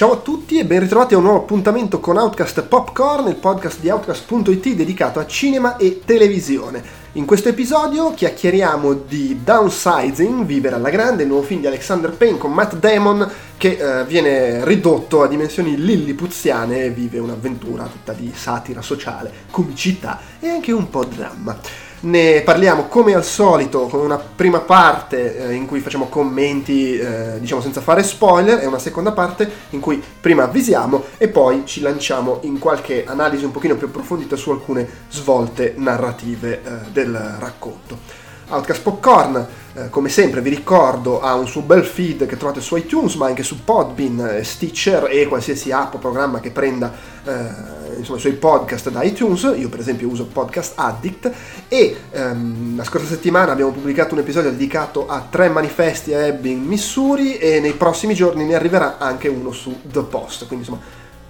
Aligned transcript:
ciao 0.00 0.12
a 0.12 0.16
tutti 0.16 0.58
e 0.58 0.64
ben 0.64 0.80
ritrovati 0.80 1.12
a 1.12 1.18
un 1.18 1.24
nuovo 1.24 1.40
appuntamento 1.40 2.00
con 2.00 2.16
Outcast 2.16 2.62
Popcorn, 2.62 3.28
il 3.28 3.34
podcast 3.34 3.80
di 3.80 3.90
Outcast.it 3.90 4.68
dedicato 4.70 5.20
a 5.20 5.26
cinema 5.26 5.76
e 5.76 6.00
televisione. 6.06 6.82
In 7.12 7.26
questo 7.26 7.50
episodio 7.50 8.14
chiacchieriamo 8.14 8.94
di 8.94 9.40
Downsizing, 9.44 10.46
Vivere 10.46 10.76
alla 10.76 10.88
Grande, 10.88 11.24
il 11.24 11.28
nuovo 11.28 11.44
film 11.44 11.60
di 11.60 11.66
Alexander 11.66 12.12
Payne 12.12 12.38
con 12.38 12.50
Matt 12.50 12.76
Damon 12.76 13.30
che 13.58 13.76
eh, 13.76 14.06
viene 14.06 14.64
ridotto 14.64 15.22
a 15.22 15.28
dimensioni 15.28 15.76
lillipuziane 15.76 16.84
e 16.84 16.90
vive 16.90 17.18
un'avventura 17.18 17.84
tutta 17.84 18.14
di 18.14 18.32
satira 18.34 18.80
sociale, 18.80 19.30
comicità 19.50 20.18
e 20.40 20.48
anche 20.48 20.72
un 20.72 20.88
po' 20.88 21.04
dramma. 21.04 21.89
Ne 22.02 22.40
parliamo 22.40 22.86
come 22.86 23.12
al 23.12 23.24
solito 23.24 23.86
con 23.86 24.00
una 24.00 24.16
prima 24.16 24.60
parte 24.60 25.36
eh, 25.36 25.52
in 25.52 25.66
cui 25.66 25.80
facciamo 25.80 26.06
commenti, 26.06 26.98
eh, 26.98 27.38
diciamo 27.38 27.60
senza 27.60 27.82
fare 27.82 28.02
spoiler, 28.02 28.62
e 28.62 28.66
una 28.66 28.78
seconda 28.78 29.12
parte 29.12 29.50
in 29.70 29.80
cui 29.80 30.02
prima 30.20 30.44
avvisiamo 30.44 31.04
e 31.18 31.28
poi 31.28 31.64
ci 31.66 31.82
lanciamo 31.82 32.38
in 32.44 32.58
qualche 32.58 33.04
analisi 33.04 33.44
un 33.44 33.50
pochino 33.50 33.76
più 33.76 33.88
approfondita 33.88 34.34
su 34.36 34.50
alcune 34.50 34.88
svolte 35.10 35.74
narrative 35.76 36.62
eh, 36.64 36.90
del 36.90 37.36
racconto. 37.38 38.19
Outcast 38.50 38.82
Popcorn, 38.82 39.46
eh, 39.74 39.88
come 39.88 40.08
sempre 40.08 40.40
vi 40.40 40.50
ricordo, 40.50 41.20
ha 41.20 41.34
un 41.34 41.46
suo 41.46 41.62
bel 41.62 41.84
feed 41.84 42.26
che 42.26 42.36
trovate 42.36 42.60
su 42.60 42.76
iTunes, 42.76 43.14
ma 43.14 43.26
anche 43.26 43.42
su 43.42 43.62
Podbean, 43.64 44.20
eh, 44.20 44.44
Stitcher 44.44 45.08
e 45.10 45.26
qualsiasi 45.26 45.70
app 45.70 45.94
o 45.94 45.98
programma 45.98 46.40
che 46.40 46.50
prenda 46.50 46.92
eh, 47.24 47.98
insomma, 47.98 48.18
i 48.18 48.20
suoi 48.20 48.32
podcast 48.32 48.90
da 48.90 49.02
iTunes. 49.02 49.42
Io 49.56 49.68
per 49.68 49.80
esempio 49.80 50.08
uso 50.08 50.26
Podcast 50.26 50.72
Addict 50.74 51.30
e 51.68 51.96
ehm, 52.10 52.76
la 52.76 52.84
scorsa 52.84 53.06
settimana 53.06 53.52
abbiamo 53.52 53.70
pubblicato 53.70 54.14
un 54.14 54.20
episodio 54.20 54.50
dedicato 54.50 55.06
a 55.06 55.24
tre 55.30 55.48
manifesti 55.48 56.12
a 56.12 56.26
Ebbing, 56.26 56.66
Missouri 56.66 57.36
e 57.38 57.60
nei 57.60 57.72
prossimi 57.74 58.14
giorni 58.14 58.44
ne 58.44 58.54
arriverà 58.54 58.98
anche 58.98 59.28
uno 59.28 59.52
su 59.52 59.80
The 59.82 60.02
Post. 60.02 60.46
Quindi 60.46 60.66
insomma 60.66 60.80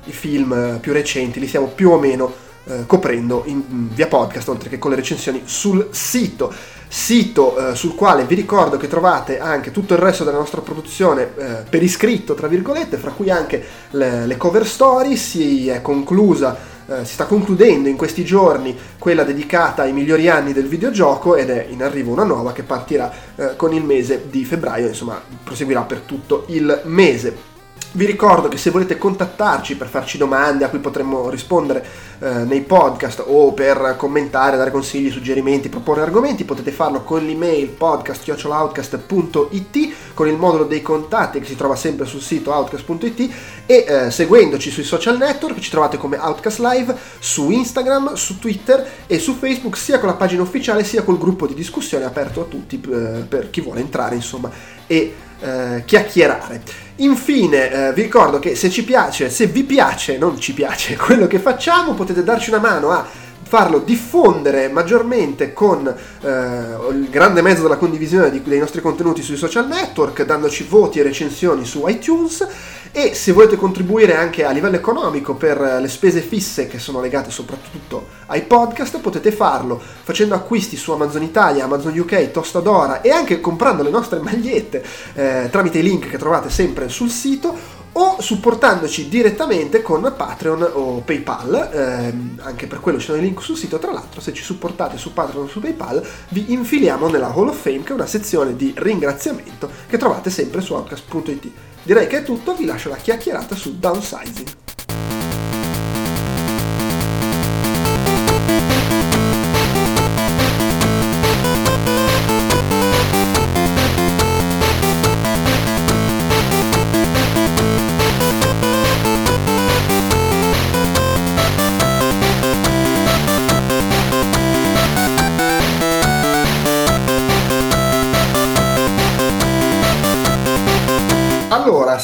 i 0.04 0.12
film 0.12 0.52
eh, 0.52 0.78
più 0.80 0.92
recenti 0.92 1.38
li 1.38 1.46
stiamo 1.46 1.66
più 1.66 1.90
o 1.90 1.98
meno 1.98 2.48
eh, 2.70 2.86
coprendo 2.86 3.42
in, 3.46 3.88
via 3.92 4.06
podcast 4.06 4.48
oltre 4.48 4.68
che 4.68 4.78
con 4.78 4.90
le 4.90 4.96
recensioni 4.96 5.42
sul 5.44 5.88
sito 5.90 6.52
sito 6.92 7.56
eh, 7.56 7.74
sul 7.76 7.94
quale 7.94 8.24
vi 8.24 8.34
ricordo 8.34 8.76
che 8.76 8.88
trovate 8.88 9.38
anche 9.38 9.70
tutto 9.70 9.94
il 9.94 10.00
resto 10.00 10.24
della 10.24 10.38
nostra 10.38 10.60
produzione 10.60 11.22
eh, 11.36 11.46
per 11.68 11.82
iscritto, 11.84 12.34
tra 12.34 12.48
virgolette, 12.48 12.96
fra 12.96 13.12
cui 13.12 13.30
anche 13.30 13.64
le, 13.90 14.26
le 14.26 14.36
cover 14.36 14.66
story, 14.66 15.16
si 15.16 15.68
è 15.68 15.82
conclusa 15.82 16.78
eh, 16.90 17.04
si 17.04 17.12
sta 17.12 17.26
concludendo 17.26 17.88
in 17.88 17.96
questi 17.96 18.24
giorni 18.24 18.76
quella 18.98 19.22
dedicata 19.22 19.82
ai 19.82 19.92
migliori 19.92 20.28
anni 20.28 20.52
del 20.52 20.66
videogioco 20.66 21.36
ed 21.36 21.48
è 21.48 21.66
in 21.70 21.84
arrivo 21.84 22.10
una 22.10 22.24
nuova 22.24 22.52
che 22.52 22.64
partirà 22.64 23.12
eh, 23.36 23.54
con 23.54 23.72
il 23.72 23.84
mese 23.84 24.24
di 24.28 24.44
febbraio, 24.44 24.88
insomma 24.88 25.22
proseguirà 25.44 25.82
per 25.82 26.00
tutto 26.00 26.46
il 26.48 26.80
mese. 26.86 27.48
Vi 27.92 28.06
ricordo 28.06 28.46
che 28.46 28.56
se 28.56 28.70
volete 28.70 28.98
contattarci 28.98 29.74
per 29.74 29.88
farci 29.88 30.16
domande 30.16 30.64
a 30.64 30.68
cui 30.68 30.78
potremmo 30.78 31.28
rispondere 31.28 31.84
eh, 32.20 32.44
nei 32.44 32.60
podcast 32.60 33.24
o 33.26 33.52
per 33.52 33.96
commentare, 33.98 34.56
dare 34.56 34.70
consigli, 34.70 35.10
suggerimenti, 35.10 35.68
proporre 35.68 36.02
argomenti, 36.02 36.44
potete 36.44 36.70
farlo 36.70 37.02
con 37.02 37.26
l'email 37.26 37.66
podcast.outcast.it, 37.66 39.94
con 40.14 40.28
il 40.28 40.36
modulo 40.36 40.66
dei 40.66 40.82
contatti 40.82 41.40
che 41.40 41.46
si 41.46 41.56
trova 41.56 41.74
sempre 41.74 42.06
sul 42.06 42.20
sito 42.20 42.52
outcast.it 42.52 43.34
e 43.66 43.84
eh, 43.88 44.08
seguendoci 44.12 44.70
sui 44.70 44.84
social 44.84 45.18
network 45.18 45.58
ci 45.58 45.70
trovate 45.70 45.96
come 45.96 46.16
Outcast 46.16 46.60
Live 46.60 46.96
su 47.18 47.50
Instagram, 47.50 48.14
su 48.14 48.38
Twitter 48.38 48.88
e 49.08 49.18
su 49.18 49.34
Facebook 49.34 49.76
sia 49.76 49.98
con 49.98 50.08
la 50.08 50.14
pagina 50.14 50.42
ufficiale 50.42 50.84
sia 50.84 51.02
col 51.02 51.18
gruppo 51.18 51.48
di 51.48 51.54
discussione 51.54 52.04
aperto 52.04 52.42
a 52.42 52.44
tutti 52.44 52.80
eh, 52.80 53.24
per 53.28 53.50
chi 53.50 53.60
vuole 53.60 53.80
entrare 53.80 54.14
insomma 54.14 54.48
e 54.86 55.12
eh, 55.40 55.82
chiacchierare. 55.84 56.62
Infine 57.00 57.70
eh, 57.88 57.92
vi 57.94 58.02
ricordo 58.02 58.38
che 58.38 58.54
se 58.54 58.68
ci 58.68 58.84
piace, 58.84 59.30
se 59.30 59.46
vi 59.46 59.64
piace, 59.64 60.18
non 60.18 60.38
ci 60.38 60.52
piace 60.52 60.96
quello 61.00 61.26
che 61.26 61.38
facciamo, 61.38 61.94
potete 61.94 62.22
darci 62.22 62.50
una 62.50 62.58
mano 62.58 62.90
a 62.90 63.06
farlo 63.42 63.78
diffondere 63.78 64.68
maggiormente 64.68 65.52
con 65.54 65.86
eh, 65.86 66.28
il 66.28 67.08
grande 67.10 67.40
mezzo 67.40 67.62
della 67.62 67.78
condivisione 67.78 68.30
di, 68.30 68.42
dei 68.42 68.58
nostri 68.58 68.82
contenuti 68.82 69.22
sui 69.22 69.36
social 69.36 69.66
network, 69.66 70.24
dandoci 70.24 70.64
voti 70.64 71.00
e 71.00 71.02
recensioni 71.02 71.64
su 71.64 71.86
iTunes 71.88 72.46
e 72.92 73.14
se 73.14 73.32
volete 73.32 73.56
contribuire 73.56 74.16
anche 74.16 74.44
a 74.44 74.50
livello 74.50 74.76
economico 74.76 75.34
per 75.34 75.78
le 75.80 75.88
spese 75.88 76.20
fisse 76.20 76.66
che 76.66 76.78
sono 76.78 77.00
legate 77.00 77.30
soprattutto 77.30 78.08
ai 78.26 78.42
podcast 78.42 78.98
potete 78.98 79.30
farlo 79.30 79.80
facendo 80.02 80.34
acquisti 80.34 80.76
su 80.76 80.90
Amazon 80.92 81.22
Italia, 81.22 81.64
Amazon 81.64 81.96
UK, 81.96 82.30
Tostadora 82.30 83.00
e 83.00 83.10
anche 83.10 83.40
comprando 83.40 83.82
le 83.82 83.90
nostre 83.90 84.18
magliette 84.18 84.84
eh, 85.14 85.48
tramite 85.50 85.78
i 85.78 85.82
link 85.82 86.08
che 86.08 86.18
trovate 86.18 86.50
sempre 86.50 86.88
sul 86.88 87.10
sito 87.10 87.78
o 87.92 88.20
supportandoci 88.20 89.08
direttamente 89.08 89.82
con 89.82 90.14
Patreon 90.16 90.70
o 90.74 91.00
PayPal, 91.00 91.70
ehm, 91.72 92.40
anche 92.42 92.66
per 92.66 92.78
quello 92.78 92.98
ci 92.98 93.06
sono 93.06 93.18
i 93.18 93.22
link 93.22 93.42
sul 93.42 93.56
sito, 93.56 93.78
tra 93.78 93.90
l'altro 93.90 94.20
se 94.20 94.32
ci 94.32 94.44
supportate 94.44 94.96
su 94.96 95.12
Patreon 95.12 95.44
o 95.44 95.48
su 95.48 95.60
PayPal 95.60 96.06
vi 96.28 96.52
infiliamo 96.52 97.08
nella 97.08 97.32
Hall 97.34 97.48
of 97.48 97.60
Fame 97.60 97.82
che 97.82 97.90
è 97.90 97.94
una 97.94 98.06
sezione 98.06 98.54
di 98.54 98.72
ringraziamento 98.76 99.68
che 99.88 99.96
trovate 99.96 100.30
sempre 100.30 100.60
su 100.60 100.74
outcast.it. 100.74 101.50
Direi 101.82 102.06
che 102.06 102.18
è 102.18 102.22
tutto, 102.22 102.54
vi 102.54 102.66
lascio 102.66 102.90
la 102.90 102.96
chiacchierata 102.96 103.54
su 103.54 103.78
downsizing. 103.78 104.48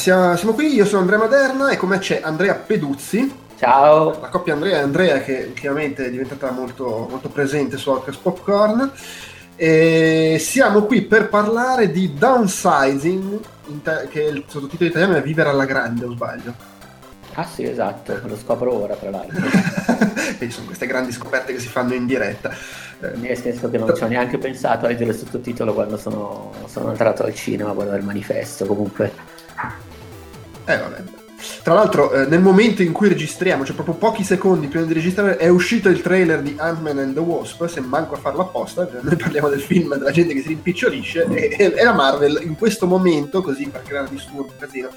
Siamo, 0.07 0.53
qui, 0.53 0.73
io 0.73 0.85
sono 0.85 1.01
Andrea 1.01 1.19
Maderna 1.19 1.69
e 1.69 1.75
con 1.75 1.89
me 1.89 1.97
c'è 1.97 2.21
Andrea 2.23 2.53
Peduzzi. 2.55 3.29
Ciao. 3.57 4.17
La 4.21 4.29
coppia 4.29 4.53
Andrea 4.53 4.77
e 4.77 4.81
Andrea 4.81 5.19
che 5.19 5.47
ultimamente 5.47 6.05
è 6.05 6.09
diventata 6.09 6.49
molto, 6.51 7.07
molto 7.09 7.27
presente 7.27 7.75
su 7.75 7.89
Outcast 7.89 8.21
Popcorn. 8.21 8.89
E 9.57 10.37
siamo 10.39 10.83
qui 10.83 11.01
per 11.01 11.27
parlare 11.27 11.91
di 11.91 12.13
downsizing, 12.13 13.39
che 14.09 14.21
il 14.21 14.45
sottotitolo 14.47 14.89
italiano 14.89 15.15
è 15.15 15.21
Vivere 15.21 15.49
alla 15.49 15.65
grande, 15.65 16.05
o 16.05 16.11
sbaglio? 16.11 16.53
Ah 17.33 17.45
sì, 17.45 17.63
esatto, 17.63 18.17
lo 18.23 18.37
scopro 18.37 18.73
ora 18.73 18.95
tra 18.95 19.09
l'altro. 19.09 19.41
Vedi, 20.39 20.51
sono 20.51 20.67
queste 20.67 20.85
grandi 20.85 21.11
scoperte 21.11 21.51
che 21.51 21.59
si 21.59 21.67
fanno 21.67 21.93
in 21.93 22.05
diretta. 22.05 22.55
Nel 23.15 23.37
senso 23.37 23.69
che 23.69 23.77
non 23.77 23.93
ci 23.93 24.03
ho 24.03 24.07
neanche 24.07 24.37
pensato 24.37 24.85
a 24.85 24.87
leggere 24.87 25.09
il 25.09 25.17
sottotitolo 25.17 25.73
quando 25.73 25.97
sono, 25.97 26.53
sono 26.67 26.91
entrato 26.91 27.23
al 27.23 27.35
cinema 27.35 27.71
a 27.71 27.73
guardare 27.73 27.99
il 27.99 28.05
manifesto, 28.05 28.65
comunque 28.65 29.35
eh 30.67 30.77
vabbè. 30.77 31.03
Tra 31.63 31.75
l'altro, 31.75 32.11
eh, 32.13 32.25
nel 32.25 32.41
momento 32.41 32.81
in 32.81 32.91
cui 32.91 33.09
registriamo, 33.09 33.63
cioè 33.63 33.75
proprio 33.75 33.95
pochi 33.95 34.23
secondi 34.23 34.67
prima 34.67 34.85
di 34.85 34.93
registrare, 34.93 35.37
è 35.37 35.47
uscito 35.47 35.87
il 35.87 36.01
trailer 36.01 36.41
di 36.41 36.55
Ant-Man 36.57 36.97
and 36.97 37.13
the 37.13 37.19
Wasp. 37.19 37.65
Se 37.67 37.79
manco 37.79 38.15
a 38.15 38.17
farlo 38.17 38.41
apposta, 38.41 38.89
cioè, 38.89 39.01
noi 39.01 39.15
parliamo 39.15 39.47
del 39.47 39.61
film 39.61 39.95
della 39.95 40.11
gente 40.11 40.33
che 40.33 40.41
si 40.41 40.47
rimpicciolisce. 40.49 41.25
E, 41.25 41.73
e, 41.77 41.83
la 41.83 41.93
Marvel, 41.93 42.41
in 42.43 42.55
questo 42.55 42.87
momento, 42.87 43.41
così 43.41 43.67
per 43.67 43.83
creare 43.83 44.07
disturbo, 44.09 44.51
casino, 44.57 44.89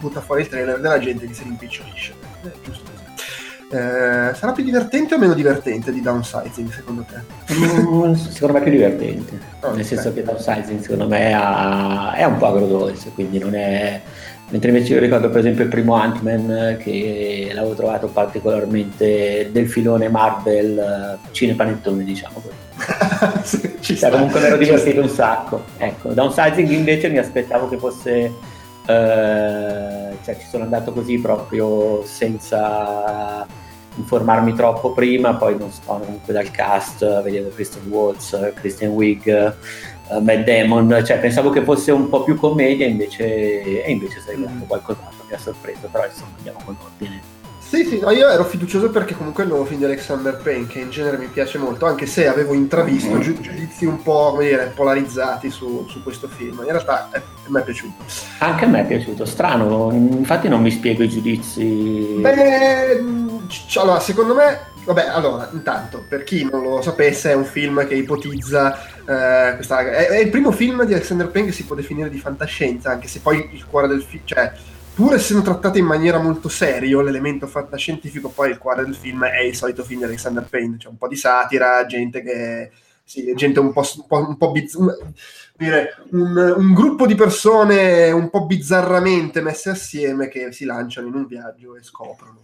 butta 0.00 0.20
fuori 0.20 0.42
il 0.42 0.48
trailer 0.48 0.80
della 0.80 0.98
gente 0.98 1.26
che 1.26 1.34
si 1.34 1.44
rimpicciolisce. 1.44 2.14
È 2.42 2.50
giusto 2.64 2.82
così. 2.90 3.02
Eh, 3.70 4.34
sarà 4.34 4.52
più 4.52 4.62
divertente 4.62 5.14
o 5.14 5.18
meno 5.18 5.34
divertente 5.34 5.90
di 5.90 6.00
downsizing 6.00 6.70
secondo 6.70 7.04
te? 7.08 7.54
Mm, 7.54 8.12
secondo 8.12 8.52
me 8.52 8.60
è 8.60 8.62
più 8.62 8.70
divertente, 8.70 9.38
oh, 9.60 9.74
nel 9.74 9.84
senso 9.84 10.12
che 10.12 10.22
downsizing 10.22 10.80
secondo 10.80 11.08
me 11.08 11.30
è 11.30 12.24
un 12.24 12.36
po' 12.36 12.46
agrodolce, 12.46 13.10
quindi 13.14 13.38
non 13.38 13.54
è 13.54 14.00
Mentre 14.50 14.70
invece 14.70 14.92
io 14.92 15.00
ricordo 15.00 15.30
per 15.30 15.40
esempio 15.40 15.64
il 15.64 15.70
primo 15.70 15.94
Ant-Man 15.94 16.76
che 16.80 17.50
l'avevo 17.52 17.74
trovato 17.74 18.08
particolarmente 18.08 19.48
del 19.50 19.68
filone 19.68 20.08
Marvel 20.08 21.18
uh, 21.22 21.32
cinepanettone 21.32 22.04
diciamo 22.04 22.42
così. 22.42 23.72
ci 23.80 23.96
cioè, 23.96 24.10
comunque 24.10 24.40
mi 24.40 24.46
ero 24.46 24.56
divertito 24.56 25.00
un 25.00 25.08
sacco. 25.08 25.64
Ecco, 25.78 26.12
downsizing 26.12 26.70
invece 26.70 27.08
mi 27.08 27.18
aspettavo 27.18 27.68
che 27.68 27.78
fosse... 27.78 28.32
Uh, 28.82 30.14
cioè 30.22 30.36
ci 30.38 30.46
sono 30.46 30.64
andato 30.64 30.92
così 30.92 31.18
proprio 31.18 32.04
senza 32.04 33.46
informarmi 33.96 34.54
troppo 34.54 34.92
prima, 34.92 35.34
poi 35.34 35.56
non 35.56 35.70
sto 35.70 35.98
comunque 36.02 36.32
dal 36.32 36.50
cast, 36.50 37.22
vedevo 37.22 37.50
Christian 37.50 37.86
Waltz, 37.88 38.52
Christian 38.54 38.90
Wigg, 38.90 39.54
uh, 40.08 40.20
Matt 40.20 40.44
Damon, 40.44 41.02
cioè 41.04 41.18
pensavo 41.18 41.50
che 41.50 41.62
fosse 41.62 41.92
un 41.92 42.08
po' 42.08 42.22
più 42.22 42.36
commedia 42.36 42.86
invece, 42.86 43.84
e 43.84 43.90
invece 43.90 44.20
sei 44.20 44.36
mm. 44.36 44.62
qualcos'altro 44.66 45.24
mi 45.28 45.34
ha 45.34 45.38
sorpreso, 45.38 45.88
però 45.90 46.04
insomma 46.04 46.32
andiamo 46.36 46.60
con 46.64 46.76
ordine. 46.82 47.42
Sì, 47.74 47.84
sì, 47.86 47.98
no, 47.98 48.10
io 48.10 48.28
ero 48.28 48.44
fiducioso 48.44 48.90
perché 48.90 49.16
comunque 49.16 49.42
è 49.42 49.46
il 49.46 49.52
nuovo 49.52 49.66
film 49.66 49.80
di 49.80 49.86
Alexander 49.86 50.36
Payne, 50.36 50.68
che 50.68 50.78
in 50.78 50.90
genere 50.90 51.16
mi 51.16 51.26
piace 51.26 51.58
molto, 51.58 51.86
anche 51.86 52.06
se 52.06 52.28
avevo 52.28 52.54
intravisto 52.54 53.18
giu- 53.18 53.40
giudizi 53.40 53.84
un 53.84 54.00
po', 54.00 54.30
come 54.30 54.44
dire, 54.44 54.72
polarizzati 54.72 55.50
su, 55.50 55.84
su 55.88 56.00
questo 56.04 56.28
film. 56.28 56.58
In 56.58 56.70
realtà 56.70 57.08
eh, 57.12 57.16
a 57.18 57.48
me 57.48 57.60
è 57.60 57.64
piaciuto. 57.64 58.04
Anche 58.38 58.64
a 58.64 58.68
me 58.68 58.82
è 58.82 58.86
piaciuto, 58.86 59.24
strano, 59.24 59.90
infatti 59.92 60.46
non 60.46 60.60
mi 60.60 60.70
spiego 60.70 61.02
i 61.02 61.08
giudizi. 61.08 62.18
Beh, 62.20 63.02
c- 63.48 63.76
allora, 63.78 63.98
secondo 63.98 64.34
me 64.34 64.72
Vabbè, 64.84 65.06
allora, 65.06 65.48
intanto, 65.52 66.04
per 66.06 66.24
chi 66.24 66.44
non 66.44 66.62
lo 66.62 66.82
sapesse, 66.82 67.30
è 67.30 67.34
un 67.34 67.46
film 67.46 67.86
che 67.86 67.94
ipotizza. 67.94 68.86
Eh, 68.98 69.54
questa, 69.54 69.80
è, 69.80 70.08
è, 70.08 70.18
il 70.18 70.28
primo 70.28 70.52
film 70.52 70.84
di 70.84 70.92
Alexander 70.92 71.30
Payne 71.30 71.48
che 71.48 71.54
si 71.54 71.64
può 71.64 71.74
definire 71.74 72.10
di 72.10 72.18
fantascienza, 72.18 72.90
anche 72.90 73.08
se 73.08 73.20
poi 73.20 73.48
il 73.52 73.66
cuore 73.66 73.88
del 73.88 74.02
film. 74.02 74.24
Cioè, 74.26 74.52
pur 74.94 75.14
essendo 75.14 75.42
trattato 75.42 75.78
in 75.78 75.86
maniera 75.86 76.18
molto 76.18 76.50
serio, 76.50 77.00
l'elemento 77.00 77.46
fantascientifico, 77.46 78.28
poi 78.28 78.50
il 78.50 78.58
cuore 78.58 78.84
del 78.84 78.94
film 78.94 79.24
è 79.24 79.40
il 79.40 79.56
solito 79.56 79.84
film 79.84 80.00
di 80.00 80.04
Alexander 80.04 80.44
Payne. 80.44 80.76
C'è 80.76 80.88
un 80.88 80.98
po' 80.98 81.08
di 81.08 81.16
satira, 81.16 81.86
gente 81.86 82.22
che. 82.22 82.70
Sì, 83.06 83.34
gente 83.34 83.60
un 83.60 83.72
po', 83.72 83.82
un 83.96 84.06
po', 84.06 84.28
un 84.28 84.36
po 84.36 84.50
bizz- 84.50 84.78
dire, 85.56 85.96
un, 86.10 86.54
un, 86.56 86.72
gruppo 86.72 87.06
di 87.06 87.14
persone 87.14 88.10
un 88.10 88.30
po' 88.30 88.46
bizzarramente 88.46 89.42
messe 89.42 89.68
assieme 89.68 90.28
che 90.28 90.52
si 90.52 90.64
lanciano 90.64 91.08
in 91.08 91.14
un 91.14 91.26
viaggio 91.26 91.76
e 91.76 91.82
scoprono 91.82 92.40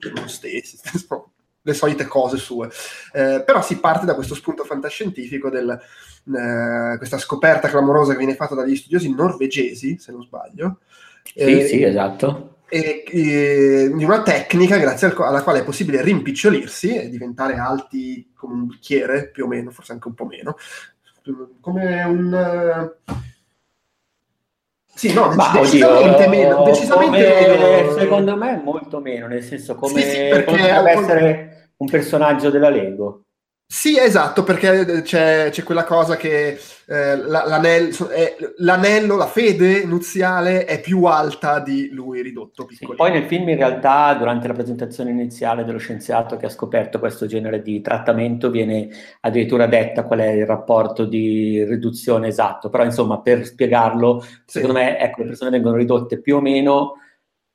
loro 0.00 0.26
stessi 0.26 0.78
le 1.62 1.74
solite 1.74 2.06
cose 2.06 2.36
sue. 2.36 2.68
Eh, 3.12 3.42
però 3.44 3.62
si 3.62 3.78
parte 3.78 4.06
da 4.06 4.14
questo 4.14 4.34
spunto 4.34 4.64
fantascientifico 4.64 5.50
del 5.50 5.80
eh, 6.26 6.96
questa 6.98 7.18
scoperta 7.18 7.68
clamorosa 7.68 8.12
che 8.12 8.18
viene 8.18 8.34
fatta 8.34 8.54
dagli 8.54 8.76
studiosi 8.76 9.12
norvegesi, 9.12 9.98
se 9.98 10.12
non 10.12 10.22
sbaglio. 10.22 10.78
Sì, 11.22 11.38
eh, 11.38 11.66
sì, 11.66 11.82
esatto. 11.82 12.56
E, 12.68 13.02
e, 13.06 13.92
di 13.94 14.04
una 14.04 14.22
tecnica 14.22 14.76
grazie 14.76 15.08
al, 15.08 15.16
alla 15.18 15.42
quale 15.42 15.60
è 15.60 15.64
possibile 15.64 16.02
rimpicciolirsi 16.02 16.96
e 16.96 17.08
diventare 17.08 17.56
alti 17.56 18.32
come 18.34 18.54
un 18.54 18.66
bicchiere, 18.66 19.28
più 19.28 19.44
o 19.44 19.48
meno, 19.48 19.70
forse 19.70 19.92
anche 19.92 20.08
un 20.08 20.14
po' 20.14 20.26
meno, 20.26 20.56
come 21.60 22.02
un... 22.04 22.92
Sì, 24.92 25.14
no, 25.14 25.32
Ma, 25.32 25.50
decisamente 25.54 26.26
oddio, 26.26 26.28
meno. 26.28 26.62
Decisamente 26.64 27.56
meno. 27.58 27.92
Secondo 27.92 28.36
me 28.36 28.60
molto 28.62 29.00
meno, 29.00 29.26
nel 29.28 29.42
senso 29.42 29.74
come, 29.74 30.02
sì, 30.02 30.10
sì, 30.10 30.28
come 30.28 30.44
potrebbe 30.44 30.90
essere 30.90 31.49
un 31.80 31.88
personaggio 31.88 32.50
della 32.50 32.70
Lego. 32.70 33.24
Sì, 33.72 33.96
esatto, 33.96 34.42
perché 34.42 35.02
c'è, 35.02 35.50
c'è 35.50 35.62
quella 35.62 35.84
cosa 35.84 36.16
che 36.16 36.58
eh, 36.86 37.16
l'anello, 37.16 38.08
è, 38.08 38.36
l'anello, 38.56 39.16
la 39.16 39.28
fede 39.28 39.84
nuziale 39.84 40.64
è 40.64 40.80
più 40.80 41.04
alta 41.04 41.60
di 41.60 41.88
lui 41.92 42.20
ridotto. 42.20 42.66
Sì, 42.68 42.84
poi 42.96 43.12
nel 43.12 43.26
film 43.26 43.48
in 43.48 43.56
realtà 43.56 44.12
durante 44.14 44.48
la 44.48 44.54
presentazione 44.54 45.10
iniziale 45.10 45.64
dello 45.64 45.78
scienziato 45.78 46.36
che 46.36 46.46
ha 46.46 46.50
scoperto 46.50 46.98
questo 46.98 47.26
genere 47.26 47.62
di 47.62 47.80
trattamento 47.80 48.50
viene 48.50 48.88
addirittura 49.20 49.68
detta 49.68 50.02
qual 50.02 50.18
è 50.18 50.30
il 50.30 50.46
rapporto 50.46 51.04
di 51.04 51.62
riduzione 51.62 52.26
esatto, 52.26 52.70
però 52.70 52.82
insomma 52.82 53.20
per 53.20 53.46
spiegarlo 53.46 54.20
sì. 54.20 54.42
secondo 54.46 54.74
me 54.74 54.98
ecco, 54.98 55.20
le 55.20 55.28
persone 55.28 55.50
vengono 55.50 55.76
ridotte 55.76 56.20
più 56.20 56.38
o 56.38 56.40
meno 56.40 56.94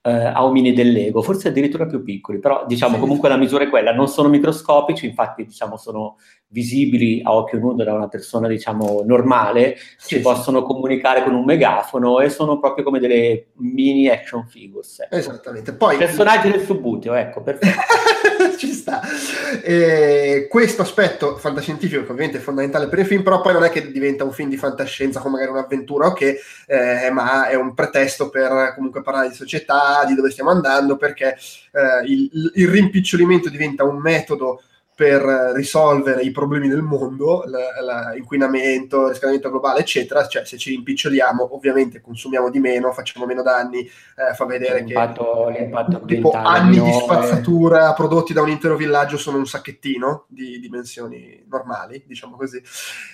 eh, 0.06 0.32
omini 0.36 0.72
dell'ego, 0.72 1.24
forse 1.24 1.48
addirittura 1.48 1.88
più 1.88 2.04
piccoli, 2.04 2.38
però 2.38 2.64
diciamo 2.68 2.94
sì. 2.94 3.00
comunque 3.00 3.28
la 3.28 3.38
misura 3.38 3.64
è 3.64 3.70
quella, 3.70 3.92
non 3.92 4.08
sono 4.08 4.30
microscopici, 4.30 5.08
infatti 5.08 5.44
diciamo 5.44 5.78
sono 5.78 6.18
visibili 6.48 7.22
a 7.24 7.34
occhio 7.34 7.60
nudo 7.60 7.84
da 7.84 7.94
una 7.94 8.08
persona 8.08 8.48
diciamo 8.48 9.04
normale, 9.06 9.78
si 9.98 10.20
possono 10.22 10.64
comunicare 10.64 11.24
con 11.24 11.34
un 11.34 11.44
megafono 11.44 12.20
e 12.20 12.30
sono 12.30 12.60
proprio 12.60 12.84
come 12.84 13.00
delle 13.00 13.48
mini 13.58 14.08
action 14.08 14.46
figures. 14.48 15.02
Ecco. 15.02 15.16
Esattamente. 15.16 15.74
Poi, 15.74 15.98
Personaggi 15.98 16.52
del 16.52 16.62
subbuteo, 16.62 17.14
ecco, 17.14 17.42
perfetto. 17.42 17.82
Ci 18.58 18.68
sta. 18.68 19.02
E 19.62 20.48
questo 20.50 20.84
aspetto 20.84 21.36
fantascientifico 21.36 22.04
che 22.04 22.12
ovviamente 22.12 22.38
è 22.38 22.42
fondamentale 22.42 22.88
per 22.88 23.00
il 23.00 23.06
film, 23.06 23.24
però 23.24 23.42
poi 23.42 23.54
non 23.54 23.64
è 23.64 23.70
che 23.70 23.92
diventa 23.92 24.24
un 24.24 24.32
film 24.32 24.50
di 24.50 24.58
fantascienza 24.58 25.20
come 25.20 25.34
magari 25.36 25.52
un'avventura, 25.52 26.08
ok, 26.08 26.22
eh, 26.68 27.10
ma 27.12 27.48
è 27.48 27.56
un 27.56 27.74
pretesto 27.74 28.30
per 28.30 28.74
comunque 28.76 29.02
parlare 29.02 29.30
di 29.30 29.36
società, 29.36 30.06
di 30.06 30.16
dove 30.16 30.32
stiamo 30.32 30.52
andando, 30.52 30.96
perché 30.96 31.36
eh, 31.36 32.06
il, 32.06 32.52
il 32.56 32.68
rimpicciolimento 32.70 33.50
diventa 33.50 33.84
un 33.84 33.98
metodo 33.98 34.62
per 34.96 35.22
risolvere 35.54 36.22
i 36.22 36.32
problemi 36.32 36.70
del 36.70 36.82
mondo, 36.82 37.44
l'inquinamento, 38.14 39.02
il 39.02 39.10
riscaldamento 39.10 39.50
globale, 39.50 39.82
eccetera. 39.82 40.26
Cioè, 40.26 40.46
se 40.46 40.58
ci 40.58 40.70
rimpiccioliamo, 40.72 41.54
ovviamente 41.54 42.00
consumiamo 42.00 42.50
di 42.50 42.60
meno, 42.60 42.94
facciamo 42.94 43.26
meno 43.26 43.42
danni, 43.42 43.82
eh, 43.82 44.34
fa 44.34 44.46
vedere 44.46 44.80
l'impatto, 44.80 45.52
che 45.54 45.60
l'impatto 45.60 46.06
tipo 46.06 46.32
anni 46.32 46.80
di 46.80 46.94
spazzatura 46.94 47.92
prodotti 47.94 48.32
da 48.32 48.42
un 48.42 48.50
intero 48.50 48.78
villaggio 48.78 49.18
sono 49.18 49.38
un 49.38 49.46
sacchettino 49.46 50.28
di 50.30 50.60
dimensioni 50.62 51.44
normali, 51.50 52.02
diciamo 52.08 52.38
così. 52.38 52.64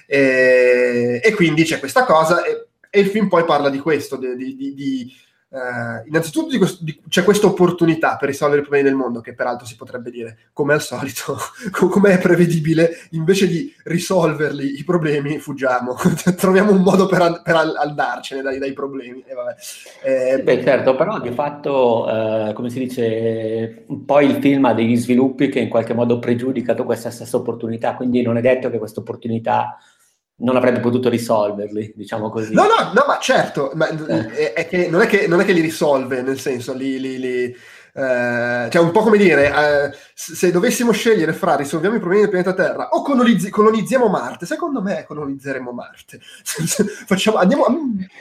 E, 0.05 1.19
e 1.23 1.33
quindi 1.33 1.63
c'è 1.63 1.79
questa 1.79 2.05
cosa, 2.05 2.43
e, 2.43 2.67
e, 2.91 2.99
il 2.99 3.07
film 3.07 3.27
poi 3.27 3.43
parla 3.43 3.69
di 3.69 3.79
questo, 3.79 4.17
di, 4.17 4.35
di, 4.35 4.73
di 4.75 5.11
Uh, 5.53 6.07
innanzitutto 6.07 6.47
di 6.47 6.57
questo, 6.57 6.81
di, 6.81 7.01
c'è 7.09 7.25
questa 7.25 7.45
opportunità 7.45 8.15
per 8.15 8.29
risolvere 8.29 8.61
i 8.61 8.63
problemi 8.63 8.87
del 8.87 8.97
mondo, 8.97 9.19
che 9.19 9.33
peraltro 9.33 9.67
si 9.67 9.75
potrebbe 9.75 10.09
dire, 10.09 10.37
come 10.53 10.71
al 10.71 10.81
solito, 10.81 11.35
come 11.75 12.13
è 12.13 12.19
prevedibile, 12.19 12.91
invece 13.09 13.49
di 13.49 13.69
risolverli 13.83 14.79
i 14.79 14.83
problemi, 14.85 15.39
fuggiamo, 15.39 15.97
troviamo 16.37 16.71
un 16.71 16.81
modo 16.81 17.05
per, 17.05 17.41
per 17.43 17.55
andarcene 17.55 18.41
dai, 18.41 18.59
dai 18.59 18.71
problemi. 18.71 19.25
Eh, 20.03 20.35
eh, 20.35 20.41
Beh, 20.41 20.63
certo, 20.63 20.95
però 20.95 21.19
di 21.19 21.31
fatto, 21.31 22.07
eh, 22.09 22.53
come 22.53 22.69
si 22.69 22.79
dice, 22.79 23.83
poi 24.05 24.27
il 24.27 24.41
film 24.41 24.63
ha 24.63 24.73
degli 24.73 24.95
sviluppi 24.95 25.49
che 25.49 25.59
in 25.59 25.67
qualche 25.67 25.93
modo 25.93 26.17
pregiudicano 26.17 26.85
questa 26.85 27.11
stessa 27.11 27.35
opportunità, 27.35 27.95
quindi 27.95 28.21
non 28.21 28.37
è 28.37 28.41
detto 28.41 28.69
che 28.69 28.77
questa 28.77 29.01
opportunità 29.01 29.77
non 30.41 30.55
avrebbe 30.55 30.79
potuto 30.79 31.09
risolverli, 31.09 31.93
diciamo 31.95 32.29
così. 32.29 32.53
No, 32.53 32.63
no, 32.63 32.91
no, 32.93 33.03
ma 33.07 33.17
certo, 33.19 33.71
ma 33.75 33.89
eh. 33.89 34.53
è, 34.53 34.67
che 34.67 34.89
non, 34.89 35.01
è 35.01 35.07
che, 35.07 35.27
non, 35.27 35.39
è 35.39 35.45
che, 35.45 35.53
li 35.53 35.61
risolve, 35.61 36.21
nel 36.21 36.39
senso, 36.39 36.73
li, 36.73 36.99
li, 36.99 37.19
li 37.19 37.55
eh, 37.93 38.69
cioè 38.69 38.81
un 38.81 38.91
po' 38.91 39.01
come 39.01 39.17
dire, 39.17 39.47
eh, 39.47 39.97
se 40.13 40.51
dovessimo 40.51 40.91
scegliere 40.91 41.33
fra 41.33 41.55
risolviamo 41.55 41.95
i 41.95 41.99
problemi 41.99 42.21
del 42.21 42.29
pianeta 42.31 42.53
Terra 42.53 42.89
o 42.89 43.01
colonizzi- 43.01 43.49
colonizziamo 43.49 44.07
Marte, 44.07 44.45
secondo 44.45 44.81
me 44.81 45.03
colonizzeremo 45.05 45.71
Marte. 45.71 46.19
Facciamo, 47.03 47.37
andiamo, 47.37 47.65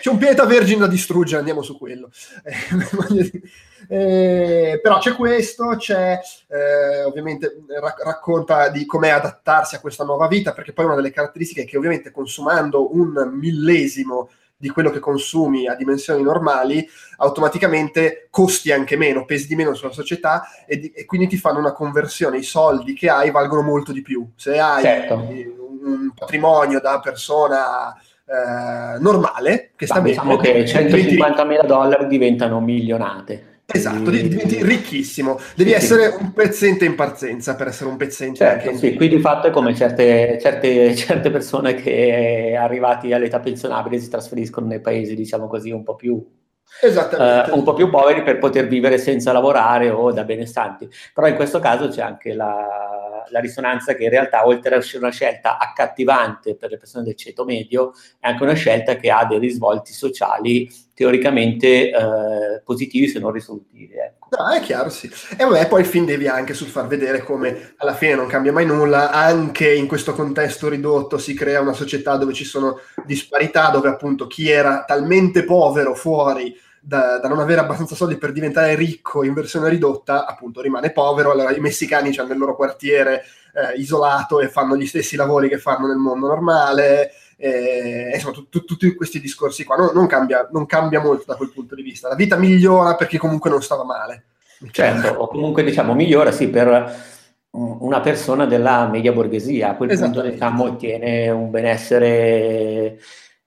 c'è 0.00 0.10
un 0.10 0.18
pianeta 0.18 0.44
vergine 0.44 0.80
da 0.80 0.86
distruggere, 0.88 1.38
andiamo 1.38 1.62
su 1.62 1.78
quello. 1.78 2.10
Eh, 2.42 3.42
eh, 4.72 4.80
però 4.82 4.98
c'è 4.98 5.14
questo, 5.14 5.76
c'è 5.76 6.18
eh, 6.48 7.04
ovviamente 7.04 7.62
rac- 7.80 8.02
racconta 8.02 8.68
di 8.68 8.84
come 8.86 9.10
adattarsi 9.12 9.76
a 9.76 9.80
questa 9.80 10.04
nuova 10.04 10.26
vita, 10.26 10.52
perché 10.52 10.72
poi 10.72 10.86
una 10.86 10.96
delle 10.96 11.12
caratteristiche 11.12 11.62
è 11.62 11.66
che 11.66 11.76
ovviamente 11.76 12.10
consumando 12.10 12.94
un 12.94 13.30
millesimo 13.34 14.30
di 14.60 14.68
quello 14.68 14.90
che 14.90 14.98
consumi 14.98 15.66
a 15.66 15.74
dimensioni 15.74 16.22
normali, 16.22 16.86
automaticamente 17.16 18.28
costi 18.30 18.70
anche 18.70 18.96
meno, 18.96 19.24
pesi 19.24 19.46
di 19.46 19.56
meno 19.56 19.72
sulla 19.72 19.90
società 19.90 20.44
e, 20.66 20.78
di, 20.78 20.90
e 20.90 21.06
quindi 21.06 21.28
ti 21.28 21.38
fanno 21.38 21.58
una 21.58 21.72
conversione, 21.72 22.36
i 22.36 22.42
soldi 22.42 22.92
che 22.92 23.08
hai 23.08 23.30
valgono 23.30 23.62
molto 23.62 23.90
di 23.90 24.02
più. 24.02 24.28
Se 24.36 24.58
hai 24.58 24.82
certo. 24.82 25.14
un 25.14 26.12
patrimonio 26.14 26.78
da 26.78 27.00
persona 27.00 27.94
eh, 27.96 28.98
normale, 28.98 29.70
che 29.76 29.86
sta 29.86 30.02
bene... 30.02 30.10
Diciamo 30.10 30.36
che 30.36 30.66
150 30.66 31.44
mila 31.44 31.62
dollari 31.62 32.06
diventano 32.06 32.60
milionate. 32.60 33.49
Esatto, 33.72 34.10
diventi 34.10 34.62
ricchissimo. 34.62 35.38
Devi 35.54 35.70
sì, 35.70 35.76
essere 35.76 36.10
sì. 36.10 36.22
un 36.22 36.32
pezzente 36.32 36.84
in 36.84 36.94
partenza 36.94 37.54
per 37.54 37.68
essere 37.68 37.90
un 37.90 37.96
pezzente. 37.96 38.36
Certo, 38.36 38.76
sì, 38.76 38.94
qui 38.94 39.08
di 39.08 39.18
fatto 39.20 39.46
è 39.48 39.50
come 39.50 39.74
certe, 39.74 40.38
certe, 40.40 40.94
certe 40.94 41.30
persone 41.30 41.74
che 41.74 42.56
arrivati 42.58 43.12
all'età 43.12 43.40
pensionabile 43.40 43.98
si 43.98 44.08
trasferiscono 44.08 44.66
nei 44.66 44.80
paesi, 44.80 45.14
diciamo 45.14 45.46
così, 45.46 45.70
un 45.70 45.82
po' 45.82 45.94
più 45.94 46.38
Uh, 46.82 47.56
un 47.56 47.64
po' 47.64 47.74
più 47.74 47.90
poveri 47.90 48.22
per 48.22 48.38
poter 48.38 48.68
vivere 48.68 48.96
senza 48.96 49.32
lavorare 49.32 49.90
o 49.90 50.12
da 50.12 50.22
benestanti. 50.22 50.88
Però 51.12 51.26
in 51.26 51.34
questo 51.34 51.58
caso 51.58 51.88
c'è 51.88 52.00
anche 52.00 52.32
la, 52.32 52.89
la, 53.28 53.40
risonanza 53.40 53.94
che 53.94 54.04
in 54.04 54.10
realtà, 54.10 54.46
oltre 54.46 54.74
a 54.74 54.78
essere 54.78 54.98
una 54.98 55.10
scelta 55.10 55.58
accattivante 55.58 56.56
per 56.56 56.70
le 56.70 56.78
persone 56.78 57.04
del 57.04 57.16
ceto 57.16 57.44
medio, 57.44 57.92
è 58.18 58.28
anche 58.28 58.42
una 58.42 58.54
scelta 58.54 58.96
che 58.96 59.10
ha 59.10 59.24
dei 59.24 59.38
risvolti 59.38 59.92
sociali 59.92 60.68
teoricamente 60.94 61.90
uh, 61.94 62.62
positivi 62.62 63.08
se 63.08 63.18
non 63.18 63.32
risolutivi. 63.32 63.94
Ecco. 63.94 64.28
No, 64.36 64.50
è 64.50 64.60
chiaro, 64.60 64.90
sì. 64.90 65.10
E 65.36 65.44
vabbè, 65.44 65.66
poi 65.66 65.80
il 65.80 65.86
film 65.86 66.04
devi 66.04 66.28
anche 66.28 66.52
sul 66.52 66.66
far 66.66 66.86
vedere 66.86 67.22
come 67.22 67.72
alla 67.78 67.94
fine 67.94 68.14
non 68.14 68.26
cambia 68.26 68.52
mai 68.52 68.66
nulla, 68.66 69.10
anche 69.10 69.72
in 69.72 69.86
questo 69.86 70.12
contesto 70.12 70.68
ridotto 70.68 71.16
si 71.16 71.34
crea 71.34 71.60
una 71.60 71.72
società 71.72 72.16
dove 72.16 72.34
ci 72.34 72.44
sono 72.44 72.80
disparità, 73.06 73.70
dove 73.70 73.88
appunto 73.88 74.26
chi 74.26 74.50
era 74.50 74.84
talmente 74.84 75.44
povero 75.44 75.94
fuori 75.94 76.54
da, 76.80 77.18
da, 77.18 77.28
non 77.28 77.40
avere 77.40 77.60
abbastanza 77.60 77.94
soldi 77.94 78.16
per 78.16 78.32
diventare 78.32 78.74
ricco 78.74 79.22
in 79.22 79.34
versione 79.34 79.68
ridotta, 79.68 80.26
appunto 80.26 80.60
rimane 80.60 80.92
povero. 80.92 81.32
Allora 81.32 81.54
i 81.54 81.60
messicani 81.60 82.16
hanno 82.16 82.32
il 82.32 82.38
loro 82.38 82.56
quartiere 82.56 83.22
eh, 83.54 83.78
isolato 83.78 84.40
e 84.40 84.48
fanno 84.48 84.76
gli 84.76 84.86
stessi 84.86 85.16
lavori 85.16 85.48
che 85.48 85.58
fanno 85.58 85.86
nel 85.86 85.96
mondo 85.96 86.26
normale. 86.26 87.12
E, 87.36 88.10
insomma, 88.14 88.34
tu, 88.34 88.48
tu, 88.48 88.64
tutti 88.64 88.94
questi 88.94 89.20
discorsi 89.20 89.64
qua 89.64 89.76
non, 89.76 89.90
non, 89.94 90.06
cambia, 90.06 90.48
non 90.52 90.66
cambia 90.66 91.00
molto 91.00 91.24
da 91.26 91.36
quel 91.36 91.52
punto 91.52 91.74
di 91.74 91.82
vista. 91.82 92.08
La 92.08 92.14
vita 92.14 92.36
migliora 92.36 92.94
perché 92.94 93.18
comunque 93.18 93.50
non 93.50 93.62
stava 93.62 93.84
male. 93.84 94.24
Certo, 94.70 95.08
o 95.20 95.26
comunque 95.26 95.62
diciamo 95.62 95.94
migliora 95.94 96.32
sì 96.32 96.48
per 96.48 97.18
una 97.52 98.00
persona 98.00 98.44
della 98.44 98.86
media 98.86 99.12
borghesia, 99.12 99.70
a 99.70 99.74
quel 99.74 99.98
punto 99.98 100.20
diciamo 100.20 100.64
ottiene 100.64 101.30
un 101.30 101.50
benessere 101.50 102.98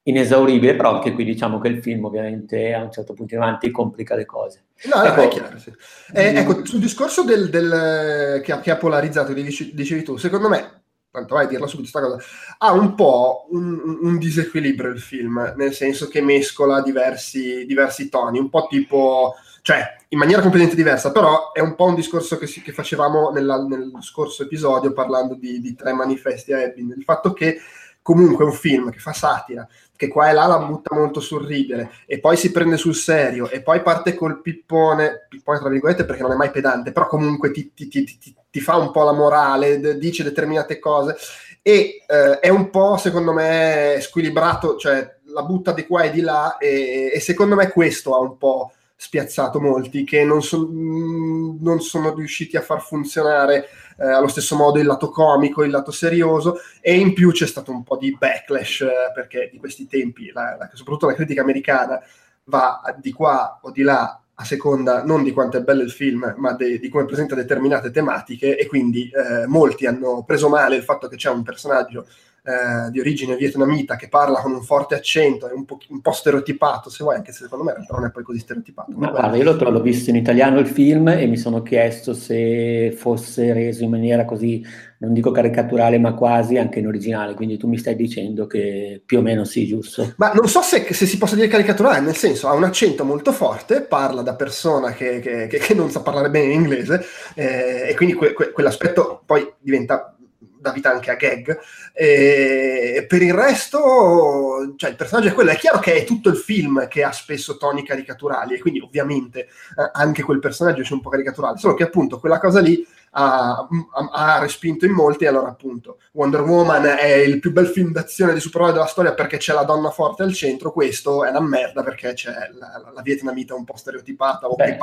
inesauribile, 0.03 0.75
però 0.75 0.95
anche 0.95 1.13
qui 1.13 1.23
diciamo 1.23 1.59
che 1.59 1.69
il 1.69 1.81
film 1.81 2.05
ovviamente 2.05 2.73
a 2.73 2.83
un 2.83 2.91
certo 2.91 3.13
punto 3.13 3.35
in 3.35 3.41
avanti 3.41 3.71
complica 3.71 4.15
le 4.15 4.25
cose. 4.25 4.65
No, 4.93 5.03
ecco, 5.03 5.21
è 5.21 5.27
chiaro, 5.29 5.57
sì. 5.57 5.73
eh, 6.13 6.35
ecco, 6.35 6.65
sul 6.65 6.79
discorso 6.79 7.23
del, 7.23 7.49
del, 7.49 8.41
che, 8.43 8.51
ha, 8.51 8.59
che, 8.59 8.71
ha, 8.71 8.77
polarizzato, 8.77 9.31
dicevi, 9.33 9.73
dicevi 9.73 10.03
tu, 10.03 10.17
secondo 10.17 10.49
me, 10.49 10.83
tanto 11.09 11.35
vai 11.35 11.45
a 11.45 11.47
dirla 11.47 11.67
subito 11.67 11.89
questa 11.89 12.09
cosa, 12.09 12.23
ha 12.57 12.71
un 12.73 12.95
po' 12.95 13.47
un, 13.51 13.99
un, 14.01 14.17
disequilibrio 14.17 14.91
il 14.91 14.99
film, 14.99 15.53
nel 15.55 15.73
senso 15.73 16.09
che 16.09 16.21
mescola 16.21 16.81
diversi, 16.81 17.65
diversi 17.65 18.09
toni, 18.09 18.39
un 18.39 18.49
po' 18.49 18.67
tipo 18.69 19.35
cioè 19.63 19.95
in 20.09 20.17
maniera 20.17 20.41
completamente 20.41 20.75
diversa, 20.75 21.13
però 21.13 21.53
è 21.53 21.61
un 21.61 21.75
po' 21.75 21.85
un 21.85 21.95
discorso 21.95 22.37
che, 22.37 22.47
si, 22.47 22.61
che 22.61 22.73
facevamo 22.73 23.29
nella, 23.29 23.65
nel 23.65 23.93
scorso 24.01 24.43
episodio 24.43 24.91
parlando 24.91 25.35
di, 25.35 25.61
di 25.61 25.73
tre 25.73 25.93
manifesti 25.93 26.51
a 26.51 26.59
Ebbing, 26.59 26.97
il 26.97 27.03
fatto 27.03 27.31
che 27.31 27.61
comunque 28.03 28.45
un 28.45 28.51
film 28.51 28.91
che 28.91 28.99
fa 28.99 29.13
satira, 29.13 29.67
che 29.95 30.07
qua 30.07 30.29
e 30.29 30.33
là 30.33 30.45
la 30.45 30.59
butta 30.59 30.93
molto 30.93 31.19
sul 31.19 31.45
ridere, 31.45 31.91
e 32.05 32.19
poi 32.19 32.37
si 32.37 32.51
prende 32.51 32.77
sul 32.77 32.93
serio, 32.93 33.49
e 33.49 33.63
poi 33.63 33.81
parte 33.81 34.13
col 34.13 34.41
pippone, 34.41 35.25
pippone 35.27 35.57
tra 35.57 35.69
virgolette 35.69 36.05
perché 36.05 36.21
non 36.21 36.33
è 36.33 36.35
mai 36.35 36.51
pedante, 36.51 36.91
però 36.91 37.07
comunque 37.07 37.49
ti, 37.49 37.73
ti, 37.73 37.87
ti, 37.87 38.35
ti 38.51 38.59
fa 38.59 38.75
un 38.75 38.91
po' 38.91 39.03
la 39.03 39.13
morale, 39.13 39.79
d- 39.79 39.97
dice 39.97 40.23
determinate 40.23 40.77
cose, 40.77 41.15
e 41.61 42.03
eh, 42.05 42.39
è 42.39 42.49
un 42.49 42.69
po', 42.69 42.97
secondo 42.97 43.31
me, 43.31 43.97
squilibrato, 44.01 44.75
cioè 44.75 45.19
la 45.27 45.43
butta 45.43 45.71
di 45.71 45.87
qua 45.87 46.03
e 46.03 46.11
di 46.11 46.21
là, 46.21 46.57
e, 46.57 47.09
e 47.13 47.19
secondo 47.21 47.55
me 47.55 47.69
questo 47.69 48.13
ha 48.13 48.19
un 48.19 48.37
po' 48.37 48.73
spiazzato 49.03 49.59
molti 49.59 50.05
che 50.05 50.23
non, 50.23 50.41
so, 50.41 50.65
non 50.71 51.81
sono 51.81 52.15
riusciti 52.15 52.55
a 52.55 52.61
far 52.61 52.81
funzionare 52.81 53.67
eh, 53.97 54.05
allo 54.05 54.29
stesso 54.29 54.55
modo 54.55 54.79
il 54.79 54.85
lato 54.85 55.09
comico, 55.09 55.61
il 55.61 55.71
lato 55.71 55.91
serioso 55.91 56.59
e 56.79 56.97
in 56.97 57.11
più 57.11 57.31
c'è 57.31 57.45
stato 57.45 57.69
un 57.69 57.83
po' 57.83 57.97
di 57.97 58.15
backlash 58.17 58.81
eh, 58.81 59.11
perché 59.13 59.49
di 59.51 59.59
questi 59.59 59.87
tempi, 59.87 60.31
la, 60.31 60.55
la, 60.57 60.69
soprattutto 60.71 61.07
la 61.07 61.15
critica 61.15 61.41
americana 61.41 62.01
va 62.45 62.81
di 62.97 63.11
qua 63.11 63.59
o 63.61 63.71
di 63.71 63.81
là 63.81 64.21
a 64.35 64.45
seconda 64.45 65.03
non 65.03 65.21
di 65.21 65.33
quanto 65.33 65.57
è 65.57 65.61
bello 65.61 65.81
il 65.81 65.91
film, 65.91 66.33
ma 66.37 66.53
de, 66.53 66.79
di 66.79 66.87
come 66.87 67.03
presenta 67.03 67.35
determinate 67.35 67.91
tematiche 67.91 68.57
e 68.57 68.67
quindi 68.67 69.09
eh, 69.09 69.45
molti 69.47 69.85
hanno 69.85 70.23
preso 70.23 70.47
male 70.47 70.77
il 70.77 70.83
fatto 70.83 71.09
che 71.09 71.17
c'è 71.17 71.29
un 71.29 71.43
personaggio 71.43 72.07
eh, 72.45 72.91
di 72.91 72.99
origine 72.99 73.37
vietnamita 73.37 73.95
che 73.95 74.09
parla 74.09 74.41
con 74.41 74.51
un 74.51 74.61
forte 74.61 74.95
accento, 74.95 75.47
è 75.47 75.53
un 75.53 75.63
po', 75.63 75.77
un 75.87 76.01
po', 76.01 76.11
stereotipato, 76.11 76.89
se 76.89 77.01
vuoi, 77.01 77.15
anche 77.15 77.31
se 77.31 77.43
secondo 77.43 77.63
me 77.63 77.73
non 77.89 78.03
è 78.03 78.11
poi 78.11 78.23
così 78.23 78.39
stereotipato. 78.39 78.91
Ma 78.95 79.11
guarda, 79.11 79.37
io 79.37 79.43
l'ho, 79.45 79.69
l'ho 79.69 79.81
visto 79.81 80.09
in 80.09 80.17
italiano 80.17 80.59
il 80.59 80.67
film 80.67 81.07
e 81.07 81.25
mi 81.25 81.37
sono 81.37 81.61
chiesto 81.61 82.13
se 82.13 82.93
fosse 82.97 83.53
reso 83.53 83.85
in 83.85 83.91
maniera 83.91 84.25
così, 84.25 84.61
non 84.97 85.13
dico 85.13 85.31
caricaturale, 85.31 85.97
ma 85.99 86.15
quasi 86.15 86.57
anche 86.57 86.79
in 86.79 86.87
originale, 86.87 87.33
quindi 87.33 87.55
tu 87.55 87.69
mi 87.69 87.77
stai 87.77 87.95
dicendo 87.95 88.45
che 88.45 89.01
più 89.05 89.19
o 89.19 89.21
meno 89.21 89.45
sì, 89.45 89.65
giusto? 89.65 90.13
Ma 90.17 90.33
non 90.33 90.49
so 90.49 90.61
se, 90.61 90.85
se 90.93 91.05
si 91.05 91.17
possa 91.17 91.35
dire 91.35 91.47
caricaturale, 91.47 92.01
nel 92.01 92.17
senso 92.17 92.49
ha 92.49 92.53
un 92.53 92.65
accento 92.65 93.05
molto 93.05 93.31
forte, 93.31 93.83
parla 93.83 94.21
da 94.21 94.35
persona 94.35 94.91
che, 94.91 95.21
che, 95.21 95.47
che, 95.47 95.59
che 95.59 95.73
non 95.73 95.89
sa 95.89 96.01
parlare 96.01 96.29
bene 96.29 96.51
in 96.51 96.59
inglese 96.59 97.05
eh, 97.35 97.87
e 97.87 97.95
quindi 97.95 98.15
que, 98.15 98.33
que, 98.33 98.51
quell'aspetto 98.51 99.21
poi 99.25 99.49
diventa 99.59 100.13
dà 100.63 100.71
vita 100.71 100.89
anche 100.89 101.11
a 101.11 101.15
gag. 101.15 101.59
E 101.93 103.05
per 103.07 103.21
il 103.21 103.33
resto, 103.33 104.73
cioè, 104.77 104.89
il 104.89 104.95
personaggio 104.95 105.27
è 105.27 105.33
quello. 105.33 105.51
È 105.51 105.57
chiaro 105.57 105.79
che 105.79 105.93
è 105.93 106.03
tutto 106.05 106.29
il 106.29 106.37
film 106.37 106.87
che 106.87 107.03
ha 107.03 107.11
spesso 107.11 107.57
toni 107.57 107.85
caricaturali, 107.85 108.55
e 108.55 108.59
quindi 108.59 108.79
ovviamente 108.79 109.41
eh, 109.41 109.91
anche 109.91 110.23
quel 110.23 110.39
personaggio 110.39 110.81
c'è 110.81 110.93
un 110.93 111.01
po' 111.01 111.09
caricaturale. 111.09 111.57
Solo 111.57 111.75
che 111.75 111.83
appunto 111.83 112.19
quella 112.19 112.39
cosa 112.39 112.61
lì 112.61 112.83
ha, 113.15 113.67
ha, 114.11 114.39
respinto 114.39 114.85
in 114.85 114.91
molti, 114.91 115.25
allora 115.25 115.49
appunto 115.49 115.99
Wonder 116.13 116.41
Woman 116.41 116.85
è 116.85 117.13
il 117.13 117.39
più 117.39 117.51
bel 117.51 117.67
film 117.67 117.91
d'azione 117.91 118.33
di 118.33 118.39
supereroi 118.39 118.73
della 118.73 118.85
storia 118.85 119.13
perché 119.13 119.37
c'è 119.37 119.53
la 119.53 119.63
donna 119.63 119.91
forte 119.91 120.23
al 120.23 120.33
centro, 120.33 120.71
questo 120.71 121.23
è 121.23 121.29
una 121.29 121.41
merda 121.41 121.83
perché 121.83 122.13
c'è 122.13 122.31
la, 122.57 122.91
la 122.93 123.01
vietnamita 123.01 123.53
un 123.53 123.65
po' 123.65 123.77
stereotipata 123.77 124.47
o 124.47 124.55
Beh, 124.55 124.77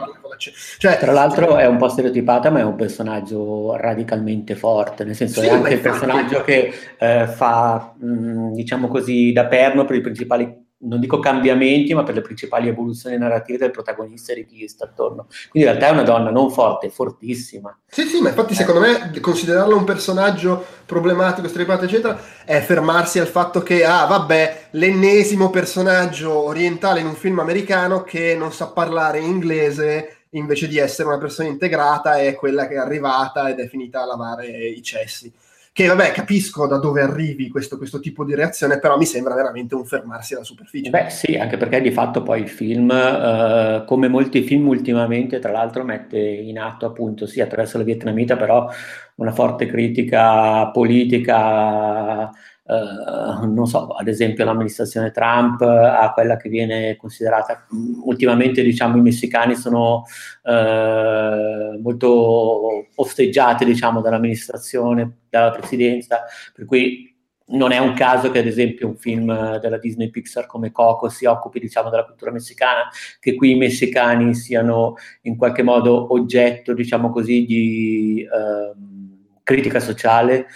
cioè, 0.78 0.98
tra 0.98 1.12
l'altro 1.12 1.56
è 1.56 1.66
un 1.66 1.76
po' 1.76 1.88
stereotipata 1.88 2.50
ma 2.50 2.60
è 2.60 2.64
un 2.64 2.76
personaggio 2.76 3.76
radicalmente 3.76 4.54
forte, 4.54 5.04
nel 5.04 5.16
senso 5.16 5.40
sì, 5.40 5.46
è 5.46 5.50
anche 5.50 5.74
il 5.74 5.80
personaggio 5.80 6.42
che 6.42 6.72
eh, 6.98 7.26
fa, 7.26 7.94
mh, 7.96 8.52
diciamo 8.52 8.86
così, 8.86 9.32
da 9.32 9.46
perno 9.46 9.84
per 9.84 9.96
i 9.96 10.00
principali 10.00 10.59
non 10.82 11.00
dico 11.00 11.18
cambiamenti, 11.18 11.92
ma 11.92 12.02
per 12.02 12.14
le 12.14 12.20
principali 12.22 12.68
evoluzioni 12.68 13.18
narrative 13.18 13.58
del 13.58 13.70
protagonista 13.70 14.32
e 14.32 14.36
di 14.36 14.44
chi 14.44 14.68
sta 14.68 14.84
attorno. 14.84 15.26
Quindi 15.50 15.68
in 15.68 15.74
realtà 15.74 15.88
è 15.88 15.90
una 15.90 16.02
donna 16.02 16.30
non 16.30 16.50
forte, 16.50 16.90
fortissima. 16.90 17.76
Sì, 17.86 18.04
sì, 18.04 18.20
ma 18.20 18.28
infatti 18.28 18.54
secondo 18.54 18.80
me 18.80 19.10
considerarlo 19.20 19.76
un 19.76 19.84
personaggio 19.84 20.64
problematico, 20.86 21.48
strepato, 21.48 21.84
eccetera, 21.84 22.18
è 22.44 22.60
fermarsi 22.60 23.18
al 23.18 23.26
fatto 23.26 23.62
che, 23.62 23.84
ah, 23.84 24.06
vabbè, 24.06 24.68
l'ennesimo 24.72 25.50
personaggio 25.50 26.36
orientale 26.36 27.00
in 27.00 27.06
un 27.06 27.14
film 27.14 27.40
americano 27.40 28.02
che 28.02 28.34
non 28.36 28.52
sa 28.52 28.68
parlare 28.68 29.18
inglese 29.18 30.14
invece 30.34 30.68
di 30.68 30.78
essere 30.78 31.08
una 31.08 31.18
persona 31.18 31.48
integrata 31.48 32.18
è 32.18 32.36
quella 32.36 32.68
che 32.68 32.74
è 32.74 32.78
arrivata 32.78 33.48
ed 33.48 33.58
è 33.58 33.66
finita 33.66 34.02
a 34.02 34.06
lavare 34.06 34.46
i 34.46 34.80
cessi 34.80 35.32
che 35.72 35.86
vabbè 35.86 36.10
capisco 36.10 36.66
da 36.66 36.78
dove 36.78 37.00
arrivi 37.00 37.48
questo, 37.48 37.76
questo, 37.76 38.00
tipo 38.00 38.24
di 38.24 38.34
reazione, 38.34 38.80
però 38.80 38.96
mi 38.96 39.06
sembra 39.06 39.34
veramente 39.34 39.74
un 39.74 39.84
fermarsi 39.84 40.34
alla 40.34 40.44
superficie. 40.44 40.90
Beh 40.90 41.10
sì, 41.10 41.36
anche 41.36 41.56
perché 41.56 41.80
di 41.80 41.92
fatto 41.92 42.22
poi 42.22 42.42
il 42.42 42.48
film, 42.48 42.90
eh, 42.90 43.84
come 43.86 44.08
molti 44.08 44.42
film 44.42 44.66
ultimamente, 44.66 45.38
tra 45.38 45.52
l'altro 45.52 45.84
mette 45.84 46.18
in 46.18 46.58
atto 46.58 46.86
appunto 46.86 47.26
sì 47.26 47.40
attraverso 47.40 47.78
la 47.78 47.84
vietnamita, 47.84 48.36
però 48.36 48.68
una 49.16 49.32
forte 49.32 49.66
critica 49.66 50.70
politica 50.70 52.30
Uh, 52.70 53.52
non 53.52 53.66
so, 53.66 53.88
ad 53.88 54.06
esempio 54.06 54.44
l'amministrazione 54.44 55.10
Trump 55.10 55.60
a 55.62 56.12
quella 56.12 56.36
che 56.36 56.48
viene 56.48 56.94
considerata 56.94 57.66
ultimamente, 58.04 58.62
diciamo, 58.62 58.96
i 58.96 59.00
messicani 59.00 59.56
sono 59.56 60.04
uh, 60.44 61.80
molto 61.80 62.86
osteggiati, 62.94 63.64
diciamo, 63.64 64.00
dall'amministrazione, 64.00 65.22
dalla 65.28 65.50
presidenza, 65.50 66.20
per 66.54 66.64
cui 66.64 67.12
non 67.46 67.72
è 67.72 67.78
un 67.78 67.94
caso 67.94 68.30
che 68.30 68.38
ad 68.38 68.46
esempio 68.46 68.86
un 68.86 68.96
film 68.96 69.58
della 69.58 69.78
Disney 69.78 70.08
Pixar 70.08 70.46
come 70.46 70.70
Coco 70.70 71.08
si 71.08 71.24
occupi 71.24 71.58
diciamo 71.58 71.90
della 71.90 72.04
cultura 72.04 72.30
messicana, 72.30 72.88
che 73.18 73.34
qui 73.34 73.50
i 73.50 73.56
messicani 73.56 74.32
siano 74.32 74.94
in 75.22 75.36
qualche 75.36 75.64
modo 75.64 76.12
oggetto 76.12 76.72
diciamo 76.72 77.10
così 77.10 77.44
di 77.44 78.24
uh, 78.24 79.40
critica 79.42 79.80
sociale 79.80 80.46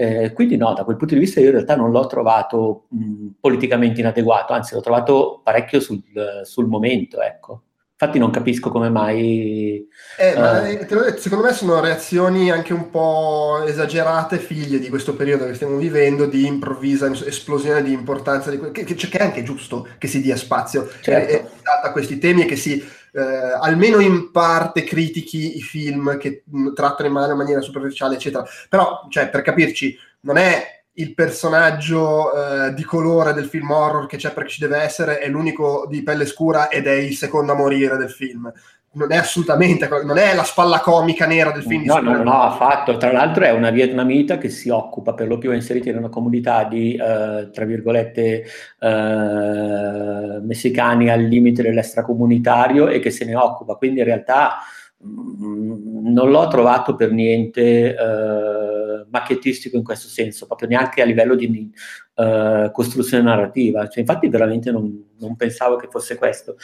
eh, 0.00 0.32
quindi 0.32 0.56
no, 0.56 0.72
da 0.72 0.84
quel 0.84 0.96
punto 0.96 1.12
di 1.12 1.20
vista 1.20 1.40
io 1.40 1.46
in 1.46 1.52
realtà 1.52 1.76
non 1.76 1.90
l'ho 1.90 2.06
trovato 2.06 2.86
mh, 2.88 3.26
politicamente 3.38 4.00
inadeguato, 4.00 4.54
anzi 4.54 4.74
l'ho 4.74 4.80
trovato 4.80 5.42
parecchio 5.44 5.78
sul, 5.78 6.02
sul 6.42 6.66
momento, 6.66 7.20
ecco. 7.20 7.64
Infatti 7.92 8.18
non 8.18 8.30
capisco 8.30 8.70
come 8.70 8.88
mai... 8.88 9.86
Eh, 10.16 10.32
uh... 10.32 10.38
ma, 10.38 10.66
eh, 10.66 10.78
detto, 10.78 11.18
secondo 11.18 11.44
me 11.44 11.52
sono 11.52 11.80
reazioni 11.80 12.50
anche 12.50 12.72
un 12.72 12.88
po' 12.88 13.62
esagerate, 13.66 14.38
figlie 14.38 14.78
di 14.78 14.88
questo 14.88 15.14
periodo 15.14 15.44
che 15.44 15.52
stiamo 15.52 15.76
vivendo, 15.76 16.24
di 16.24 16.46
improvvisa 16.46 17.12
esplosione 17.26 17.82
di 17.82 17.92
importanza, 17.92 18.48
di 18.48 18.56
que- 18.56 18.70
che, 18.70 18.84
che, 18.84 18.94
che, 18.94 19.18
è 19.18 19.22
anche 19.22 19.42
giusto 19.42 19.86
che 19.98 20.06
si 20.06 20.22
dia 20.22 20.36
spazio 20.36 20.88
certo. 21.02 21.30
eh, 21.30 21.44
a 21.82 21.92
questi 21.92 22.16
temi 22.16 22.44
e 22.44 22.46
che 22.46 22.56
si 22.56 22.82
eh, 23.12 23.20
almeno 23.60 24.00
in 24.00 24.30
parte 24.30 24.84
critichi 24.84 25.56
i 25.56 25.62
film 25.62 26.16
che 26.18 26.42
mh, 26.44 26.72
trattano 26.72 27.08
in 27.08 27.36
maniera 27.36 27.60
superficiale, 27.60 28.14
eccetera. 28.14 28.44
Però, 28.68 29.06
cioè, 29.08 29.28
per 29.28 29.42
capirci, 29.42 29.96
non 30.20 30.36
è 30.36 30.80
il 30.94 31.14
personaggio 31.14 32.32
eh, 32.32 32.74
di 32.74 32.82
colore 32.82 33.32
del 33.32 33.46
film 33.46 33.70
horror 33.70 34.06
che 34.06 34.16
c'è 34.16 34.32
perché 34.32 34.50
ci 34.50 34.60
deve 34.60 34.78
essere, 34.78 35.18
è 35.18 35.28
l'unico 35.28 35.86
di 35.88 36.02
pelle 36.02 36.26
scura 36.26 36.68
ed 36.68 36.86
è 36.86 36.92
il 36.92 37.16
secondo 37.16 37.52
a 37.52 37.56
morire 37.56 37.96
del 37.96 38.10
film 38.10 38.52
non 38.92 39.12
è 39.12 39.16
assolutamente, 39.16 39.88
non 40.04 40.18
è 40.18 40.34
la 40.34 40.42
spalla 40.42 40.80
comica 40.80 41.24
nera 41.24 41.52
del 41.52 41.62
film. 41.62 41.84
No, 41.84 42.00
no, 42.00 42.22
no, 42.22 42.42
affatto. 42.42 42.96
Tra 42.96 43.12
l'altro 43.12 43.44
è 43.44 43.50
una 43.50 43.70
vietnamita 43.70 44.36
che 44.36 44.48
si 44.48 44.68
occupa 44.68 45.14
per 45.14 45.28
lo 45.28 45.38
più, 45.38 45.52
è 45.52 45.54
inserita 45.54 45.90
in 45.90 45.98
una 45.98 46.08
comunità 46.08 46.64
di, 46.64 46.94
eh, 46.94 47.50
tra 47.52 47.64
virgolette, 47.64 48.44
eh, 48.80 50.40
messicani 50.42 51.08
al 51.08 51.22
limite 51.22 51.62
dell'extracomunitario 51.62 52.88
e 52.88 52.98
che 52.98 53.10
se 53.10 53.24
ne 53.24 53.36
occupa. 53.36 53.76
Quindi 53.76 54.00
in 54.00 54.06
realtà 54.06 54.58
mh, 54.96 55.44
mm, 55.44 56.12
non 56.12 56.30
l'ho 56.30 56.48
trovato 56.48 56.96
per 56.96 57.12
niente 57.12 57.94
eh, 57.94 59.06
macchettistico 59.08 59.76
in 59.76 59.84
questo 59.84 60.08
senso, 60.08 60.46
proprio 60.46 60.68
neanche 60.68 61.02
a 61.02 61.04
livello 61.04 61.34
di 61.34 61.70
uh, 62.14 62.70
costruzione 62.72 63.22
narrativa. 63.22 63.88
Cioè, 63.88 64.00
infatti 64.00 64.28
veramente 64.28 64.70
non, 64.70 65.10
non 65.18 65.36
pensavo 65.36 65.76
che 65.76 65.88
fosse 65.90 66.16
questo. 66.16 66.56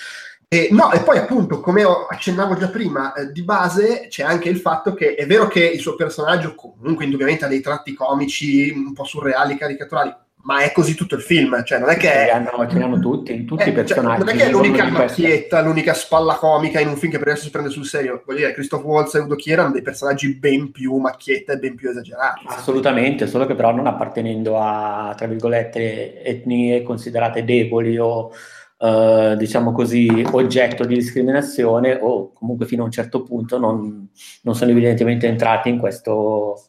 E, 0.49 0.69
no, 0.71 0.93
e 0.93 1.01
poi 1.01 1.19
appunto, 1.19 1.59
come 1.59 1.83
accennavo 1.83 2.57
già 2.57 2.69
prima, 2.69 3.13
eh, 3.15 3.33
di 3.33 3.43
base 3.43 4.07
c'è 4.09 4.23
anche 4.23 4.49
il 4.49 4.59
fatto 4.59 4.95
che 4.95 5.17
è 5.17 5.27
vero 5.27 5.49
che 5.49 5.67
il 5.67 5.81
suo 5.81 5.97
personaggio 5.97 6.55
comunque 6.55 7.05
indubbiamente 7.05 7.45
ha 7.45 7.49
dei 7.49 7.61
tratti 7.61 7.95
comici 7.95 8.71
un 8.71 8.93
po' 8.93 9.03
surreali, 9.03 9.57
caricaturali, 9.57 10.15
ma 10.43 10.61
è 10.61 10.71
così 10.71 10.95
tutto 10.95 11.17
il 11.17 11.23
film, 11.23 11.65
cioè 11.65 11.81
non 11.81 11.89
è 11.89 11.97
che... 11.97 12.07
Ce 12.07 12.31
hanno, 12.31 12.69
ce 12.71 12.81
hanno 12.81 13.01
tutti, 13.01 13.45
tutti 13.45 13.65
eh, 13.65 13.71
i 13.71 13.73
personaggi. 13.73 14.25
Cioè, 14.25 14.25
non 14.25 14.29
è 14.29 14.37
che 14.37 14.49
è 14.49 14.51
l'unica 14.53 14.89
macchietta, 14.89 15.61
l'unica 15.63 15.95
spalla 15.95 16.37
comica 16.37 16.79
in 16.79 16.87
un 16.87 16.97
film 16.97 17.11
che 17.11 17.19
per 17.19 17.27
adesso 17.27 17.47
si 17.47 17.51
prende 17.51 17.71
sul 17.71 17.85
serio. 17.85 18.23
Voglio 18.25 18.39
dire, 18.39 18.53
Christoph 18.53 18.85
Waltz 18.85 19.15
e 19.17 19.19
Udo 19.19 19.35
Kier 19.35 19.59
hanno 19.59 19.73
dei 19.73 19.83
personaggi 19.83 20.33
ben 20.37 20.71
più 20.71 20.95
macchietta 20.99 21.55
e 21.55 21.59
ben 21.59 21.75
più 21.75 21.91
esagerati. 21.91 22.45
Assolutamente, 22.47 23.27
solo 23.27 23.47
che 23.47 23.57
però 23.57 23.75
non 23.75 23.89
appartenendo 23.89 24.61
a, 24.61 25.13
tra 25.17 25.27
virgolette, 25.27 26.23
etnie 26.23 26.85
considerate 26.85 27.45
deboli 27.45 27.99
o... 27.99 28.31
Uh, 28.79 29.35
diciamo 29.37 29.73
così, 29.73 30.23
oggetto 30.33 30.85
di 30.85 30.97
discriminazione 30.97 31.99
o 31.99 32.33
comunque 32.35 32.67
fino 32.67 32.83
a 32.83 32.85
un 32.85 32.91
certo 32.91 33.23
punto 33.23 33.59
non, 33.59 34.11
non 34.43 34.55
sono 34.55 34.71
evidentemente 34.71 35.27
entrati 35.27 35.71
in 35.71 35.79
questo, 35.79 36.63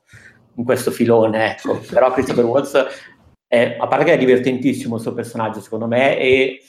in 0.55 0.63
questo 0.63 0.89
filone. 0.89 1.51
Ecco. 1.51 1.81
Però 1.89 2.11
Christopher 2.13 2.45
Waltz 2.45 2.85
è, 3.45 3.75
a 3.77 3.87
parte 3.87 4.05
che 4.05 4.13
è 4.13 4.17
divertentissimo 4.17 4.95
il 4.95 5.01
suo 5.01 5.13
personaggio, 5.13 5.59
secondo 5.59 5.87
me, 5.87 6.17
e 6.17 6.61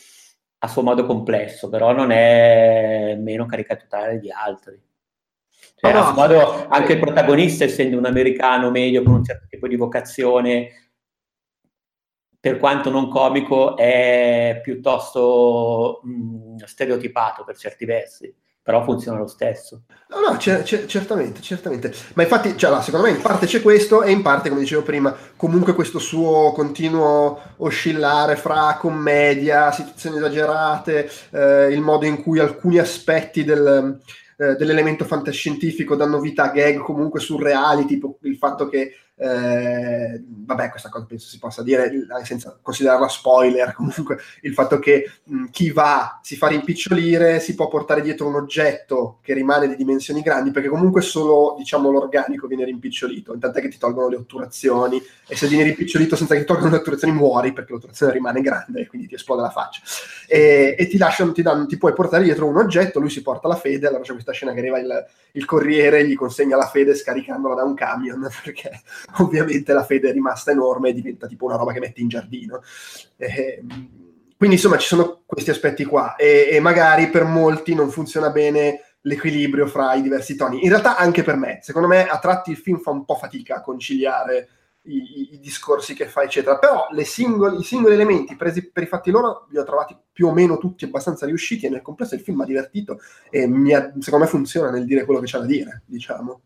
a 0.59 0.67
suo 0.67 0.83
modo 0.83 1.07
complesso, 1.07 1.69
però 1.69 1.93
non 1.93 2.11
è 2.11 3.17
meno 3.17 3.47
caricaturale 3.47 4.19
di 4.19 4.33
altri. 4.33 4.81
Cioè, 5.77 5.93
no, 5.93 6.01
a 6.01 6.05
suo 6.07 6.15
modo, 6.15 6.67
anche 6.69 6.95
il 6.95 6.99
protagonista, 6.99 7.63
essendo 7.63 7.97
un 7.97 8.07
americano 8.07 8.71
medio 8.71 9.05
con 9.05 9.15
un 9.15 9.25
certo 9.25 9.47
tipo 9.49 9.69
di 9.69 9.77
vocazione, 9.77 10.88
per 12.51 12.59
quanto 12.59 12.91
non 12.91 13.09
comico, 13.09 13.77
è 13.77 14.61
piuttosto 14.63 16.01
mh, 16.03 16.65
stereotipato 16.65 17.45
per 17.45 17.57
certi 17.57 17.85
versi 17.85 18.35
però 18.69 18.85
funziona 18.85 19.17
lo 19.17 19.27
stesso. 19.27 19.85
No, 20.11 20.21
no, 20.21 20.37
c- 20.37 20.61
c- 20.61 20.85
certamente, 20.85 21.41
certamente. 21.41 21.91
Ma 22.13 22.25
infatti, 22.25 22.55
cioè, 22.55 22.69
là, 22.69 22.83
secondo 22.83 23.07
me 23.07 23.15
in 23.15 23.23
parte 23.23 23.47
c'è 23.47 23.63
questo 23.63 24.03
e 24.03 24.11
in 24.11 24.21
parte, 24.21 24.51
come 24.51 24.61
dicevo 24.61 24.83
prima, 24.83 25.17
comunque 25.37 25.73
questo 25.73 25.99
suo 25.99 26.53
continuo 26.53 27.41
oscillare 27.57 28.37
fra 28.37 28.77
commedia, 28.79 29.73
situazioni 29.73 30.19
esagerate, 30.19 31.11
eh, 31.31 31.69
il 31.73 31.81
modo 31.81 32.05
in 32.05 32.21
cui 32.21 32.41
alcuni 32.41 32.77
aspetti 32.77 33.43
del, 33.43 34.01
eh, 34.37 34.55
dell'elemento 34.57 35.07
fantascientifico 35.07 35.97
danno 35.97 36.21
vita 36.21 36.43
a 36.43 36.51
gag 36.51 36.77
comunque 36.77 37.21
surreali, 37.21 37.87
tipo 37.87 38.19
il 38.25 38.37
fatto 38.37 38.69
che 38.69 38.93
eh, 39.21 40.23
vabbè, 40.25 40.71
questa 40.71 40.89
cosa 40.89 41.05
penso 41.05 41.27
si 41.27 41.39
possa 41.39 41.63
dire 41.63 41.91
senza 42.23 42.57
considerarla 42.63 43.09
spoiler. 43.09 43.73
Comunque, 43.79 44.19
il 44.43 44.53
fatto 44.53 44.79
che 44.79 45.11
mh, 45.25 45.47
chi 45.51 45.71
va 45.71 46.21
si 46.23 46.37
fa 46.37 46.47
rimpicciolire 46.47 47.41
si 47.41 47.55
può 47.55 47.69
portare 47.69 48.01
dietro 48.01 48.29
un 48.29 48.37
oggetto 48.37 49.19
che 49.23 49.35
rimane 49.35 49.67
di 49.67 49.77
dimensioni 49.77 50.23
grandi, 50.23 50.51
perché 50.51 50.69
comunque 50.69 51.03
solo 51.03 51.55
diciamo 51.59 51.91
l'organico 51.91 52.47
viene 52.47 52.65
rimpicciolito. 52.65 53.37
Tant'è 53.39 53.61
che 53.61 53.69
ti 53.69 53.79
tolgono 53.79 54.09
le 54.09 54.17
otturazioni, 54.17 55.03
e 55.27 55.37
se 55.37 55.49
vieni 55.49 55.65
rimpicciolito 55.65 56.17
senza 56.17 56.35
che 56.35 56.41
ti 56.41 56.47
tolgano 56.47 56.71
le 56.71 56.77
otturazioni, 56.77 57.13
muori 57.13 57.53
perché 57.53 57.73
l'otturazione 57.73 58.13
rimane 58.13 58.41
grande 58.41 58.83
e 58.83 58.87
quindi 58.87 59.09
ti 59.09 59.15
esplode 59.15 59.43
la 59.43 59.51
faccia. 59.51 59.83
E, 60.27 60.77
e 60.79 60.87
ti 60.87 60.97
lasciano, 60.97 61.33
ti, 61.33 61.43
danno, 61.43 61.67
ti 61.67 61.77
puoi 61.77 61.93
portare 61.93 62.25
dietro 62.25 62.47
un 62.47 62.57
oggetto. 62.57 63.01
Lui 63.01 63.11
si 63.11 63.23
porta 63.23 63.49
la 63.49 63.57
fede. 63.57 63.89
Allora 63.89 64.03
c'è 64.03 64.13
questa 64.13 64.33
scena 64.33 64.53
che 64.53 64.61
arriva 64.61 64.79
il, 64.79 65.07
il 65.33 65.45
corriere, 65.45 66.07
gli 66.07 66.15
consegna 66.15 66.57
la 66.57 66.67
fede 66.67 66.95
scaricandola 66.95 67.55
da 67.55 67.65
un 67.65 67.75
camion 67.75 68.29
perché 68.43 68.83
ovviamente 69.19 69.73
la 69.73 69.85
fede 69.85 70.11
è 70.11 70.13
rimasta 70.13 70.51
enorme 70.51 70.91
e 70.91 70.95
diventa 70.95 71.27
tipo 71.27 71.47
una 71.47 71.57
roba 71.57 71.73
che 71.73 71.81
metti 71.81 72.03
in 72.03 72.09
giardino. 72.09 72.63
Eh, 73.17 73.63
quindi 74.37 74.57
insomma 74.57 74.79
ci 74.79 74.87
sono 74.87 75.23
questi 75.27 75.51
aspetti 75.51 75.85
qua 75.85 76.15
e, 76.15 76.49
e, 76.53 76.61
magari 76.61 77.09
per 77.09 77.25
molti 77.25 77.75
non 77.75 77.91
funziona 77.91 78.31
bene 78.31 78.83
l'equilibrio 79.03 79.67
fra 79.67 79.95
i 79.95 80.03
diversi 80.03 80.37
toni. 80.37 80.63
In 80.63 80.69
realtà 80.69 80.97
anche 80.97 81.23
per 81.23 81.37
me, 81.37 81.59
secondo 81.63 81.89
me 81.89 82.07
a 82.07 82.19
tratti 82.19 82.51
il 82.51 82.57
film 82.57 82.79
fa 82.79 82.91
un 82.91 83.05
po' 83.05 83.17
fatica 83.17 83.57
a 83.57 83.61
conciliare 83.61 84.49
i, 84.83 85.35
i, 85.35 85.39
discorsi 85.41 85.95
che 85.95 86.07
fa, 86.07 86.23
eccetera. 86.23 86.59
Però 86.59 86.87
singoli, 87.03 87.59
i 87.59 87.65
singoli 87.65 87.95
elementi 87.95 88.37
presi 88.37 88.71
per 88.71 88.85
i 88.85 88.87
fatti 88.87 89.11
loro 89.11 89.47
li 89.51 89.59
ho 89.59 89.65
trovati 89.65 89.97
più 90.13 90.29
o 90.29 90.33
meno 90.33 90.59
tutti 90.59 90.85
abbastanza 90.85 91.27
riusciti 91.27 91.67
e 91.67 91.71
nel 91.71 91.83
complesso 91.83 92.15
il 92.15 92.21
film 92.21 92.39
mi 92.39 92.45
ha 92.45 92.47
divertito 92.47 93.01
e 93.31 93.43
ha, 93.43 93.93
secondo 93.99 94.25
me 94.25 94.31
funziona 94.31 94.71
nel 94.71 94.85
dire 94.85 95.05
quello 95.05 95.21
che 95.21 95.27
c'ha 95.27 95.39
da 95.39 95.47
dire, 95.47 95.83
diciamo. 95.85 96.41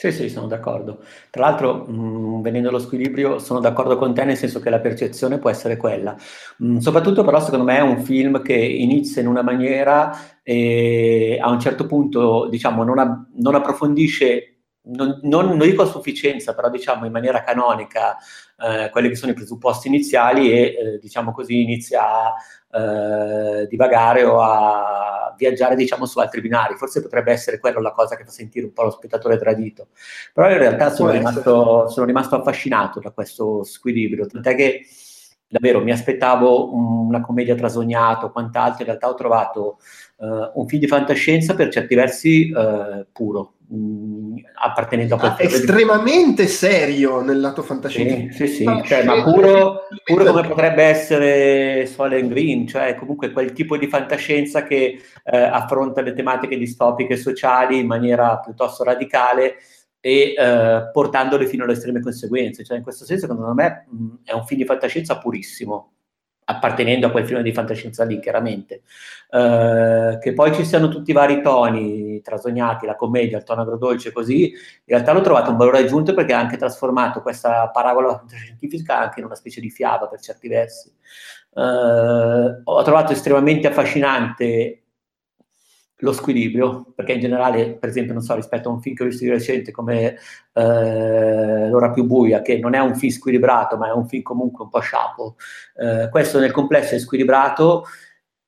Sì, 0.00 0.12
sì, 0.12 0.28
sono 0.28 0.46
d'accordo. 0.46 1.02
Tra 1.28 1.42
l'altro, 1.48 1.84
mh, 1.88 2.38
mm, 2.38 2.40
venendo 2.42 2.68
allo 2.68 2.78
squilibrio, 2.78 3.40
sono 3.40 3.58
d'accordo 3.58 3.96
con 3.98 4.14
te 4.14 4.22
nel 4.24 4.36
senso 4.36 4.60
che 4.60 4.70
la 4.70 4.78
percezione 4.78 5.38
può 5.38 5.50
essere 5.50 5.76
quella. 5.76 6.16
Mh, 6.58 6.74
mm, 6.74 6.76
soprattutto 6.76 7.24
però, 7.24 7.40
secondo 7.40 7.64
me, 7.64 7.78
è 7.78 7.80
un 7.80 8.00
film 8.04 8.40
che 8.42 8.54
inizia 8.54 9.20
in 9.22 9.26
una 9.26 9.42
maniera 9.42 10.16
e 10.44 11.36
a 11.42 11.50
un 11.50 11.58
certo 11.58 11.86
punto, 11.86 12.46
diciamo, 12.48 12.84
non, 12.84 12.98
a- 13.00 13.26
non 13.38 13.56
approfondisce, 13.56 14.57
non, 14.82 15.20
non, 15.22 15.46
non, 15.48 15.58
dico 15.58 15.82
a 15.82 15.86
sufficienza, 15.86 16.54
però 16.54 16.70
diciamo 16.70 17.04
in 17.04 17.12
maniera 17.12 17.42
canonica 17.42 18.16
eh, 18.58 18.88
quelli 18.90 19.08
che 19.08 19.16
sono 19.16 19.32
i 19.32 19.34
presupposti 19.34 19.88
iniziali 19.88 20.50
e, 20.50 20.60
eh, 20.60 20.98
diciamo 21.00 21.32
così, 21.32 21.62
inizia 21.62 22.02
a 22.02 22.34
eh, 22.70 23.66
divagare 23.66 24.24
o 24.24 24.40
a 24.40 25.34
viaggiare 25.36 25.76
diciamo 25.76 26.06
su 26.06 26.18
altri 26.18 26.40
binari. 26.40 26.76
Forse 26.76 27.02
potrebbe 27.02 27.32
essere 27.32 27.58
quella 27.58 27.80
la 27.80 27.92
cosa 27.92 28.16
che 28.16 28.24
fa 28.24 28.30
sentire 28.30 28.66
un 28.66 28.72
po' 28.72 28.84
lo 28.84 28.90
spettatore 28.90 29.38
tradito. 29.38 29.88
Però 30.32 30.50
in 30.50 30.58
realtà 30.58 30.90
sono 30.90 31.10
rimasto, 31.10 31.88
sono 31.88 32.06
rimasto 32.06 32.36
affascinato 32.36 33.00
da 33.00 33.10
questo 33.10 33.62
squilibrio 33.64 34.26
tant'è 34.26 34.54
che 34.54 34.86
davvero 35.48 35.82
mi 35.82 35.90
aspettavo 35.90 36.74
una 36.74 37.22
commedia 37.22 37.54
trasognata 37.54 38.26
o 38.26 38.30
quant'altro, 38.30 38.80
in 38.80 38.86
realtà 38.86 39.08
ho 39.08 39.14
trovato 39.14 39.78
uh, 40.16 40.50
un 40.54 40.66
film 40.66 40.80
di 40.80 40.86
fantascienza 40.86 41.54
per 41.54 41.70
certi 41.70 41.94
versi 41.94 42.52
uh, 42.52 43.06
puro, 43.10 43.54
mm, 43.74 44.36
appartenendo 44.60 45.14
a 45.14 45.18
quel 45.18 45.30
ah, 45.30 45.36
estremamente 45.42 46.46
serio 46.46 47.20
nel 47.20 47.40
lato 47.40 47.62
fantascientifico. 47.62 48.32
Sì, 48.32 48.46
sì, 48.46 48.54
sì. 48.54 48.64
Ah, 48.64 48.82
cioè, 48.82 49.04
ma 49.04 49.22
puro, 49.22 49.86
puro, 50.04 50.24
come 50.24 50.46
potrebbe 50.46 50.82
essere 50.84 51.86
Solen 51.86 52.28
Green, 52.28 52.66
cioè 52.66 52.94
comunque 52.94 53.30
quel 53.30 53.52
tipo 53.52 53.76
di 53.76 53.86
fantascienza 53.86 54.64
che 54.64 54.98
uh, 55.24 55.36
affronta 55.50 56.00
le 56.00 56.12
tematiche 56.12 56.56
distopiche 56.56 57.16
sociali 57.16 57.78
in 57.78 57.86
maniera 57.86 58.38
piuttosto 58.38 58.84
radicale 58.84 59.56
e 60.00 60.34
eh, 60.36 60.90
portandole 60.92 61.46
fino 61.46 61.64
alle 61.64 61.72
estreme 61.72 62.00
conseguenze. 62.00 62.64
Cioè, 62.64 62.76
in 62.76 62.82
questo 62.82 63.04
senso, 63.04 63.26
secondo 63.26 63.52
me, 63.52 63.86
mh, 63.88 64.06
è 64.24 64.32
un 64.32 64.46
film 64.46 64.60
di 64.60 64.66
fantascienza 64.66 65.18
purissimo, 65.18 65.92
appartenendo 66.50 67.06
a 67.06 67.10
quel 67.10 67.26
film 67.26 67.42
di 67.42 67.52
fantascienza 67.52 68.04
lì, 68.04 68.18
chiaramente. 68.20 68.82
Eh, 69.30 70.18
che 70.20 70.32
poi 70.32 70.54
ci 70.54 70.64
siano 70.64 70.88
tutti 70.88 71.10
i 71.10 71.14
vari 71.14 71.42
toni 71.42 72.20
trasognati, 72.22 72.86
la 72.86 72.96
commedia, 72.96 73.36
il 73.36 73.44
tono 73.44 73.60
agrodolce, 73.60 74.12
così, 74.12 74.50
in 74.50 74.58
realtà 74.86 75.12
l'ho 75.12 75.20
trovato 75.20 75.50
un 75.50 75.58
valore 75.58 75.78
aggiunto 75.78 76.14
perché 76.14 76.32
ha 76.32 76.38
anche 76.38 76.56
trasformato 76.56 77.20
questa 77.20 77.68
parabola 77.68 78.16
fantascientifica 78.16 78.98
anche 78.98 79.20
in 79.20 79.26
una 79.26 79.34
specie 79.34 79.60
di 79.60 79.70
fiaba 79.70 80.08
per 80.08 80.20
certi 80.20 80.48
versi. 80.48 80.90
Eh, 81.54 82.60
ho 82.64 82.82
trovato 82.82 83.12
estremamente 83.12 83.68
affascinante 83.68 84.84
lo 85.98 86.12
squilibrio, 86.12 86.92
perché 86.94 87.12
in 87.12 87.20
generale, 87.20 87.74
per 87.74 87.88
esempio, 87.88 88.12
non 88.12 88.22
so, 88.22 88.34
rispetto 88.34 88.68
a 88.68 88.72
un 88.72 88.80
film 88.80 88.94
che 88.94 89.02
ho 89.02 89.06
visto 89.06 89.24
di 89.24 89.30
recente 89.30 89.72
come 89.72 90.16
eh, 90.52 91.68
L'ora 91.68 91.90
più 91.90 92.04
buia, 92.04 92.42
che 92.42 92.58
non 92.58 92.74
è 92.74 92.78
un 92.78 92.94
film 92.94 93.12
squilibrato, 93.12 93.76
ma 93.76 93.88
è 93.88 93.92
un 93.92 94.06
film 94.06 94.22
comunque 94.22 94.64
un 94.64 94.70
po' 94.70 94.80
sciapo, 94.80 95.36
eh, 95.76 96.08
questo 96.10 96.38
nel 96.38 96.52
complesso 96.52 96.94
è 96.94 96.98
squilibrato, 96.98 97.84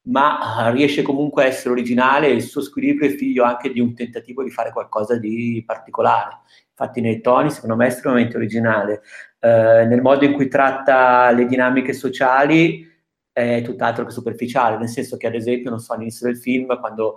ma 0.02 0.70
riesce 0.72 1.02
comunque 1.02 1.44
a 1.44 1.46
essere 1.46 1.70
originale 1.70 2.28
e 2.28 2.32
il 2.32 2.42
suo 2.42 2.62
squilibrio 2.62 3.08
è 3.08 3.12
figlio 3.12 3.44
anche 3.44 3.70
di 3.70 3.80
un 3.80 3.94
tentativo 3.94 4.42
di 4.42 4.50
fare 4.50 4.72
qualcosa 4.72 5.16
di 5.16 5.62
particolare. 5.66 6.38
Infatti 6.70 7.00
nei 7.00 7.20
toni, 7.20 7.50
secondo 7.50 7.76
me, 7.76 7.86
è 7.86 7.88
estremamente 7.88 8.36
originale. 8.36 9.02
Eh, 9.38 9.84
nel 9.86 10.00
modo 10.00 10.24
in 10.24 10.32
cui 10.32 10.48
tratta 10.48 11.30
le 11.32 11.46
dinamiche 11.46 11.92
sociali, 11.92 12.89
è 13.32 13.62
tutt'altro 13.62 14.04
che 14.04 14.10
superficiale, 14.10 14.78
nel 14.78 14.88
senso 14.88 15.16
che 15.16 15.26
ad 15.26 15.34
esempio, 15.34 15.70
non 15.70 15.78
so, 15.78 15.92
all'inizio 15.92 16.26
del 16.26 16.38
film, 16.38 16.78
quando 16.78 17.16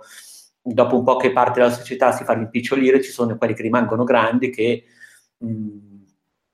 dopo 0.60 0.96
un 0.96 1.04
po' 1.04 1.16
che 1.16 1.32
parte 1.32 1.60
della 1.60 1.72
società 1.72 2.12
si 2.12 2.24
fa 2.24 2.32
rimpicciolire, 2.32 3.02
ci 3.02 3.10
sono 3.10 3.36
quelli 3.36 3.54
che 3.54 3.62
rimangono 3.62 4.04
grandi 4.04 4.50
che, 4.50 4.84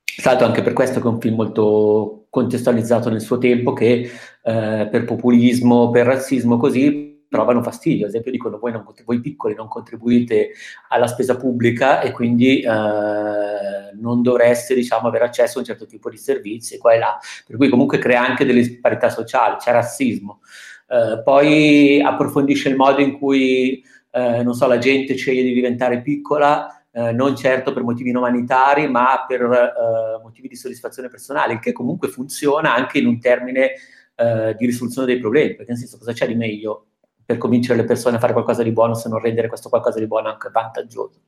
salto 0.03 0.45
anche 0.45 0.63
per 0.63 0.73
questo 0.73 1.01
che 1.01 1.07
è 1.07 1.11
un 1.11 1.21
film 1.21 1.37
molto 1.37 2.27
contestualizzato 2.31 3.09
nel 3.11 3.21
suo 3.21 3.39
tempo, 3.39 3.73
che 3.73 4.11
eh, 4.43 4.89
per 4.91 5.05
populismo, 5.05 5.91
per 5.91 6.07
razzismo 6.07 6.57
così, 6.57 7.10
provano 7.31 7.63
fastidio, 7.63 8.07
ad 8.07 8.11
esempio 8.11 8.33
dicono 8.33 8.59
voi, 8.59 8.73
non, 8.73 8.85
voi 9.05 9.21
piccoli 9.21 9.55
non 9.55 9.69
contribuite 9.69 10.51
alla 10.89 11.07
spesa 11.07 11.37
pubblica 11.37 12.01
e 12.01 12.11
quindi 12.11 12.59
eh, 12.61 13.93
non 13.95 14.21
dovreste 14.21 14.75
diciamo, 14.75 15.07
avere 15.07 15.27
accesso 15.27 15.59
a 15.59 15.61
un 15.61 15.67
certo 15.67 15.87
tipo 15.87 16.11
di 16.11 16.17
servizi, 16.17 16.77
qua 16.77 16.93
e 16.93 16.99
là, 16.99 17.17
per 17.47 17.57
cui 17.57 17.69
comunque 17.69 17.99
crea 17.99 18.27
anche 18.27 18.45
delle 18.45 18.61
disparità 18.63 19.11
sociali, 19.11 19.59
c'è 19.59 19.71
razzismo. 19.71 20.41
Eh, 20.89 21.23
poi 21.23 22.03
approfondisce 22.03 22.69
il 22.69 22.75
modo 22.75 23.01
in 23.01 23.17
cui 23.17 23.81
eh, 24.11 24.43
non 24.43 24.55
so, 24.55 24.67
la 24.67 24.79
gente 24.79 25.15
sceglie 25.15 25.45
di 25.45 25.53
diventare 25.53 26.03
piccola, 26.03 26.83
eh, 26.91 27.13
non 27.13 27.37
certo 27.37 27.73
per 27.73 27.85
motivi 27.85 28.11
umanitari, 28.11 28.89
ma 28.89 29.25
per 29.29 29.43
eh, 29.43 30.21
motivi 30.21 30.49
di 30.49 30.57
soddisfazione 30.57 31.09
personale, 31.09 31.53
il 31.53 31.61
che 31.61 31.71
comunque 31.71 32.09
funziona 32.09 32.75
anche 32.75 32.99
in 32.99 33.07
un 33.07 33.21
termine 33.21 33.75
eh, 34.17 34.57
di 34.59 34.67
risoluzione 34.67 35.07
dei 35.07 35.21
problemi, 35.21 35.55
perché 35.55 35.71
nel 35.71 35.81
senso 35.81 35.97
cosa 35.97 36.13
c'è 36.13 36.27
di 36.27 36.35
meglio 36.35 36.87
per 37.31 37.39
convincere 37.39 37.79
le 37.79 37.85
persone 37.85 38.17
a 38.17 38.19
fare 38.19 38.33
qualcosa 38.33 38.65
di 38.65 38.73
buono 38.73 38.95
se 38.95 39.09
non 39.09 39.21
rendere 39.21 39.47
questo 39.47 39.69
qualcosa 39.69 40.01
di 40.01 40.07
buono 40.09 40.31
anche 40.31 40.51
vantaggioso. 40.51 41.21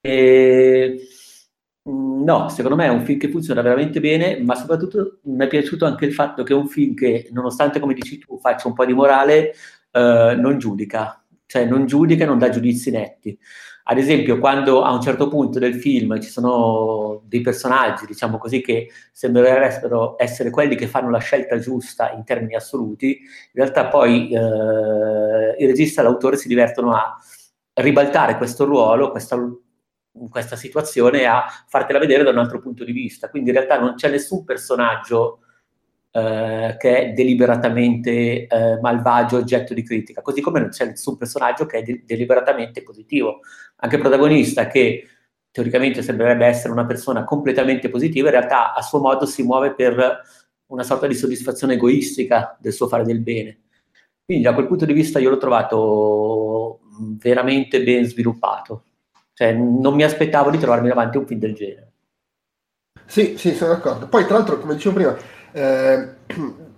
E 0.00 1.06
Mm, 1.88 2.22
no, 2.24 2.48
secondo 2.50 2.76
me 2.76 2.86
è 2.86 2.88
un 2.88 3.04
film 3.04 3.18
che 3.18 3.30
funziona 3.30 3.62
veramente 3.62 4.00
bene, 4.00 4.38
ma 4.42 4.54
soprattutto 4.54 5.20
mi 5.24 5.44
è 5.44 5.48
piaciuto 5.48 5.86
anche 5.86 6.04
il 6.04 6.12
fatto 6.12 6.42
che 6.42 6.52
è 6.52 6.56
un 6.56 6.68
film 6.68 6.94
che, 6.94 7.28
nonostante, 7.32 7.80
come 7.80 7.94
dici 7.94 8.18
tu, 8.18 8.38
faccia 8.38 8.68
un 8.68 8.74
po' 8.74 8.84
di 8.84 8.92
morale, 8.92 9.52
eh, 9.90 10.36
non 10.38 10.58
giudica, 10.58 11.24
cioè 11.46 11.64
non 11.64 11.86
giudica 11.86 12.24
e 12.24 12.26
non 12.26 12.38
dà 12.38 12.50
giudizi 12.50 12.90
netti. 12.90 13.38
Ad 13.90 13.98
esempio, 13.98 14.38
quando 14.38 14.82
a 14.82 14.92
un 14.92 15.00
certo 15.00 15.26
punto 15.26 15.58
del 15.58 15.74
film 15.74 16.20
ci 16.20 16.30
sono 16.30 17.22
dei 17.24 17.40
personaggi, 17.40 18.06
diciamo 18.06 18.38
così, 18.38 18.60
che 18.60 18.88
sembrerebbero 19.10 20.14
essere 20.16 20.50
quelli 20.50 20.76
che 20.76 20.86
fanno 20.86 21.10
la 21.10 21.18
scelta 21.18 21.58
giusta 21.58 22.12
in 22.12 22.22
termini 22.22 22.54
assoluti, 22.54 23.18
in 23.18 23.50
realtà 23.52 23.88
poi 23.88 24.30
eh, 24.30 25.56
il 25.58 25.66
regista 25.66 26.02
e 26.02 26.04
l'autore 26.04 26.36
si 26.36 26.46
divertono 26.46 26.94
a 26.94 27.16
ribaltare 27.74 28.36
questo 28.36 28.64
ruolo, 28.64 29.10
questa 29.10 29.36
questa 30.28 30.56
situazione 30.56 31.24
a 31.24 31.44
fartela 31.68 31.98
vedere 31.98 32.24
da 32.24 32.30
un 32.30 32.38
altro 32.38 32.60
punto 32.60 32.84
di 32.84 32.92
vista. 32.92 33.28
Quindi 33.28 33.50
in 33.50 33.56
realtà 33.56 33.78
non 33.78 33.94
c'è 33.94 34.08
nessun 34.10 34.44
personaggio 34.44 35.39
eh, 36.12 36.76
che 36.78 36.98
è 36.98 37.12
deliberatamente 37.12 38.46
eh, 38.46 38.80
malvagio, 38.80 39.36
oggetto 39.36 39.74
di 39.74 39.82
critica, 39.82 40.22
così 40.22 40.40
come 40.40 40.60
non 40.60 40.70
c'è 40.70 40.86
nessun 40.86 41.16
personaggio 41.16 41.66
che 41.66 41.78
è 41.78 41.82
de- 41.82 42.02
deliberatamente 42.04 42.82
positivo. 42.82 43.40
Anche 43.76 43.96
il 43.96 44.00
protagonista 44.00 44.66
che 44.66 45.06
teoricamente 45.50 46.02
sembrerebbe 46.02 46.46
essere 46.46 46.72
una 46.72 46.86
persona 46.86 47.24
completamente 47.24 47.88
positiva, 47.88 48.28
in 48.28 48.34
realtà 48.34 48.74
a 48.74 48.82
suo 48.82 49.00
modo 49.00 49.26
si 49.26 49.42
muove 49.42 49.74
per 49.74 50.20
una 50.66 50.82
sorta 50.82 51.06
di 51.06 51.14
soddisfazione 51.14 51.74
egoistica 51.74 52.56
del 52.60 52.72
suo 52.72 52.88
fare 52.88 53.04
del 53.04 53.20
bene. 53.20 53.58
Quindi 54.24 54.44
da 54.44 54.54
quel 54.54 54.66
punto 54.66 54.84
di 54.84 54.92
vista 54.92 55.18
io 55.18 55.30
l'ho 55.30 55.38
trovato 55.38 56.80
veramente 57.18 57.82
ben 57.82 58.04
sviluppato. 58.04 58.84
Cioè, 59.32 59.52
non 59.52 59.94
mi 59.94 60.04
aspettavo 60.04 60.50
di 60.50 60.58
trovarmi 60.58 60.88
davanti 60.88 61.16
a 61.16 61.20
un 61.20 61.26
film 61.26 61.40
del 61.40 61.54
genere. 61.54 61.92
Sì, 63.06 63.36
sì, 63.36 63.54
sono 63.54 63.72
d'accordo. 63.72 64.06
Poi, 64.06 64.24
tra 64.24 64.36
l'altro, 64.36 64.60
come 64.60 64.74
dicevo 64.74 64.94
prima, 64.94 65.16
eh, 65.52 66.08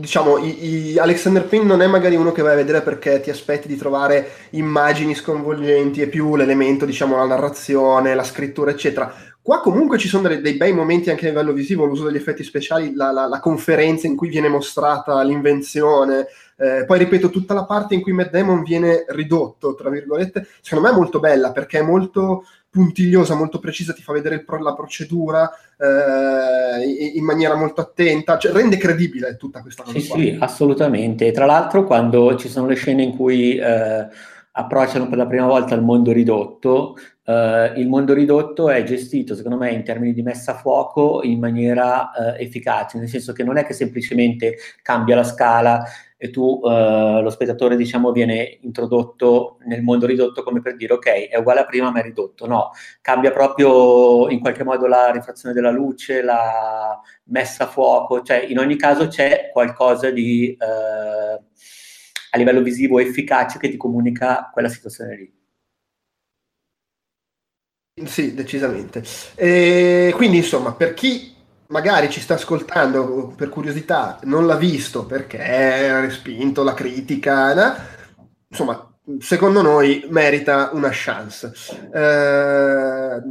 diciamo, 0.00 0.38
i, 0.38 0.92
i 0.92 0.98
Alexander 0.98 1.44
Payne 1.44 1.66
non 1.66 1.82
è 1.82 1.86
magari 1.86 2.16
uno 2.16 2.32
che 2.32 2.42
vai 2.42 2.52
a 2.52 2.56
vedere 2.56 2.82
perché 2.82 3.20
ti 3.20 3.30
aspetti 3.30 3.68
di 3.68 3.76
trovare 3.76 4.30
immagini 4.50 5.14
sconvolgenti, 5.14 6.00
è 6.00 6.08
più 6.08 6.36
l'elemento, 6.36 6.84
diciamo, 6.84 7.16
la 7.16 7.26
narrazione, 7.26 8.14
la 8.14 8.24
scrittura, 8.24 8.70
eccetera. 8.70 9.14
Qua 9.42 9.60
comunque 9.60 9.98
ci 9.98 10.08
sono 10.08 10.26
dei, 10.26 10.40
dei 10.40 10.56
bei 10.56 10.72
momenti 10.72 11.10
anche 11.10 11.26
a 11.26 11.28
livello 11.28 11.52
visivo, 11.52 11.84
l'uso 11.84 12.04
degli 12.04 12.16
effetti 12.16 12.42
speciali, 12.42 12.94
la, 12.94 13.12
la, 13.12 13.26
la 13.26 13.38
conferenza 13.38 14.08
in 14.08 14.16
cui 14.16 14.28
viene 14.28 14.48
mostrata 14.48 15.22
l'invenzione, 15.22 16.26
eh, 16.58 16.84
poi 16.86 16.98
ripeto, 16.98 17.28
tutta 17.28 17.54
la 17.54 17.64
parte 17.64 17.94
in 17.94 18.00
cui 18.00 18.12
Matt 18.12 18.30
Damon 18.30 18.62
viene 18.62 19.04
ridotto, 19.08 19.74
tra 19.74 19.90
virgolette, 19.90 20.48
secondo 20.62 20.88
me 20.88 20.94
è 20.94 20.96
molto 20.96 21.20
bella 21.20 21.52
perché 21.52 21.78
è 21.78 21.82
molto 21.82 22.44
puntigliosa, 22.76 23.34
molto 23.34 23.58
precisa, 23.58 23.94
ti 23.94 24.02
fa 24.02 24.12
vedere 24.12 24.44
pro- 24.44 24.60
la 24.60 24.74
procedura 24.74 25.50
eh, 25.78 27.14
in 27.14 27.24
maniera 27.24 27.54
molto 27.54 27.80
attenta, 27.80 28.36
cioè 28.36 28.52
rende 28.52 28.76
credibile 28.76 29.36
tutta 29.36 29.62
questa 29.62 29.82
cosa. 29.82 29.98
Sì, 29.98 30.06
qua. 30.06 30.18
sì, 30.18 30.36
assolutamente. 30.38 31.30
Tra 31.32 31.46
l'altro, 31.46 31.86
quando 31.86 32.36
ci 32.36 32.50
sono 32.50 32.66
le 32.66 32.74
scene 32.74 33.02
in 33.02 33.16
cui 33.16 33.56
eh, 33.56 34.06
approcciano 34.52 35.08
per 35.08 35.16
la 35.16 35.26
prima 35.26 35.46
volta 35.46 35.74
il 35.74 35.80
mondo 35.80 36.12
ridotto, 36.12 36.98
eh, 37.24 37.72
il 37.76 37.88
mondo 37.88 38.12
ridotto 38.12 38.68
è 38.68 38.82
gestito, 38.82 39.34
secondo 39.34 39.56
me, 39.56 39.70
in 39.70 39.82
termini 39.82 40.12
di 40.12 40.20
messa 40.20 40.52
a 40.52 40.56
fuoco 40.56 41.22
in 41.22 41.38
maniera 41.38 42.10
eh, 42.12 42.44
efficace, 42.44 42.98
nel 42.98 43.08
senso 43.08 43.32
che 43.32 43.42
non 43.42 43.56
è 43.56 43.64
che 43.64 43.72
semplicemente 43.72 44.56
cambia 44.82 45.16
la 45.16 45.24
scala 45.24 45.82
e 46.18 46.30
tu, 46.30 46.60
eh, 46.64 47.20
lo 47.22 47.30
spettatore, 47.30 47.76
diciamo, 47.76 48.10
viene 48.10 48.58
introdotto 48.62 49.58
nel 49.66 49.82
mondo 49.82 50.06
ridotto 50.06 50.42
come 50.42 50.60
per 50.62 50.76
dire 50.76 50.94
ok, 50.94 51.28
è 51.28 51.36
uguale 51.36 51.60
a 51.60 51.64
prima 51.64 51.90
ma 51.90 52.00
è 52.00 52.02
ridotto. 52.02 52.46
No, 52.46 52.70
cambia 53.02 53.30
proprio 53.30 54.28
in 54.30 54.40
qualche 54.40 54.64
modo 54.64 54.86
la 54.86 55.10
rifrazione 55.10 55.54
della 55.54 55.70
luce, 55.70 56.22
la 56.22 56.98
messa 57.24 57.64
a 57.64 57.66
fuoco, 57.68 58.22
cioè 58.22 58.38
in 58.48 58.58
ogni 58.58 58.76
caso 58.76 59.08
c'è 59.08 59.50
qualcosa 59.52 60.10
di 60.10 60.56
eh, 60.58 61.40
a 62.30 62.38
livello 62.38 62.62
visivo 62.62 62.98
efficace 62.98 63.58
che 63.58 63.68
ti 63.68 63.76
comunica 63.76 64.50
quella 64.52 64.68
situazione 64.68 65.16
lì. 65.16 65.34
Sì, 68.04 68.34
decisamente. 68.34 69.02
E 69.34 70.12
quindi, 70.14 70.36
insomma, 70.38 70.74
per 70.74 70.92
chi 70.92 71.34
magari 71.68 72.10
ci 72.10 72.20
sta 72.20 72.34
ascoltando 72.34 73.32
per 73.36 73.48
curiosità, 73.48 74.18
non 74.24 74.46
l'ha 74.46 74.56
visto 74.56 75.04
perché 75.04 75.40
ha 75.40 76.00
respinto 76.00 76.62
la 76.62 76.74
critica, 76.74 77.54
né? 77.54 77.74
insomma, 78.48 78.94
secondo 79.18 79.62
noi 79.62 80.06
merita 80.08 80.70
una 80.72 80.90
chance. 80.92 81.52
Eh, 81.92 83.22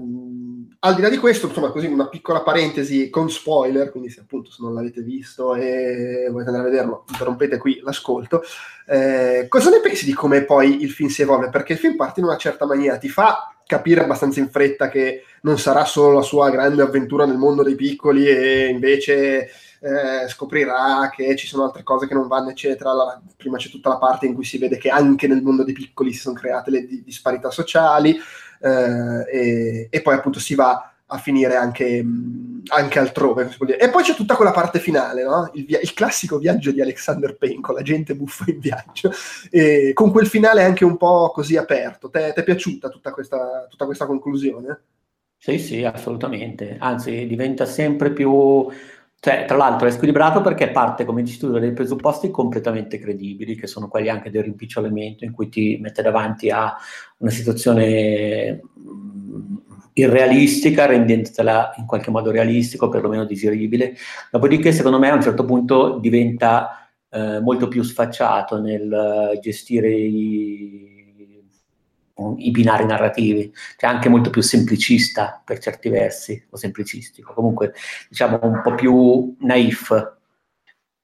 al 0.85 0.93
di 0.93 1.01
là 1.01 1.09
di 1.09 1.17
questo, 1.17 1.47
insomma, 1.47 1.71
così 1.71 1.87
una 1.87 2.07
piccola 2.07 2.41
parentesi 2.41 3.09
con 3.09 3.29
spoiler, 3.29 3.89
quindi 3.89 4.09
se 4.09 4.19
appunto 4.19 4.51
se 4.51 4.57
non 4.61 4.75
l'avete 4.75 5.01
visto 5.01 5.55
e 5.55 6.27
volete 6.29 6.49
andare 6.49 6.67
a 6.67 6.69
vederlo, 6.69 7.05
interrompete 7.09 7.57
qui 7.57 7.79
l'ascolto. 7.83 8.43
Eh, 8.85 9.47
cosa 9.49 9.71
ne 9.71 9.79
pensi 9.79 10.05
di 10.05 10.13
come 10.13 10.43
poi 10.43 10.83
il 10.83 10.91
film 10.91 11.09
si 11.09 11.23
evolve? 11.23 11.49
Perché 11.49 11.73
il 11.73 11.79
film 11.79 11.95
parte 11.95 12.19
in 12.19 12.27
una 12.27 12.37
certa 12.37 12.67
maniera, 12.67 12.97
ti 12.97 13.09
fa 13.09 13.54
capire 13.65 14.01
abbastanza 14.01 14.39
in 14.39 14.49
fretta 14.49 14.89
che 14.89 15.23
non 15.41 15.57
sarà 15.57 15.85
solo 15.85 16.13
la 16.13 16.21
sua 16.21 16.49
grande 16.49 16.81
avventura 16.81 17.25
nel 17.25 17.37
mondo 17.37 17.63
dei 17.63 17.75
piccoli 17.75 18.27
e 18.27 18.67
invece 18.67 19.49
eh, 19.79 20.27
scoprirà 20.27 21.09
che 21.13 21.35
ci 21.35 21.47
sono 21.47 21.63
altre 21.65 21.83
cose 21.83 22.07
che 22.07 22.13
non 22.13 22.27
vanno, 22.27 22.49
eccetera. 22.49 22.89
Allora, 22.91 23.21
prima 23.37 23.57
c'è 23.57 23.69
tutta 23.69 23.89
la 23.89 23.97
parte 23.97 24.25
in 24.25 24.33
cui 24.33 24.43
si 24.43 24.57
vede 24.57 24.77
che 24.77 24.89
anche 24.89 25.27
nel 25.27 25.43
mondo 25.43 25.63
dei 25.63 25.73
piccoli 25.73 26.13
si 26.13 26.19
sono 26.19 26.35
create 26.35 26.71
le 26.71 26.87
disparità 27.03 27.51
sociali 27.51 28.17
eh, 28.59 29.25
e, 29.31 29.87
e, 29.89 30.01
poi 30.01 30.15
appunto 30.15 30.39
si 30.39 30.55
va 30.55 30.94
a 31.15 31.17
finire 31.17 31.55
anche, 31.55 32.05
anche 32.67 32.99
altrove. 32.99 33.49
E 33.79 33.89
poi 33.89 34.03
c'è 34.03 34.13
tutta 34.13 34.35
quella 34.35 34.51
parte 34.51 34.79
finale, 34.79 35.23
no? 35.23 35.49
il, 35.53 35.65
via- 35.65 35.79
il, 35.81 35.93
classico 35.93 36.37
viaggio 36.37 36.71
di 36.71 36.81
Alexander 36.81 37.37
Payne 37.37 37.61
con 37.61 37.75
la 37.75 37.81
gente 37.81 38.15
buffa 38.15 38.45
in 38.47 38.59
viaggio, 38.59 39.11
e 39.49 39.91
con 39.93 40.11
quel 40.11 40.27
finale 40.27 40.63
anche 40.63 40.85
un 40.85 40.97
po' 40.97 41.31
così 41.33 41.57
aperto. 41.57 42.09
Ti 42.09 42.19
è 42.19 42.43
piaciuta 42.43 42.89
tutta 42.89 43.11
questa, 43.11 43.65
tutta 43.69 43.85
questa 43.85 44.05
conclusione? 44.05 44.81
Sì, 45.37 45.57
sì, 45.59 45.83
assolutamente. 45.83 46.77
Anzi, 46.79 47.25
diventa 47.27 47.65
sempre 47.65 48.11
più... 48.11 48.67
Cioè, 49.17 49.45
tra 49.45 49.57
l'altro 49.57 49.87
è 49.87 49.91
squilibrato 49.91 50.41
perché 50.41 50.69
parte, 50.69 51.03
come 51.03 51.23
dici 51.23 51.39
tu, 51.39 51.49
dai 51.49 51.73
presupposti 51.73 52.29
completamente 52.29 52.99
credibili, 52.99 53.55
che 53.55 53.65
sono 53.65 53.87
quelli 53.87 54.09
anche 54.09 54.29
del 54.29 54.43
rimpicciolamento, 54.43 55.25
in 55.25 55.31
cui 55.31 55.49
ti 55.49 55.77
mette 55.81 56.03
davanti 56.03 56.51
a 56.51 56.75
una 57.17 57.31
situazione 57.31 58.61
irrealistica, 59.97 60.85
rendendotela 60.85 61.73
in 61.77 61.85
qualche 61.85 62.11
modo 62.11 62.31
realistico, 62.31 62.89
perlomeno 62.89 63.25
digeribile. 63.25 63.95
Dopodiché, 64.29 64.71
secondo 64.71 64.99
me, 64.99 65.09
a 65.09 65.13
un 65.15 65.21
certo 65.21 65.45
punto 65.45 65.99
diventa 65.99 66.89
eh, 67.09 67.39
molto 67.39 67.67
più 67.67 67.81
sfacciato 67.81 68.59
nel 68.59 68.91
uh, 68.91 69.39
gestire 69.39 69.89
i, 69.89 71.43
i, 72.37 72.51
binari 72.51 72.85
narrativi, 72.85 73.51
cioè 73.77 73.89
anche 73.89 74.09
molto 74.09 74.29
più 74.29 74.41
semplicista 74.41 75.41
per 75.43 75.59
certi 75.59 75.87
versi, 75.87 76.45
o 76.49 76.57
semplicistico, 76.57 77.33
comunque 77.33 77.73
diciamo 78.09 78.39
un 78.41 78.61
po' 78.61 78.75
più 78.75 79.35
naif 79.39 80.14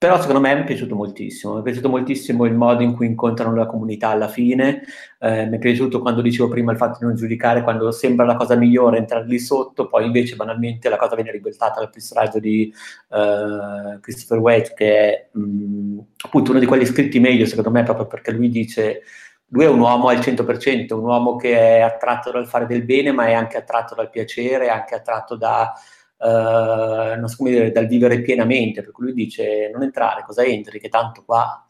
però 0.02 0.20
secondo 0.20 0.40
me 0.40 0.56
mi 0.56 0.62
è 0.62 0.64
piaciuto 0.64 0.96
moltissimo, 0.96 1.54
mi 1.54 1.60
è 1.60 1.64
piaciuto 1.64 1.88
moltissimo 1.88 2.46
il 2.46 2.56
modo 2.56 2.82
in 2.82 2.96
cui 2.96 3.06
incontrano 3.06 3.56
la 3.56 3.68
comunità 3.68 4.10
alla 4.10 4.30
fine, 4.30 4.82
eh, 5.20 5.46
mi 5.46 5.58
è 5.58 5.60
piaciuto 5.60 6.02
quando 6.02 6.22
dicevo 6.24 6.50
prima 6.50 6.72
il 6.72 6.80
fatto 6.80 6.98
di 7.02 7.06
non 7.06 7.14
giudicare, 7.14 7.62
quando 7.62 7.92
sembra 7.92 8.26
la 8.26 8.36
cosa 8.36 8.56
migliore 8.56 8.98
entrare 8.98 9.28
lì 9.28 9.38
sotto, 9.38 9.88
poi 9.88 10.08
invece 10.08 10.36
banalmente 10.36 10.90
la 10.90 10.98
cosa 10.98 11.14
viene 11.14 11.30
ribaltata 11.30 11.82
dal 11.82 11.92
personaggio 11.92 12.40
di 12.40 12.74
uh, 13.10 14.00
Christopher 14.00 14.40
Wedge, 14.40 14.74
che 14.74 14.96
è 14.96 15.30
mh, 15.34 15.40
mm, 15.44 16.00
appunto 16.26 16.50
uno 16.50 16.60
di 16.60 16.66
quelli 16.66 16.88
scritti 16.88 17.20
meglio 17.20 17.46
secondo 17.46 17.70
me, 17.70 17.84
proprio 17.84 18.08
perché 18.08 18.32
lui 18.32 18.50
dice 18.50 19.04
lui 19.50 19.66
è 19.66 19.70
un 19.70 19.82
uomo 19.82 20.08
al 20.08 20.18
100%, 20.18 20.96
un 20.96 21.04
uomo 21.04 21.36
che 21.36 21.56
è 21.56 21.82
attratto 21.82 22.32
dal 22.32 22.48
fare 22.48 22.66
del 22.66 22.86
bene, 22.86 23.12
ma 23.12 23.28
è 23.28 23.34
anche 23.34 23.58
attratto 23.58 23.94
dal 23.94 24.10
piacere, 24.10 24.66
è 24.66 24.70
anche 24.70 24.96
attratto 24.96 25.36
da 25.36 25.72
uh, 26.21 27.19
non 27.19 27.27
so 27.27 27.36
come 27.38 27.49
dire, 27.51 27.71
dal 27.71 27.88
vivere 27.88 28.21
pienamente, 28.21 28.81
per 28.81 28.91
cui 28.91 29.05
lui 29.05 29.13
dice 29.13 29.69
non 29.73 29.84
entrare, 29.84 30.23
cosa 30.25 30.43
entri, 30.43 30.79
che 30.79 30.89
tanto 30.89 31.23
qua, 31.23 31.65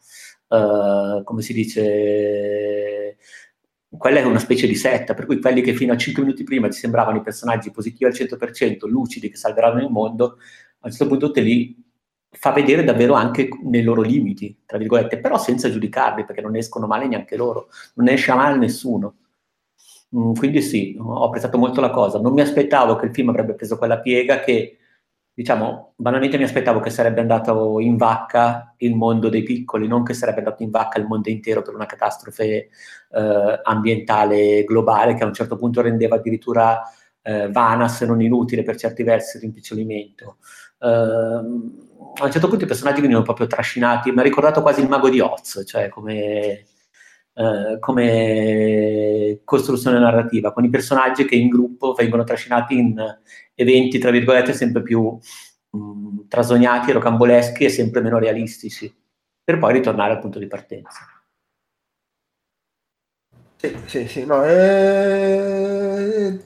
uh, 0.48 1.22
come 1.24 1.42
si 1.42 1.52
dice, 1.52 3.16
quella 3.96 4.20
è 4.20 4.24
una 4.24 4.38
specie 4.38 4.66
di 4.66 4.74
setta, 4.74 5.14
per 5.14 5.26
cui 5.26 5.40
quelli 5.40 5.62
che 5.62 5.74
fino 5.74 5.92
a 5.92 5.96
5 5.96 6.22
minuti 6.22 6.44
prima 6.44 6.68
ti 6.68 6.76
sembravano 6.76 7.18
i 7.18 7.22
personaggi 7.22 7.70
positivi 7.70 8.04
al 8.04 8.12
100%, 8.12 8.88
lucidi, 8.88 9.30
che 9.30 9.36
salveranno 9.36 9.80
il 9.80 9.90
mondo, 9.90 10.38
a 10.80 10.86
un 10.86 10.90
certo 10.90 11.06
punto 11.06 11.30
te 11.30 11.40
li 11.40 11.76
fa 12.34 12.50
vedere 12.52 12.82
davvero 12.82 13.14
anche 13.14 13.48
nei 13.64 13.82
loro 13.82 14.00
limiti, 14.00 14.62
tra 14.64 14.78
virgolette, 14.78 15.20
però 15.20 15.38
senza 15.38 15.70
giudicarli, 15.70 16.24
perché 16.24 16.40
non 16.40 16.56
escono 16.56 16.86
male 16.86 17.06
neanche 17.06 17.36
loro, 17.36 17.68
non 17.94 18.08
esce 18.08 18.32
male 18.32 18.56
nessuno. 18.56 19.16
Mm, 20.14 20.32
quindi 20.34 20.60
sì, 20.60 20.96
ho 20.98 21.24
apprezzato 21.24 21.58
molto 21.58 21.80
la 21.80 21.90
cosa. 21.90 22.18
Non 22.20 22.32
mi 22.32 22.40
aspettavo 22.42 22.96
che 22.96 23.06
il 23.06 23.14
film 23.14 23.30
avrebbe 23.30 23.54
preso 23.54 23.78
quella 23.78 24.00
piega 24.00 24.40
che, 24.40 24.78
diciamo, 25.32 25.94
banalmente 25.96 26.36
mi 26.36 26.44
aspettavo 26.44 26.80
che 26.80 26.90
sarebbe 26.90 27.20
andato 27.20 27.80
in 27.80 27.96
vacca 27.96 28.74
il 28.78 28.94
mondo 28.94 29.28
dei 29.28 29.42
piccoli, 29.42 29.88
non 29.88 30.02
che 30.04 30.14
sarebbe 30.14 30.38
andato 30.38 30.62
in 30.62 30.70
vacca 30.70 30.98
il 30.98 31.06
mondo 31.06 31.30
intero 31.30 31.62
per 31.62 31.74
una 31.74 31.86
catastrofe 31.86 32.68
eh, 33.10 33.60
ambientale 33.62 34.64
globale 34.64 35.14
che 35.14 35.22
a 35.22 35.26
un 35.26 35.34
certo 35.34 35.56
punto 35.56 35.80
rendeva 35.80 36.16
addirittura 36.16 36.82
eh, 37.22 37.50
vana 37.50 37.88
se 37.88 38.04
non 38.06 38.20
inutile 38.20 38.62
per 38.62 38.76
certi 38.76 39.02
versi 39.02 39.38
rimpicciolimento. 39.38 40.36
Uh, 40.78 41.90
a 42.14 42.24
un 42.24 42.30
certo 42.32 42.48
punto 42.48 42.64
i 42.64 42.66
personaggi 42.66 43.00
venivano 43.00 43.24
proprio 43.24 43.46
trascinati, 43.46 44.10
mi 44.10 44.18
ha 44.18 44.22
ricordato 44.22 44.62
quasi 44.62 44.80
il 44.82 44.88
mago 44.88 45.08
di 45.08 45.20
Oz, 45.20 45.62
cioè 45.64 45.88
come, 45.88 46.64
uh, 47.34 47.78
come, 47.78 49.40
costruzione 49.44 49.98
narrativa, 49.98 50.52
con 50.52 50.64
i 50.64 50.70
personaggi 50.70 51.24
che 51.24 51.36
in 51.36 51.48
gruppo 51.48 51.92
vengono 51.92 52.24
trascinati 52.24 52.78
in 52.78 53.18
eventi, 53.54 53.98
tra 53.98 54.10
virgolette, 54.10 54.52
sempre 54.52 54.82
più 54.82 55.18
mh, 55.70 56.28
trasognati, 56.28 56.92
rocamboleschi 56.92 57.64
e 57.64 57.68
sempre 57.68 58.00
meno 58.00 58.18
realistici, 58.18 58.94
per 59.42 59.58
poi 59.58 59.72
ritornare 59.72 60.12
al 60.12 60.20
punto 60.20 60.38
di 60.38 60.46
partenza. 60.46 61.06
Sì, 63.56 63.76
sì, 63.86 64.08
sì, 64.08 64.24
no, 64.26 64.42
è... 64.42 66.36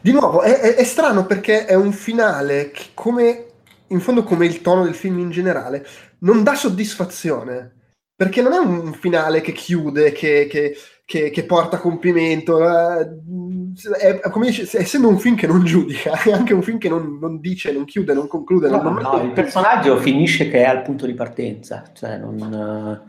Di 0.00 0.12
nuovo, 0.12 0.42
è, 0.42 0.60
è, 0.60 0.74
è, 0.76 0.84
strano 0.84 1.26
perché 1.26 1.64
è 1.64 1.74
un 1.74 1.92
finale 1.92 2.70
che 2.70 2.90
come, 2.94 3.46
in 3.88 4.00
fondo 4.00 4.22
come 4.22 4.46
il 4.46 4.60
tono 4.60 4.84
del 4.84 4.94
film 4.94 5.18
in 5.18 5.30
generale, 5.30 5.86
non 6.18 6.42
dà 6.42 6.54
soddisfazione. 6.54 7.81
Perché 8.22 8.40
non 8.40 8.52
è 8.52 8.58
un 8.58 8.92
finale 8.92 9.40
che 9.40 9.50
chiude, 9.50 10.12
che, 10.12 10.46
che, 10.48 10.76
che, 11.04 11.30
che 11.30 11.44
porta 11.44 11.74
a 11.74 11.80
compimento. 11.80 12.60
Eh, 12.62 14.20
è, 14.20 14.30
come 14.30 14.46
dice, 14.46 14.78
essendo 14.78 15.08
un 15.08 15.18
film 15.18 15.34
che 15.34 15.48
non 15.48 15.64
giudica, 15.64 16.12
è 16.22 16.30
anche 16.30 16.54
un 16.54 16.62
film 16.62 16.78
che 16.78 16.88
non, 16.88 17.18
non 17.20 17.40
dice, 17.40 17.72
non 17.72 17.84
chiude, 17.84 18.14
non 18.14 18.28
conclude. 18.28 18.68
No, 18.68 18.80
non, 18.80 18.94
no, 18.94 19.20
il 19.24 19.32
personaggio 19.32 19.96
finisce 19.96 20.48
che 20.48 20.58
è 20.58 20.66
al 20.66 20.82
punto 20.82 21.04
di 21.04 21.14
partenza, 21.14 21.82
cioè 21.94 22.16
non, 22.16 23.02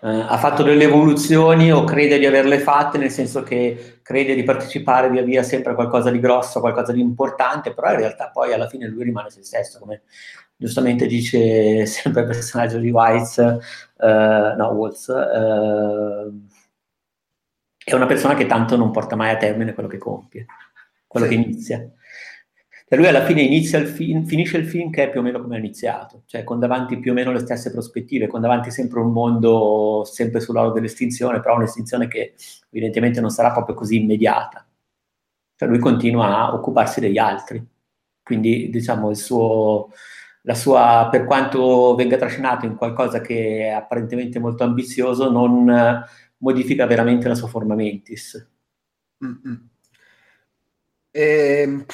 uh, 0.00 0.06
ha 0.06 0.36
fatto 0.36 0.62
delle 0.62 0.84
evoluzioni 0.84 1.72
o 1.72 1.84
crede 1.84 2.18
di 2.18 2.26
averle 2.26 2.58
fatte, 2.58 2.98
nel 2.98 3.10
senso 3.10 3.42
che 3.42 4.00
crede 4.02 4.34
di 4.34 4.42
partecipare 4.42 5.08
via 5.08 5.22
via 5.22 5.42
sempre 5.42 5.72
a 5.72 5.74
qualcosa 5.74 6.10
di 6.10 6.20
grosso, 6.20 6.60
qualcosa 6.60 6.92
di 6.92 7.00
importante, 7.00 7.72
però 7.72 7.90
in 7.92 8.00
realtà 8.00 8.28
poi 8.30 8.52
alla 8.52 8.68
fine 8.68 8.86
lui 8.86 9.04
rimane 9.04 9.30
se 9.30 9.42
stesso, 9.42 9.78
come 9.78 10.02
giustamente 10.58 11.06
dice 11.06 11.86
sempre 11.86 12.22
il 12.22 12.26
personaggio 12.26 12.78
di 12.78 12.90
Weitz, 12.90 13.36
uh, 13.36 14.56
no, 14.56 14.68
Waltz, 14.74 15.06
uh, 15.06 16.46
è 17.82 17.94
una 17.94 18.06
persona 18.06 18.34
che 18.34 18.46
tanto 18.46 18.76
non 18.76 18.90
porta 18.90 19.16
mai 19.16 19.30
a 19.30 19.36
termine 19.36 19.72
quello 19.72 19.88
che 19.88 19.98
compie, 19.98 20.46
quello 21.06 21.26
sì. 21.26 21.34
che 21.34 21.40
inizia. 21.40 21.90
E 22.90 22.96
lui 22.96 23.06
alla 23.06 23.24
fine 23.24 23.42
inizia 23.42 23.78
il 23.78 23.86
film, 23.86 24.24
finisce 24.24 24.56
il 24.56 24.66
film 24.66 24.90
che 24.90 25.04
è 25.04 25.10
più 25.10 25.20
o 25.20 25.22
meno 25.22 25.40
come 25.40 25.56
ha 25.56 25.58
iniziato, 25.58 26.22
cioè 26.24 26.42
con 26.42 26.58
davanti 26.58 26.98
più 26.98 27.12
o 27.12 27.14
meno 27.14 27.32
le 27.32 27.40
stesse 27.40 27.70
prospettive, 27.70 28.26
con 28.26 28.40
davanti 28.40 28.70
sempre 28.70 29.00
un 29.00 29.12
mondo 29.12 30.04
sempre 30.04 30.40
sull'oro 30.40 30.72
dell'estinzione, 30.72 31.40
però 31.40 31.56
un'estinzione 31.56 32.08
che 32.08 32.34
evidentemente 32.70 33.20
non 33.20 33.28
sarà 33.30 33.52
proprio 33.52 33.74
così 33.74 34.00
immediata. 34.00 34.66
Cioè 35.54 35.68
lui 35.68 35.78
continua 35.78 36.38
a 36.38 36.54
occuparsi 36.54 37.00
degli 37.00 37.18
altri, 37.18 37.62
quindi 38.22 38.70
diciamo 38.70 39.10
il 39.10 39.16
suo, 39.16 39.90
sua, 40.54 41.08
per 41.10 41.24
quanto 41.24 41.94
venga 41.94 42.16
trascinato 42.16 42.66
in 42.66 42.76
qualcosa 42.76 43.20
che 43.20 43.66
è 43.66 43.68
apparentemente 43.68 44.38
molto 44.38 44.64
ambizioso, 44.64 45.30
non 45.30 46.04
modifica 46.38 46.86
veramente 46.86 47.28
la 47.28 47.34
sua 47.34 47.48
forma 47.48 47.74
mentis. 47.74 48.48
Mm-hmm. 49.24 49.54
E... 51.10 51.62
Ehm, 51.62 51.84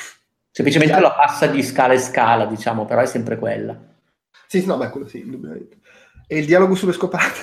Semplicemente 0.56 1.00
la 1.00 1.10
passa 1.10 1.48
di 1.48 1.64
scala 1.64 1.94
in 1.94 1.98
scala, 1.98 2.46
diciamo, 2.46 2.84
però 2.84 3.00
è 3.00 3.06
sempre 3.06 3.36
quella. 3.40 3.76
Sì, 4.46 4.64
no, 4.64 4.76
beh, 4.76 4.90
quello 4.90 5.08
sì, 5.08 5.18
indubbiamente. 5.18 5.78
E 6.28 6.38
il 6.38 6.46
dialogo 6.46 6.76
sulle 6.76 6.92
scopate? 6.92 7.40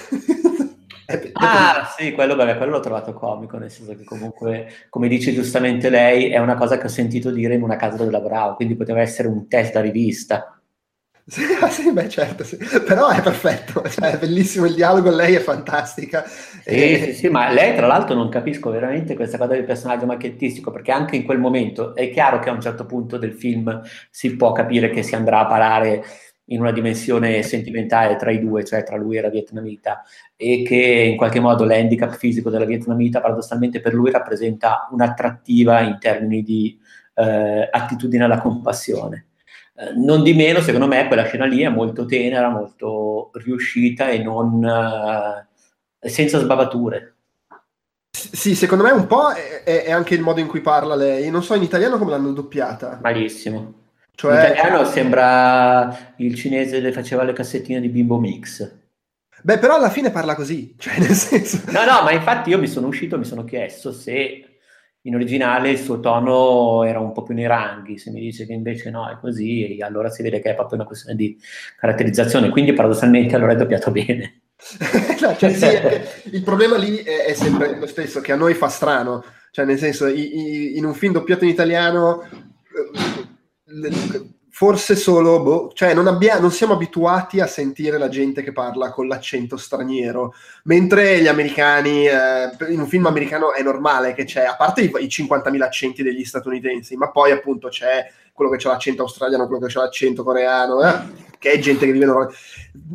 ah, 1.34 1.94
sì, 1.94 2.14
quello, 2.14 2.38
beh, 2.38 2.56
quello 2.56 2.72
l'ho 2.72 2.80
trovato 2.80 3.12
comico, 3.12 3.58
nel 3.58 3.70
senso 3.70 3.98
che 3.98 4.06
comunque, 4.06 4.88
come 4.88 5.10
dice 5.10 5.34
giustamente 5.34 5.90
lei, 5.90 6.30
è 6.30 6.38
una 6.38 6.56
cosa 6.56 6.78
che 6.78 6.86
ho 6.86 6.90
sentito 6.90 7.32
dire 7.32 7.56
in 7.56 7.64
una 7.64 7.76
casa 7.76 7.98
dove 7.98 8.12
lavoravo, 8.12 8.56
quindi 8.56 8.78
poteva 8.78 9.02
essere 9.02 9.28
un 9.28 9.50
test 9.50 9.74
da 9.74 9.82
rivista. 9.82 10.61
Sì, 11.32 11.44
sì, 11.72 11.94
beh, 11.94 12.10
certo, 12.10 12.44
sì. 12.44 12.58
però 12.86 13.08
è 13.08 13.22
perfetto, 13.22 13.82
cioè, 13.88 14.12
è 14.12 14.17
bellissimo 14.20 14.65
il 14.65 14.76
dialogo, 14.76 15.10
lei 15.12 15.36
è 15.36 15.39
fantastica. 15.39 16.26
Sì, 16.26 16.60
e... 16.65 17.02
sì, 17.06 17.13
sì, 17.13 17.30
ma 17.30 17.50
lei 17.50 17.74
tra 17.74 17.88
l'altro 17.88 18.15
non 18.15 18.28
capisco 18.28 18.70
veramente 18.70 19.15
questa 19.15 19.38
cosa 19.38 19.54
del 19.54 19.63
personaggio 19.63 20.06
macchettistico, 20.06 20.72
perché 20.72 20.91
anche 20.91 21.15
in 21.15 21.24
quel 21.24 21.39
momento 21.39 21.96
è 21.96 22.12
chiaro 22.12 22.39
che 22.39 22.50
a 22.50 22.52
un 22.52 22.60
certo 22.60 22.86
punto 22.86 23.17
del 23.17 23.32
film 23.32 23.82
si 24.10 24.36
può 24.36 24.52
capire 24.52 24.89
che 24.89 25.04
si 25.04 25.15
andrà 25.15 25.39
a 25.39 25.46
parare 25.46 26.04
in 26.48 26.60
una 26.60 26.74
dimensione 26.74 27.41
sentimentale 27.44 28.17
tra 28.17 28.30
i 28.30 28.39
due, 28.41 28.65
cioè 28.65 28.84
tra 28.84 28.98
lui 28.98 29.15
e 29.15 29.22
la 29.22 29.30
vietnamita, 29.30 30.04
e 30.36 30.63
che 30.63 30.76
in 30.76 31.15
qualche 31.15 31.39
modo 31.39 31.63
l'handicap 31.63 32.13
fisico 32.13 32.50
della 32.50 32.65
vietnamita 32.65 33.22
paradossalmente 33.22 33.80
per 33.80 33.94
lui 33.94 34.12
rappresenta 34.12 34.89
un'attrattiva 34.91 35.80
in 35.80 35.98
termini 35.98 36.44
di 36.44 36.78
eh, 37.15 37.70
attitudine 37.72 38.26
alla 38.26 38.39
compassione 38.39 39.28
eh, 39.82 39.94
non 39.96 40.22
di 40.22 40.34
meno, 40.34 40.62
secondo 40.62 40.86
me, 40.86 41.08
quella 41.08 41.26
scena 41.26 41.46
lì 41.46 41.63
è 41.63 41.70
molto 41.70 42.06
tenera, 42.06 42.50
molto 42.50 43.32
riuscita 43.34 44.10
e 44.10 44.20
non 44.20 44.63
uh, 44.63 46.08
senza 46.08 46.38
sbavature. 46.38 47.15
Sì, 48.12 48.54
secondo 48.54 48.84
me 48.84 48.91
un 48.91 49.08
po' 49.08 49.32
è, 49.32 49.63
è, 49.63 49.91
anche 49.91 50.13
il 50.13 50.22
modo 50.22 50.39
in 50.39 50.46
cui 50.46 50.62
parla 50.62 50.94
lei. 50.94 51.32
Non 51.32 51.41
so 51.41 51.56
in 51.56 51.63
italiano 51.63 51.98
come 51.98 52.12
l'hanno 52.12 52.32
doppiata. 52.32 53.00
Malissimo. 53.02 53.80
Cioè... 54.13 54.34
In 54.34 54.54
italiano 54.54 54.86
sembra 54.86 56.13
il 56.17 56.36
cinese 56.36 56.80
che 56.80 56.91
faceva 56.91 57.24
le 57.24 57.34
cassettine 57.34 57.82
di 57.82 57.89
Bimbo 57.89 58.20
Mix. 58.20 58.80
Beh, 59.41 59.58
però 59.58 59.78
alla 59.78 59.89
fine 59.89 60.12
parla 60.12 60.36
così, 60.36 60.76
cioè 60.78 61.00
nel 61.00 61.15
senso... 61.15 61.62
No, 61.72 61.84
no, 61.84 62.04
ma 62.04 62.12
infatti 62.12 62.52
io 62.52 62.60
mi 62.60 62.67
sono 62.67 62.86
uscito, 62.86 63.17
mi 63.17 63.26
sono 63.26 63.44
chiesto 63.44 63.91
se 63.91 64.51
in 65.04 65.16
originale 65.16 65.72
il 65.72 65.80
suo 65.80 66.00
tono 66.00 66.84
era 66.84 67.00
un 67.00 67.12
po' 67.12 67.24
più 67.24 67.34
nei 67.34 67.48
ranghi, 67.48 67.98
se 67.98 68.12
mi 68.12 68.20
dice 68.20 68.46
che 68.46 68.54
invece 68.54 68.90
no, 68.92 69.10
è 69.10 69.18
così, 69.20 69.78
allora 69.82 70.10
si 70.10 70.22
vede 70.22 70.40
che 70.42 70.52
è 70.52 70.56
proprio 70.56 70.78
una 70.78 70.86
questione 70.86 71.16
di 71.16 71.38
caratterizzazione, 71.80 72.50
quindi 72.50 72.74
paradossalmente 72.74 73.36
allora 73.36 73.54
è 73.54 73.56
doppiato 73.56 73.90
bene. 73.92 74.42
no, 75.22 75.36
cioè, 75.38 75.54
sì, 75.54 76.30
il 76.36 76.44
problema 76.44 76.78
lì 76.78 76.98
è, 76.98 77.26
è, 77.26 77.34
sempre 77.34 77.80
lo 77.80 77.88
stesso, 77.88 78.22
che 78.22 78.32
a 78.32 78.36
noi 78.36 78.54
fa 78.54 78.68
strano, 78.68 79.24
cioè 79.50 79.66
nel 79.66 79.80
senso, 79.80 80.06
i, 80.06 80.38
i, 80.38 80.78
in 80.78 80.86
un 80.86 80.94
film 80.94 81.14
doppiato 81.14 81.46
in 81.46 81.50
italiano 81.50 82.24
forse 84.62 84.95
solo, 84.95 85.41
boh, 85.41 85.71
cioè 85.74 85.95
non, 85.95 86.06
abbia, 86.06 86.39
non, 86.39 86.52
siamo 86.52 86.74
abituati 86.74 87.39
a 87.39 87.47
sentire 87.47 87.97
la 87.97 88.10
gente 88.10 88.43
che 88.43 88.52
parla 88.52 88.91
con 88.91 89.08
l'accento 89.08 89.58
straniero, 89.58 90.36
mentre 90.65 91.19
gli 91.19 91.26
americani, 91.26 92.06
eh, 92.06 92.52
in 92.69 92.80
un 92.80 92.86
film 92.86 93.08
americano 93.08 93.56
è 93.56 93.63
normale 93.63 94.13
che 94.13 94.24
c'è, 94.24 94.43
a 94.43 94.56
parte 94.56 94.82
i, 94.82 94.91
i 95.00 95.08
50.000 95.08 95.62
accenti 95.63 96.04
degli 96.04 96.24
statunitensi, 96.24 96.95
ma 96.95 97.10
poi 97.10 97.32
appunto 97.32 97.69
c'è 97.69 98.08
quello 98.34 98.52
che 98.52 98.67
ha 98.67 98.69
l'accento 98.74 99.02
australiano, 99.02 99.47
quello 99.47 99.65
che 99.65 99.80
ha 99.80 99.82
l'accento 99.82 100.24
coreano, 100.24 100.88
eh, 100.88 101.00
che 101.39 101.54
è 101.54 101.58
gente 101.58 101.88
che 101.88 101.91
vive 101.91 102.06
normalmente. 102.06 102.38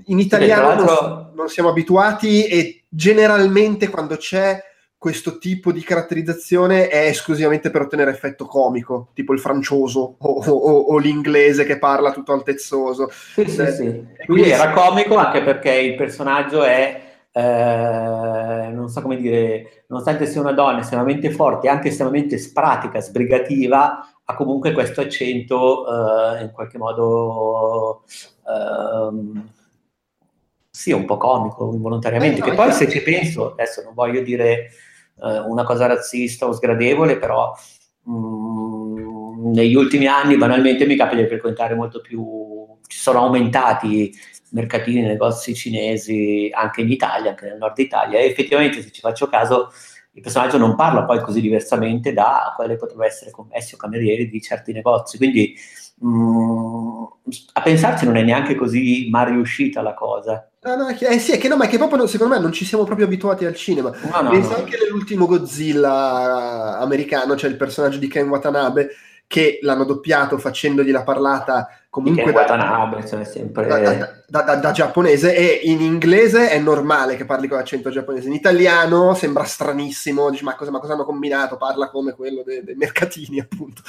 In 0.05 0.21
italiano 0.21 0.73
non, 0.75 1.31
non 1.35 1.49
siamo 1.49 1.71
abituati 1.71 2.47
e 2.47 2.85
generalmente 2.89 3.91
quando 3.91 4.17
c'è 4.17 4.63
questo 5.07 5.39
tipo 5.39 5.71
di 5.71 5.85
caratterizzazione 5.85 6.89
è 6.89 7.07
esclusivamente 7.07 7.71
per 7.71 7.83
ottenere 7.83 8.11
effetto 8.11 8.45
comico, 8.45 9.11
tipo 9.15 9.33
il 9.33 9.39
francioso 9.39 10.17
o, 10.19 10.43
o, 10.45 10.79
o 10.79 10.99
l'inglese 10.99 11.65
che 11.65 11.79
parla 11.79 12.11
tutto 12.11 12.33
altezzoso. 12.33 13.09
Sì, 13.13 13.49
sì, 13.49 13.61
eh, 13.61 13.71
sì. 13.71 14.05
Quindi 14.25 14.51
era 14.51 14.73
comico 14.73 15.15
anche 15.17 15.45
perché 15.45 15.71
il 15.71 15.95
personaggio 15.95 16.65
è, 16.65 17.03
eh, 17.31 18.69
non 18.73 18.89
so 18.89 19.01
come 19.01 19.17
dire, 19.19 19.85
nonostante 19.87 20.27
sia 20.27 20.41
una 20.41 20.51
donna 20.51 20.81
estremamente 20.81 21.31
forte, 21.31 21.69
anche 21.69 21.87
estremamente 21.87 22.37
spratica, 22.37 23.01
sbrigativa, 23.01 24.13
ha 24.25 24.35
comunque 24.35 24.73
questo 24.73 25.03
accento 25.03 25.85
eh, 25.87 26.43
in 26.43 26.51
qualche 26.51 26.79
modo... 26.79 28.03
Ehm, 28.45 29.51
sì, 30.69 30.91
un 30.91 31.05
po' 31.05 31.17
comico 31.17 31.73
involontariamente, 31.73 32.39
eh, 32.39 32.41
no, 32.41 32.51
che 32.51 32.55
poi 32.55 32.73
se 32.73 32.91
ci 32.91 33.01
penso, 33.03 33.53
adesso 33.53 33.83
non 33.83 33.95
voglio 33.95 34.21
dire 34.21 34.69
eh, 35.23 35.39
una 35.41 35.65
cosa 35.65 35.87
razzista 35.87 36.47
o 36.47 36.53
sgradevole, 36.53 37.19
però 37.19 37.55
mh, 38.03 38.13
mm, 38.13 39.53
negli 39.53 39.75
ultimi 39.75 40.07
anni 40.07 40.37
banalmente 40.37 40.87
mi 40.87 40.97
capita 40.97 41.21
di 41.23 41.29
frequentare 41.29 41.75
molto 41.75 42.01
più, 42.01 42.79
ci 42.87 42.99
sono 42.99 43.21
aumentati 43.21 44.13
mercatini, 44.51 45.03
negozi 45.03 45.55
cinesi 45.55 46.51
anche 46.53 46.81
in 46.81 46.91
Italia, 46.91 47.31
anche 47.31 47.47
nel 47.47 47.59
nord 47.59 47.79
Italia, 47.79 48.19
e 48.19 48.27
effettivamente 48.27 48.83
se 48.83 48.91
ci 48.91 49.01
faccio 49.01 49.29
caso 49.29 49.71
il 50.13 50.23
personaggio 50.23 50.57
non 50.57 50.77
parla 50.77 51.05
poi 51.05 51.21
così 51.21 51.43
diversamente 51.43 52.15
da 52.15 52.55
quelle 52.57 52.77
potrebbero 52.77 53.07
essere 53.07 53.31
commessi 53.31 53.75
o 53.75 53.77
camerieri 53.77 54.31
di 54.31 54.41
certi 54.41 54.73
negozi, 54.73 55.19
quindi 55.19 55.55
mh, 55.99 56.09
mm, 56.09 57.05
a 57.53 57.61
pensarci 57.63 58.07
non 58.07 58.17
è 58.17 58.23
neanche 58.23 58.55
così 58.55 59.09
mal 59.11 59.29
riuscita 59.29 59.83
la 59.83 59.95
cosa. 59.95 60.51
No, 60.67 60.75
no, 60.75 60.89
eh 60.89 61.19
sì, 61.21 61.31
è 61.31 61.39
che 61.39 61.47
no, 61.47 61.55
ma 61.57 61.67
è 61.67 61.69
che 61.69 61.79
proprio 61.79 62.09
secondo 62.09 62.35
me 62.35 62.41
non 62.41 62.51
ci 62.51 62.65
siamo 62.65 62.83
proprio 62.83 63.07
abituati 63.07 63.45
al 63.45 63.55
cinema. 63.55 63.93
No, 64.11 64.21
no, 64.21 64.31
Pensa 64.31 64.51
no. 64.51 64.57
anche 64.57 64.77
nell'ultimo 64.83 65.27
Godzilla 65.27 66.79
americano, 66.81 67.35
c'è 67.35 67.47
il 67.47 67.57
personaggio 67.57 67.99
di 67.99 68.09
Ken 68.09 68.29
Watanabe 68.29 68.91
che 69.29 69.61
l'hanno 69.63 69.85
doppiato 69.85 70.39
facendogli 70.39 70.91
la 70.91 71.05
parlata 71.05 71.69
comunque 71.97 72.31
da, 72.31 72.41
Watanabe, 72.41 73.07
cioè 73.07 73.25
sempre... 73.25 73.67
Da, 73.67 73.79
da, 73.79 74.43
da, 74.43 74.55
da, 74.57 74.71
giapponese 74.71 75.35
e 75.35 75.63
in 75.65 75.81
inglese 75.81 76.51
è 76.51 76.59
normale 76.59 77.17
che 77.17 77.25
parli 77.25 77.49
con 77.49 77.57
l'accento 77.57 77.89
giapponese, 77.89 78.29
in 78.29 78.35
italiano 78.35 79.15
sembra 79.15 79.45
stranissimo, 79.45 80.29
dici 80.29 80.45
ma 80.45 80.55
cosa, 80.57 80.71
ma 80.71 80.79
cosa 80.79 80.93
hanno 80.93 81.07
combinato, 81.07 81.57
parla 81.57 81.89
come 81.89 82.13
quello 82.13 82.43
dei, 82.43 82.63
dei 82.63 82.75
mercatini 82.75 83.41
appunto. 83.41 83.81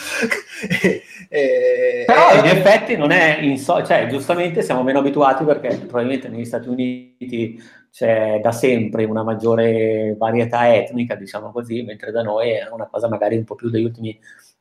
e, 0.82 1.04
e, 1.28 2.04
Però 2.06 2.34
in 2.38 2.46
effetti 2.46 2.96
non 2.96 3.12
è, 3.12 3.39
inso- 3.41 3.84
cioè 3.84 4.08
giustamente 4.08 4.62
siamo 4.62 4.84
meno 4.84 5.00
abituati 5.00 5.43
perché 5.43 5.76
probabilmente 5.76 6.30
negli 6.30 6.46
Stati 6.46 6.70
Uniti 6.70 7.62
c'è 7.91 8.39
da 8.41 8.54
sempre 8.54 9.04
una 9.04 9.24
maggiore 9.24 10.15
varietà 10.17 10.74
etnica, 10.74 11.15
diciamo 11.15 11.52
così, 11.52 11.82
mentre 11.82 12.12
da 12.12 12.22
noi 12.22 12.52
è 12.52 12.70
una 12.72 12.88
cosa 12.88 13.10
magari 13.10 13.36
un 13.36 13.43
po' 13.43 13.56
più 13.56 13.70
degli 13.70 13.84
ultimi 13.84 14.17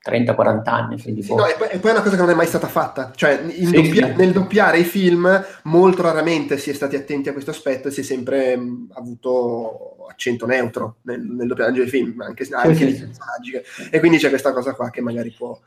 30-40 0.07 0.63
anni. 0.65 0.99
Sì, 0.99 1.13
boh. 1.13 1.35
no, 1.35 1.47
e, 1.47 1.55
poi, 1.59 1.69
e, 1.71 1.79
poi, 1.79 1.91
è 1.91 1.95
una 1.95 2.03
cosa 2.03 2.15
che 2.15 2.23
non 2.23 2.31
è 2.31 2.35
mai 2.35 2.47
stata 2.47 2.69
fatta, 2.69 3.13
cioè 3.15 3.43
sì, 3.49 3.71
doppia, 3.71 4.07
sì. 4.09 4.15
nel 4.17 4.33
doppiare 4.33 4.79
i 4.79 4.85
film 4.85 5.45
molto 5.65 6.03
raramente 6.03 6.59
si 6.59 6.71
è 6.71 6.73
stati 6.73 6.97
attenti 6.97 7.29
a 7.29 7.33
questo 7.33 7.51
aspetto 7.51 7.89
e 7.89 7.91
si 7.91 8.01
è 8.01 8.05
sempre 8.05 8.57
mh, 8.57 8.93
avuto 8.95 9.97
accento 10.09 10.47
neutro 10.47 10.97
nel, 11.03 11.21
nel 11.21 11.47
doppiaggio 11.47 11.81
dei 11.81 11.89
film, 11.89 12.21
anche, 12.21 12.47
anche 12.51 12.85
nei 12.85 12.95
personaggi. 12.95 13.53
E 13.91 13.99
quindi 13.99 14.19
c'è 14.19 14.29
questa 14.29 14.53
cosa 14.53 14.75
qua 14.75 14.91
che 14.91 15.01
magari 15.01 15.31
può... 15.31 15.59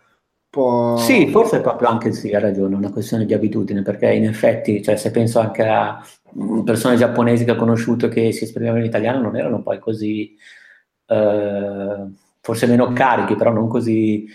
può... 0.50 0.98
Sì, 0.98 1.30
forse 1.30 1.62
proprio 1.62 1.90
anche 1.90 2.12
sì, 2.12 2.34
ha 2.34 2.40
ragione, 2.40 2.76
è 2.76 2.78
una 2.78 2.92
questione 2.92 3.26
di 3.26 3.34
abitudine, 3.34 3.82
perché 3.82 4.12
in 4.12 4.26
effetti, 4.26 4.82
cioè, 4.82 4.96
se 4.96 5.12
penso 5.12 5.40
anche 5.40 5.64
a 5.68 6.04
persone 6.64 6.96
giapponesi 6.96 7.46
che 7.46 7.52
ho 7.52 7.56
conosciuto 7.56 8.08
che 8.08 8.32
si 8.32 8.44
esprimevano 8.44 8.80
in 8.80 8.86
italiano, 8.86 9.22
non 9.22 9.38
erano 9.38 9.62
poi 9.62 9.80
così... 9.80 10.36
Eh, 11.06 12.28
forse 12.50 12.66
meno 12.66 12.92
carichi, 12.94 13.36
però 13.36 13.52
non 13.52 13.68
così 13.68 14.28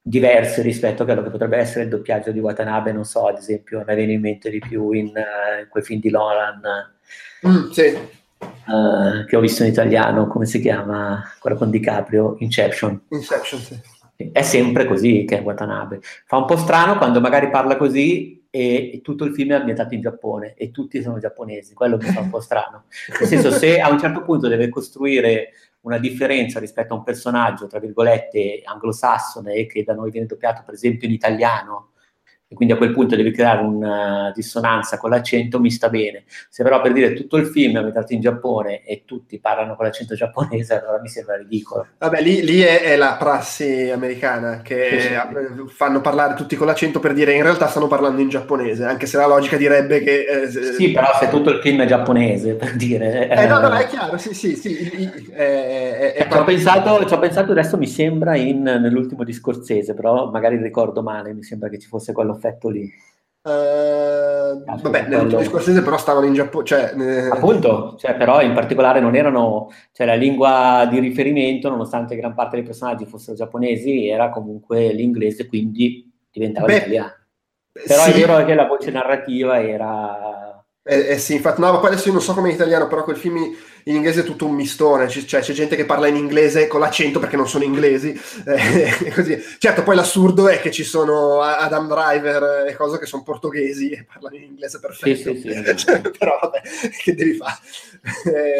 diversi 0.00 0.62
rispetto 0.62 1.02
a 1.02 1.04
quello 1.04 1.22
che 1.22 1.28
potrebbe 1.28 1.58
essere 1.58 1.84
il 1.84 1.90
doppiaggio 1.90 2.32
di 2.32 2.38
Watanabe, 2.38 2.92
non 2.92 3.04
so, 3.04 3.26
ad 3.26 3.36
esempio, 3.36 3.84
mi 3.86 3.94
viene 3.94 4.12
in 4.12 4.22
mente 4.22 4.48
di 4.48 4.58
più 4.58 4.92
in, 4.92 5.08
uh, 5.08 5.60
in 5.60 5.68
quei 5.68 5.82
film 5.82 6.00
di 6.00 6.08
Nolan 6.08 6.62
mm, 7.46 7.70
sì. 7.70 7.94
uh, 8.38 9.26
che 9.26 9.36
ho 9.36 9.40
visto 9.40 9.64
in 9.64 9.68
italiano, 9.68 10.28
come 10.28 10.46
si 10.46 10.60
chiama? 10.60 11.22
Quello 11.38 11.56
con 11.56 11.68
DiCaprio, 11.68 12.36
Inception. 12.38 13.02
Inception, 13.10 13.60
sì. 13.60 13.78
È 14.32 14.42
sempre 14.42 14.86
così 14.86 15.26
che 15.28 15.38
è 15.38 15.42
Watanabe. 15.42 16.00
Fa 16.24 16.38
un 16.38 16.46
po' 16.46 16.56
strano 16.56 16.96
quando 16.96 17.20
magari 17.20 17.50
parla 17.50 17.76
così 17.76 18.46
e, 18.48 19.00
tutto 19.02 19.24
il 19.24 19.34
film 19.34 19.50
è 19.50 19.56
ambientato 19.56 19.92
in 19.92 20.00
Giappone 20.00 20.54
e 20.54 20.70
tutti 20.70 21.02
sono 21.02 21.18
giapponesi, 21.18 21.74
quello 21.74 21.98
mi 21.98 22.04
fa 22.04 22.20
un 22.20 22.30
po' 22.30 22.40
strano. 22.40 22.84
Nel 23.20 23.28
senso, 23.28 23.50
se 23.50 23.78
a 23.78 23.90
un 23.90 23.98
certo 23.98 24.22
punto 24.22 24.48
deve 24.48 24.70
costruire 24.70 25.50
una 25.82 25.98
differenza 25.98 26.58
rispetto 26.58 26.94
a 26.94 26.96
un 26.96 27.02
personaggio, 27.04 27.66
tra 27.66 27.78
virgolette, 27.78 28.62
anglosassone 28.64 29.66
che 29.66 29.84
da 29.84 29.94
noi 29.94 30.10
viene 30.10 30.26
doppiato 30.26 30.62
per 30.64 30.74
esempio 30.74 31.08
in 31.08 31.14
italiano 31.14 31.91
e 32.52 32.54
quindi 32.54 32.74
a 32.74 32.76
quel 32.76 32.92
punto 32.92 33.16
devi 33.16 33.32
creare 33.32 33.62
una 33.62 34.30
dissonanza 34.34 34.98
con 34.98 35.08
l'accento, 35.08 35.58
mi 35.58 35.70
sta 35.70 35.88
bene. 35.88 36.24
Se 36.50 36.62
però 36.62 36.82
per 36.82 36.92
dire 36.92 37.14
tutto 37.14 37.38
il 37.38 37.46
film 37.46 37.74
è 37.74 37.76
ambientato 37.78 38.12
in 38.12 38.20
Giappone 38.20 38.84
e 38.84 39.04
tutti 39.06 39.38
parlano 39.38 39.74
con 39.74 39.86
l'accento 39.86 40.14
giapponese, 40.14 40.78
allora 40.78 41.00
mi 41.00 41.08
sembra 41.08 41.38
ridicolo. 41.38 41.86
Vabbè, 41.96 42.20
lì, 42.20 42.44
lì 42.44 42.60
è, 42.60 42.82
è, 42.82 42.96
la 42.96 43.16
prassi 43.18 43.88
americana 43.90 44.60
che 44.60 45.00
sì, 45.00 45.08
sì. 45.08 45.14
fanno 45.68 46.02
parlare 46.02 46.34
tutti 46.34 46.54
con 46.54 46.66
l'accento 46.66 47.00
per 47.00 47.14
dire 47.14 47.32
in 47.32 47.42
realtà 47.42 47.68
stanno 47.68 47.86
parlando 47.86 48.20
in 48.20 48.28
giapponese, 48.28 48.84
anche 48.84 49.06
se 49.06 49.16
la 49.16 49.26
logica 49.26 49.56
direbbe 49.56 50.02
che... 50.02 50.24
Eh, 50.24 50.50
sì, 50.50 50.90
però 50.92 51.08
se 51.18 51.30
tutto 51.30 51.48
il 51.48 51.60
film 51.60 51.80
è 51.80 51.86
giapponese, 51.86 52.52
per 52.56 52.76
dire... 52.76 53.30
Eh, 53.30 53.46
no, 53.46 53.60
no, 53.60 53.72
è 53.72 53.86
chiaro, 53.86 54.18
sì, 54.18 54.34
sì, 54.34 54.56
sì. 54.56 54.76
Eh, 55.32 56.14
eh, 56.16 56.26
ci, 56.30 56.36
ho 56.36 56.44
pensato, 56.44 57.06
ci 57.06 57.14
ho 57.14 57.18
pensato 57.18 57.52
adesso, 57.52 57.78
mi 57.78 57.86
sembra, 57.86 58.36
in, 58.36 58.60
nell'ultimo 58.60 59.24
di 59.24 59.32
Scorsese, 59.32 59.94
però 59.94 60.30
magari 60.30 60.58
ricordo 60.58 61.02
male, 61.02 61.32
mi 61.32 61.42
sembra 61.42 61.70
che 61.70 61.78
ci 61.78 61.88
fosse 61.88 62.12
quello 62.12 62.34
effetto 62.42 62.68
lì. 62.68 62.90
Uh, 63.44 64.62
vabbè, 64.80 65.08
nell'ultimo 65.08 65.42
scorsese 65.42 65.82
però 65.82 65.96
stavano 65.96 66.26
in 66.26 66.34
Giappone, 66.34 66.64
cioè, 66.64 66.94
eh... 66.96 67.26
appunto, 67.26 67.96
cioè, 67.98 68.14
però 68.14 68.40
in 68.40 68.52
particolare 68.52 69.00
non 69.00 69.16
erano, 69.16 69.68
cioè 69.90 70.06
la 70.06 70.14
lingua 70.14 70.86
di 70.88 71.00
riferimento, 71.00 71.68
nonostante 71.68 72.14
gran 72.14 72.34
parte 72.34 72.56
dei 72.56 72.64
personaggi 72.64 73.04
fossero 73.04 73.36
giapponesi, 73.36 74.06
era 74.06 74.30
comunque 74.30 74.92
l'inglese, 74.92 75.48
quindi 75.48 76.08
diventava 76.30 76.66
Beh, 76.66 76.74
l'italiano. 76.74 77.14
Però 77.72 78.02
sì. 78.02 78.10
è 78.10 78.14
vero 78.14 78.44
che 78.44 78.54
la 78.54 78.66
voce 78.66 78.90
narrativa 78.90 79.60
era 79.60 80.51
eh, 80.84 81.10
eh, 81.10 81.18
sì, 81.18 81.34
infatti, 81.34 81.60
no, 81.60 81.70
ma 81.70 81.78
poi 81.78 81.90
adesso 81.90 82.08
io 82.08 82.14
non 82.14 82.22
so 82.22 82.34
come 82.34 82.48
in 82.48 82.56
italiano, 82.56 82.88
però 82.88 83.04
quel 83.04 83.16
film 83.16 83.36
in 83.36 83.94
inglese 83.94 84.22
è 84.22 84.24
tutto 84.24 84.46
un 84.46 84.54
mistone, 84.54 85.06
c- 85.06 85.24
cioè 85.24 85.40
c'è 85.40 85.52
gente 85.52 85.76
che 85.76 85.84
parla 85.84 86.08
in 86.08 86.16
inglese 86.16 86.66
con 86.66 86.80
l'accento 86.80 87.20
perché 87.20 87.36
non 87.36 87.48
sono 87.48 87.62
inglesi, 87.62 88.10
eh, 88.46 89.12
così. 89.14 89.40
Certo, 89.58 89.84
poi 89.84 89.94
l'assurdo 89.94 90.48
è 90.48 90.60
che 90.60 90.72
ci 90.72 90.82
sono 90.82 91.40
Adam 91.40 91.86
Driver 91.86 92.66
e 92.66 92.74
cose 92.74 92.98
che 92.98 93.06
sono 93.06 93.22
portoghesi 93.22 93.90
e 93.90 94.04
parlano 94.12 94.34
in 94.36 94.42
inglese 94.42 94.80
perfetto. 94.80 95.32
Sì, 95.34 95.40
sì, 95.40 95.52
sì, 95.52 95.76
cioè, 95.78 96.00
però 96.00 96.36
vabbè, 96.40 96.60
che 97.00 97.14
devi 97.14 97.34
fare? 97.34 97.58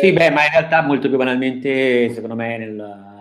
sì, 0.00 0.12
beh, 0.12 0.30
ma 0.30 0.44
in 0.44 0.50
realtà 0.52 0.82
molto 0.82 1.08
più 1.08 1.16
banalmente, 1.16 2.12
secondo 2.14 2.37
me, 2.37 2.56
nel 2.56 3.12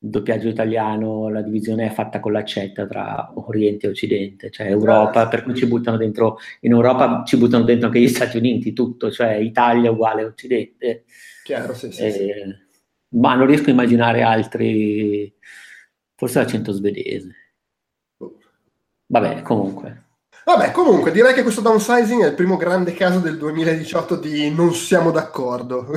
il 0.00 0.10
doppiaggio 0.10 0.48
italiano, 0.48 1.28
la 1.28 1.42
divisione 1.42 1.86
è 1.86 1.90
fatta 1.90 2.20
con 2.20 2.32
l'accetta 2.32 2.86
tra 2.86 3.32
Oriente 3.34 3.86
e 3.86 3.90
Occidente, 3.90 4.50
cioè 4.50 4.68
Europa, 4.68 5.26
per 5.26 5.42
cui 5.42 5.54
ci 5.54 5.66
buttano 5.66 5.96
dentro, 5.96 6.38
in 6.60 6.72
Europa 6.72 7.24
ci 7.24 7.36
buttano 7.36 7.64
dentro 7.64 7.88
anche 7.88 8.00
gli 8.00 8.08
Stati 8.08 8.36
Uniti, 8.36 8.72
tutto, 8.72 9.10
cioè 9.10 9.34
Italia 9.34 9.90
uguale 9.90 10.24
Occidente. 10.24 11.04
Chiaro, 11.42 11.74
sì, 11.74 11.90
sì, 11.90 12.02
eh, 12.02 12.10
sì. 12.12 12.30
Ma 13.18 13.34
non 13.34 13.46
riesco 13.46 13.70
a 13.70 13.72
immaginare 13.72 14.22
altri, 14.22 15.34
forse 16.14 16.38
l'accento 16.38 16.72
svedese. 16.72 17.34
Boh. 18.16 18.38
Vabbè, 19.06 19.42
comunque. 19.42 20.07
Vabbè, 20.48 20.70
comunque 20.70 21.10
direi 21.10 21.34
che 21.34 21.42
questo 21.42 21.60
downsizing 21.60 22.22
è 22.22 22.28
il 22.28 22.34
primo 22.34 22.56
grande 22.56 22.94
caso 22.94 23.18
del 23.18 23.36
2018 23.36 24.16
di 24.16 24.50
non 24.50 24.72
siamo 24.72 25.10
d'accordo. 25.10 25.88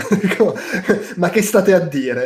ma 1.16 1.30
che 1.30 1.42
state 1.42 1.74
a 1.74 1.80
dire? 1.80 2.26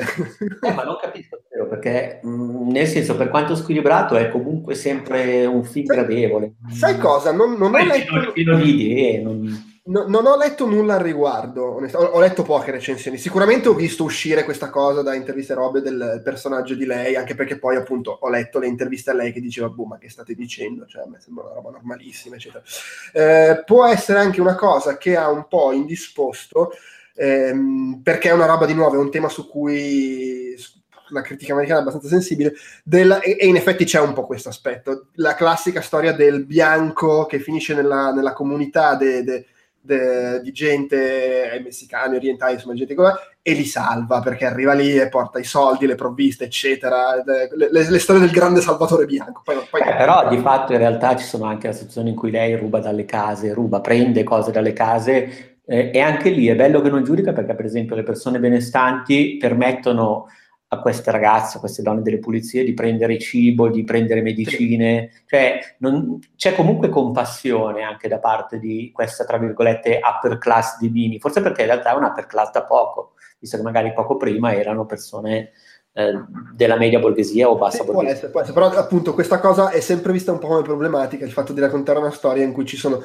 eh, 0.61 0.71
ma 0.71 0.81
non 0.81 0.97
capisco 0.99 1.37
perché 1.69 2.21
mh, 2.23 2.71
nel 2.71 2.87
senso 2.87 3.15
per 3.15 3.29
quanto 3.29 3.55
squilibrato 3.55 4.15
è 4.15 4.29
comunque 4.29 4.73
sempre 4.73 5.45
un 5.45 5.63
film 5.63 5.85
sai, 5.85 5.95
gradevole. 5.97 6.53
Sai 6.71 6.97
cosa? 6.97 7.31
Non, 7.31 7.53
non 7.59 7.75
ho 7.75 7.83
letto... 7.83 8.31
Pieno 8.33 8.57
di 8.57 8.73
idee, 8.73 9.21
non... 9.21 9.74
No, 9.87 10.07
non 10.07 10.25
ho 10.25 10.35
letto 10.35 10.65
nulla 10.65 10.95
al 10.95 11.01
riguardo, 11.01 11.61
ho, 11.61 11.79
ho, 11.79 12.19
letto 12.19 12.41
poche 12.41 12.71
recensioni. 12.71 13.19
Sicuramente 13.19 13.69
ho 13.69 13.75
visto 13.75 14.03
uscire 14.03 14.43
questa 14.43 14.71
cosa 14.71 15.03
da 15.03 15.13
interviste 15.13 15.53
robe 15.53 15.81
del 15.81 16.21
personaggio 16.23 16.73
di 16.73 16.87
lei, 16.87 17.15
anche 17.15 17.35
perché 17.35 17.59
poi 17.59 17.75
appunto 17.75 18.17
ho 18.19 18.27
letto 18.29 18.57
le 18.57 18.65
interviste 18.65 19.11
a 19.11 19.13
lei 19.13 19.31
che 19.31 19.39
diceva, 19.39 19.69
boh, 19.69 19.85
ma 19.85 19.99
che 19.99 20.09
state 20.09 20.33
dicendo? 20.33 20.87
Cioè, 20.87 21.03
a 21.03 21.07
me 21.07 21.19
sembra 21.19 21.43
una 21.43 21.53
roba 21.53 21.69
normalissima, 21.69 22.35
eccetera. 22.35 22.63
Eh, 23.13 23.61
può 23.63 23.85
essere 23.85 24.17
anche 24.17 24.41
una 24.41 24.55
cosa 24.55 24.97
che 24.97 25.15
ha 25.15 25.29
un 25.29 25.45
po' 25.47 25.71
indisposto, 25.71 26.71
ehm, 27.13 28.01
perché 28.01 28.29
è 28.29 28.33
una 28.33 28.47
roba 28.47 28.65
di 28.65 28.73
nuovo, 28.73 28.95
è 28.95 28.99
un 28.99 29.11
tema 29.11 29.29
su 29.29 29.47
cui 29.47 30.55
la 31.09 31.21
critica 31.21 31.53
americana 31.53 31.77
è 31.77 31.81
abbastanza 31.83 32.09
sensibile, 32.09 32.53
della, 32.83 33.19
e, 33.19 33.37
e, 33.39 33.45
in 33.45 33.55
effetti 33.55 33.85
c'è 33.85 33.99
un 33.99 34.13
po' 34.13 34.25
questo 34.25 34.49
aspetto, 34.49 35.09
la 35.17 35.35
classica 35.35 35.81
storia 35.81 36.11
del 36.11 36.43
bianco 36.43 37.27
che 37.27 37.37
finisce 37.37 37.75
nella, 37.75 38.11
nella 38.11 38.33
comunità 38.33 38.95
de, 38.95 39.23
de, 39.23 39.45
de, 39.85 40.41
di 40.41 40.51
gente 40.51 41.51
eh, 41.51 41.59
messicani, 41.59 42.15
orientali, 42.15 42.53
insomma 42.53 42.73
gente 42.73 42.95
come 42.95 43.13
e 43.41 43.53
li 43.53 43.65
salva 43.65 44.21
perché 44.21 44.45
arriva 44.45 44.73
lì 44.73 44.97
e 44.97 45.07
porta 45.07 45.37
i 45.37 45.43
soldi, 45.43 45.85
le 45.85 45.95
provviste, 45.95 46.45
eccetera. 46.45 47.23
Le, 47.23 47.49
le, 47.71 47.89
le 47.89 47.99
storie 47.99 48.21
del 48.21 48.31
grande 48.31 48.59
salvatore 48.59 49.05
bianco. 49.05 49.41
Poi, 49.43 49.55
poi... 49.69 49.81
Eh, 49.81 49.95
però 49.95 50.27
di 50.27 50.37
fatto 50.39 50.73
in 50.73 50.79
realtà 50.79 51.15
ci 51.15 51.25
sono 51.25 51.45
anche 51.45 51.67
le 51.67 51.73
situazioni 51.73 52.09
in 52.09 52.15
cui 52.15 52.31
lei 52.31 52.55
ruba 52.55 52.79
dalle 52.79 53.05
case, 53.05 53.53
ruba, 53.53 53.81
prende 53.81 54.23
cose 54.23 54.51
dalle 54.51 54.73
case 54.73 55.55
eh, 55.65 55.91
e 55.93 55.99
anche 55.99 56.29
lì 56.29 56.47
è 56.47 56.55
bello 56.55 56.81
che 56.81 56.89
non 56.89 57.03
giudica 57.03 57.33
perché 57.33 57.55
per 57.55 57.65
esempio 57.65 57.95
le 57.95 58.03
persone 58.03 58.39
benestanti 58.39 59.37
permettono 59.39 60.27
a 60.67 60.79
queste 60.79 61.11
ragazze, 61.11 61.57
a 61.57 61.59
queste 61.59 61.81
donne 61.81 62.01
delle 62.01 62.19
pulizie 62.19 62.63
di 62.63 62.73
prendere 62.73 63.19
cibo, 63.19 63.69
di 63.69 63.83
prendere 63.83 64.21
medicine, 64.21 65.23
cioè 65.27 65.59
non, 65.79 66.19
c'è 66.35 66.55
comunque 66.55 66.89
compassione 66.89 67.83
anche 67.83 68.07
da 68.07 68.19
parte 68.19 68.59
di 68.59 68.91
questa, 68.93 69.25
tra 69.25 69.37
virgolette, 69.37 69.99
upper 70.01 70.37
class 70.37 70.77
di 70.79 70.89
Bini, 70.89 71.19
forse 71.19 71.41
perché 71.41 71.61
in 71.61 71.67
realtà 71.67 71.91
è 71.91 71.95
una 71.95 72.07
upper 72.07 72.25
class 72.25 72.51
da 72.51 72.63
poco, 72.63 73.13
visto 73.39 73.57
che 73.57 73.63
magari 73.63 73.93
poco 73.93 74.17
prima 74.17 74.53
erano 74.53 74.85
persone 74.85 75.51
eh, 75.93 76.13
della 76.53 76.77
media 76.77 76.99
borghesia 76.99 77.47
o 77.47 77.57
bassa 77.57 77.83
sì, 77.83 77.85
borghesia. 77.85 78.01
Può 78.03 78.11
essere, 78.11 78.31
può 78.31 78.41
essere, 78.41 78.53
però 78.53 78.81
appunto 78.81 79.13
questa 79.13 79.39
cosa 79.39 79.69
è 79.69 79.79
sempre 79.79 80.11
vista 80.11 80.31
un 80.31 80.39
po' 80.39 80.47
come 80.47 80.61
problematica, 80.63 81.25
il 81.25 81.31
fatto 81.31 81.53
di 81.53 81.61
raccontare 81.61 81.99
una 81.99 82.11
storia 82.11 82.43
in 82.43 82.51
cui 82.51 82.65
ci 82.65 82.75
sono 82.75 83.03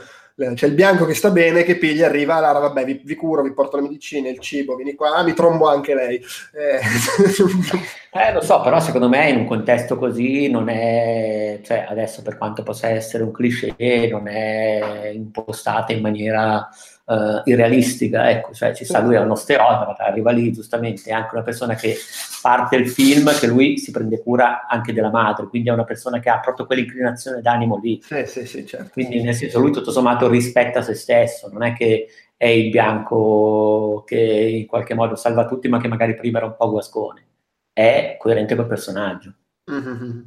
c'è 0.54 0.66
il 0.66 0.74
bianco 0.74 1.04
che 1.04 1.14
sta 1.14 1.30
bene, 1.30 1.62
che 1.62 1.76
piglia, 1.76 2.06
arriva, 2.06 2.36
allora 2.36 2.58
vabbè, 2.58 2.84
vi, 2.84 3.00
vi, 3.04 3.14
curo, 3.14 3.42
vi 3.42 3.52
porto 3.52 3.76
le 3.76 3.82
medicine, 3.82 4.30
il 4.30 4.38
cibo, 4.38 4.74
vieni 4.74 4.94
qua, 4.94 5.16
ah, 5.16 5.22
mi 5.22 5.34
trombo 5.34 5.68
anche 5.68 5.94
lei. 5.94 6.16
Eh. 6.16 6.80
eh, 8.28 8.32
lo 8.32 8.40
so, 8.40 8.60
però 8.60 8.80
secondo 8.80 9.08
me 9.08 9.28
in 9.28 9.36
un 9.36 9.46
contesto 9.46 9.96
così 9.96 10.48
non 10.48 10.68
è, 10.68 11.60
cioè 11.62 11.86
adesso 11.88 12.22
per 12.22 12.38
quanto 12.38 12.62
possa 12.62 12.88
essere 12.88 13.22
un 13.22 13.32
cliché, 13.32 14.08
non 14.10 14.28
è 14.28 15.10
impostata 15.12 15.92
in 15.92 16.00
maniera 16.00 16.68
uh, 17.10 17.42
irrealistica, 17.44 18.30
ecco, 18.30 18.52
cioè 18.54 18.72
ci 18.74 18.84
sta 18.84 19.00
lui 19.00 19.16
è 19.16 19.20
uno 19.20 19.34
stereotipo, 19.34 19.94
arriva 19.98 20.30
lì 20.30 20.52
giustamente, 20.52 21.10
è 21.10 21.12
anche 21.12 21.34
una 21.34 21.42
persona 21.42 21.74
che 21.74 21.96
parte 22.40 22.76
il 22.76 22.88
film 22.88 23.30
che 23.38 23.46
lui 23.46 23.78
si 23.78 23.90
prende 23.90 24.22
cura 24.22 24.66
anche 24.68 24.92
della 24.92 25.10
madre, 25.10 25.48
quindi 25.48 25.68
è 25.68 25.72
una 25.72 25.84
persona 25.84 26.20
che 26.20 26.30
ha 26.30 26.38
proprio 26.38 26.66
quell'inclinazione 26.66 27.40
d'animo 27.40 27.78
lì. 27.82 28.00
Sì, 28.02 28.24
sì, 28.26 28.46
sì, 28.46 28.66
certo. 28.66 28.90
Quindi 28.92 29.22
nel 29.22 29.34
senso 29.34 29.58
lui 29.58 29.72
tutto 29.72 29.90
sommato 29.90 30.28
rispetta 30.28 30.82
se 30.82 30.94
stesso, 30.94 31.48
non 31.52 31.64
è 31.64 31.72
che 31.72 32.06
è 32.36 32.46
il 32.46 32.70
bianco 32.70 34.02
che 34.06 34.16
in 34.16 34.66
qualche 34.66 34.94
modo 34.94 35.14
salva 35.16 35.46
tutti 35.46 35.68
ma 35.68 35.78
che 35.78 35.88
magari 35.88 36.14
prima 36.14 36.38
era 36.38 36.46
un 36.46 36.56
po' 36.56 36.70
guascone, 36.70 37.26
è 37.72 38.16
coerente 38.18 38.54
col 38.54 38.66
personaggio. 38.66 39.34
Mm-hmm. 39.70 40.20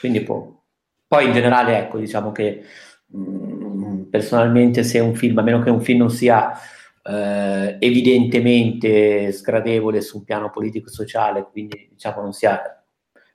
Quindi 0.00 0.20
può. 0.22 0.56
Poi 1.06 1.24
in 1.24 1.32
generale 1.32 1.78
ecco 1.78 1.96
diciamo 1.96 2.32
che 2.32 2.62
mh, 3.06 3.20
mm, 3.20 3.67
personalmente 4.10 4.82
se 4.82 4.98
un 4.98 5.14
film, 5.14 5.38
a 5.38 5.42
meno 5.42 5.60
che 5.60 5.70
un 5.70 5.80
film 5.80 6.00
non 6.00 6.10
sia 6.10 6.52
eh, 7.02 7.76
evidentemente 7.78 9.32
sgradevole 9.32 10.00
su 10.00 10.18
un 10.18 10.24
piano 10.24 10.50
politico-sociale, 10.50 11.48
quindi 11.50 11.88
diciamo 11.90 12.20
non 12.20 12.32
sia 12.32 12.60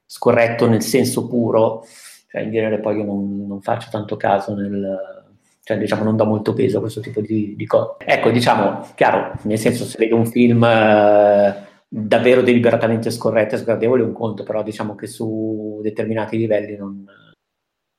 scorretto 0.06 0.68
nel 0.68 0.82
senso 0.82 1.28
puro, 1.28 1.84
cioè 2.30 2.42
in 2.42 2.52
genere 2.52 2.80
poi 2.80 2.98
io 2.98 3.06
non, 3.06 3.48
non 3.48 3.62
faccio 3.62 3.90
tanto 3.90 4.16
caso 4.16 4.54
nel, 4.54 5.24
cioè 5.64 5.78
diciamo 5.78 6.04
non 6.04 6.16
do 6.16 6.26
molto 6.26 6.54
peso 6.54 6.78
a 6.78 6.82
questo 6.82 7.00
tipo 7.00 7.22
di, 7.22 7.56
di 7.56 7.66
cose. 7.66 7.96
Ecco, 8.06 8.30
diciamo, 8.30 8.86
chiaro, 8.96 9.34
nel 9.44 9.58
senso 9.58 9.86
se 9.86 9.98
vedo 9.98 10.18
un 10.18 10.26
film 10.26 10.64
eh, 10.64 11.66
davvero 11.88 12.42
deliberatamente 12.42 13.10
scorretto 13.10 13.56
e 13.56 13.60
sgradevole 13.60 14.04
è 14.04 14.06
un 14.06 14.14
conto, 14.14 14.44
però 14.44 14.62
diciamo 14.62 14.94
che 14.94 15.08
su 15.08 15.80
determinati 15.82 16.38
livelli 16.38 16.76
non, 16.76 17.06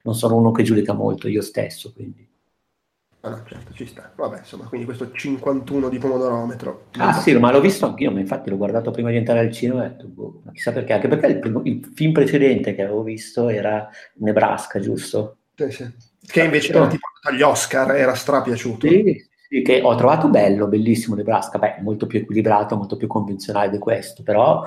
non 0.03 0.15
sono 0.15 0.37
uno 0.37 0.53
che 0.53 0.63
giudica 0.63 0.93
molto 0.93 1.27
io 1.27 1.43
stesso, 1.43 1.93
quindi. 1.93 2.34
Ah, 3.25 3.31
no, 3.31 3.43
certo, 3.47 3.73
ci 3.73 3.87
sta. 3.87 4.13
Vabbè, 4.15 4.41
insomma, 4.41 4.65
quindi 4.65 4.85
questo 4.85 5.11
51 5.11 5.89
di 5.89 5.97
pomodorometro. 5.97 6.89
Ah 6.99 7.15
sì, 7.15 7.33
ma 7.39 7.51
l'ho 7.51 7.63
visto 7.63 7.87
anch'io, 7.87 8.11
ma 8.11 8.21
infatti 8.21 8.51
l'ho 8.51 8.59
guardato 8.59 8.91
prima 8.91 9.09
di 9.09 9.17
entrare 9.17 9.41
al 9.41 9.51
cinema 9.51 9.83
e 9.83 9.87
ho 9.87 9.89
detto, 9.89 10.09
boh, 10.09 10.43
ma 10.45 10.53
chissà 10.53 10.73
perché, 10.73 10.93
anche 10.93 11.09
perché 11.09 11.27
il, 11.29 11.39
primo, 11.39 11.63
il, 11.65 11.91
film 11.95 12.13
precedente 12.13 12.75
che 12.75 12.83
avevo 12.83 13.03
visto 13.03 13.49
era 13.49 13.89
Nebraska, 14.17 14.79
giusto? 14.79 15.39
Sì, 15.55 15.71
sì. 15.71 15.91
Che 16.27 16.43
invece 16.43 16.75
era 16.75 16.87
tipo 16.87 17.07
agli 17.23 17.41
Oscar, 17.41 17.97
era 17.97 18.13
strapiaciuto. 18.13 18.87
Sì, 18.87 19.27
sì, 19.49 19.63
che 19.63 19.81
ho 19.83 19.95
trovato 19.95 20.29
bello, 20.29 20.67
bellissimo 20.67 21.15
Nebraska, 21.15 21.59
beh, 21.59 21.77
molto 21.81 22.07
più 22.07 22.19
equilibrato, 22.19 22.77
molto 22.77 22.99
più 22.99 23.07
convenzionale 23.07 23.71
di 23.71 23.79
questo, 23.79 24.23
però 24.23 24.59
ho 24.61 24.67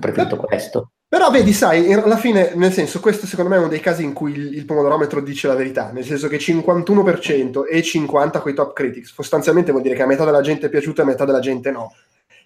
preferito 0.00 0.36
questo. 0.38 0.90
Però 1.16 1.30
vedi, 1.30 1.54
sai, 1.54 1.90
alla 1.94 2.18
fine, 2.18 2.52
nel 2.56 2.74
senso, 2.74 3.00
questo 3.00 3.24
secondo 3.24 3.48
me 3.48 3.56
è 3.56 3.58
uno 3.60 3.68
dei 3.68 3.80
casi 3.80 4.04
in 4.04 4.12
cui 4.12 4.32
il, 4.32 4.54
il 4.54 4.66
pomodorometro 4.66 5.22
dice 5.22 5.46
la 5.46 5.54
verità, 5.54 5.90
nel 5.90 6.04
senso 6.04 6.28
che 6.28 6.36
51% 6.36 7.62
e 7.66 7.80
50% 7.80 8.40
con 8.42 8.52
i 8.52 8.54
top 8.54 8.74
critics, 8.74 9.14
sostanzialmente 9.14 9.70
vuol 9.70 9.82
dire 9.82 9.94
che 9.94 10.02
a 10.02 10.06
metà 10.06 10.26
della 10.26 10.42
gente 10.42 10.66
è 10.66 10.68
piaciuto 10.68 11.00
e 11.00 11.04
a 11.04 11.06
metà 11.06 11.24
della 11.24 11.40
gente 11.40 11.70
no. 11.70 11.94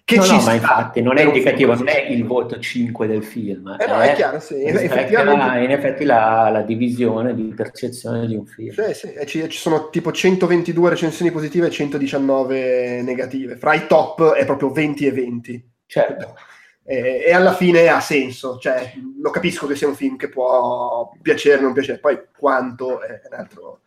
Che 0.05 0.15
no, 0.15 0.25
no, 0.25 0.41
ma 0.43 0.53
infatti 0.53 1.01
non 1.01 1.17
è 1.17 1.23
indicativo, 1.23 1.75
non 1.75 1.89
è 1.89 1.99
il 2.07 2.25
voto 2.25 2.57
5 2.57 3.07
del 3.07 3.25
film. 3.25 3.75
Eh, 3.77 3.85
no, 3.87 3.99
è, 3.99 4.13
chiaro, 4.13 4.39
sì. 4.39 4.61
In, 4.61 4.77
effettivamente... 4.77 5.65
in 5.65 5.71
effetti 5.71 6.05
la, 6.05 6.47
la, 6.49 6.61
divisione 6.61 7.35
di 7.35 7.53
percezione 7.53 8.25
di 8.25 8.35
un 8.35 8.45
film. 8.45 8.73
Sì, 8.73 8.93
sì, 8.93 9.13
ci, 9.25 9.49
ci, 9.49 9.57
sono 9.57 9.89
tipo 9.89 10.13
122 10.13 10.89
recensioni 10.91 11.29
positive 11.29 11.67
e 11.67 11.71
119 11.71 13.01
negative. 13.01 13.57
Fra 13.57 13.73
i 13.73 13.85
top 13.85 14.31
è 14.31 14.45
proprio 14.45 14.71
20 14.71 15.07
e 15.07 15.11
20. 15.11 15.69
Certo 15.85 16.35
e, 16.83 17.23
e, 17.25 17.31
alla 17.33 17.53
fine 17.53 17.87
ha 17.87 17.99
senso, 17.99 18.57
cioè 18.57 18.93
lo 19.21 19.29
capisco 19.29 19.67
che 19.67 19.75
sia 19.75 19.87
un 19.87 19.95
film 19.95 20.17
che 20.17 20.29
può 20.29 21.11
piacere 21.21 21.59
o 21.59 21.61
non 21.61 21.73
piacere, 21.73 21.99
poi 21.99 22.19
quanto 22.37 23.01
è 23.01 23.21
un 23.29 23.37
altro, 23.37 23.81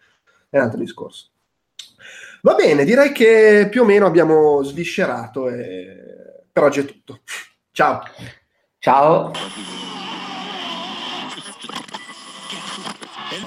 è 0.49 0.57
un 0.57 0.63
altro 0.63 0.79
discorso. 0.79 1.29
Va 2.43 2.55
bene, 2.55 2.85
direi 2.85 3.13
che 3.13 3.69
più 3.71 3.83
o 3.83 3.85
meno 3.85 4.07
abbiamo 4.07 4.63
sviscerato 4.63 5.49
e 5.49 6.45
per 6.53 6.63
oggi 6.63 6.81
è 6.81 6.85
tutto. 6.85 7.21
Ciao. 7.73 8.03
Ciao. 8.79 9.33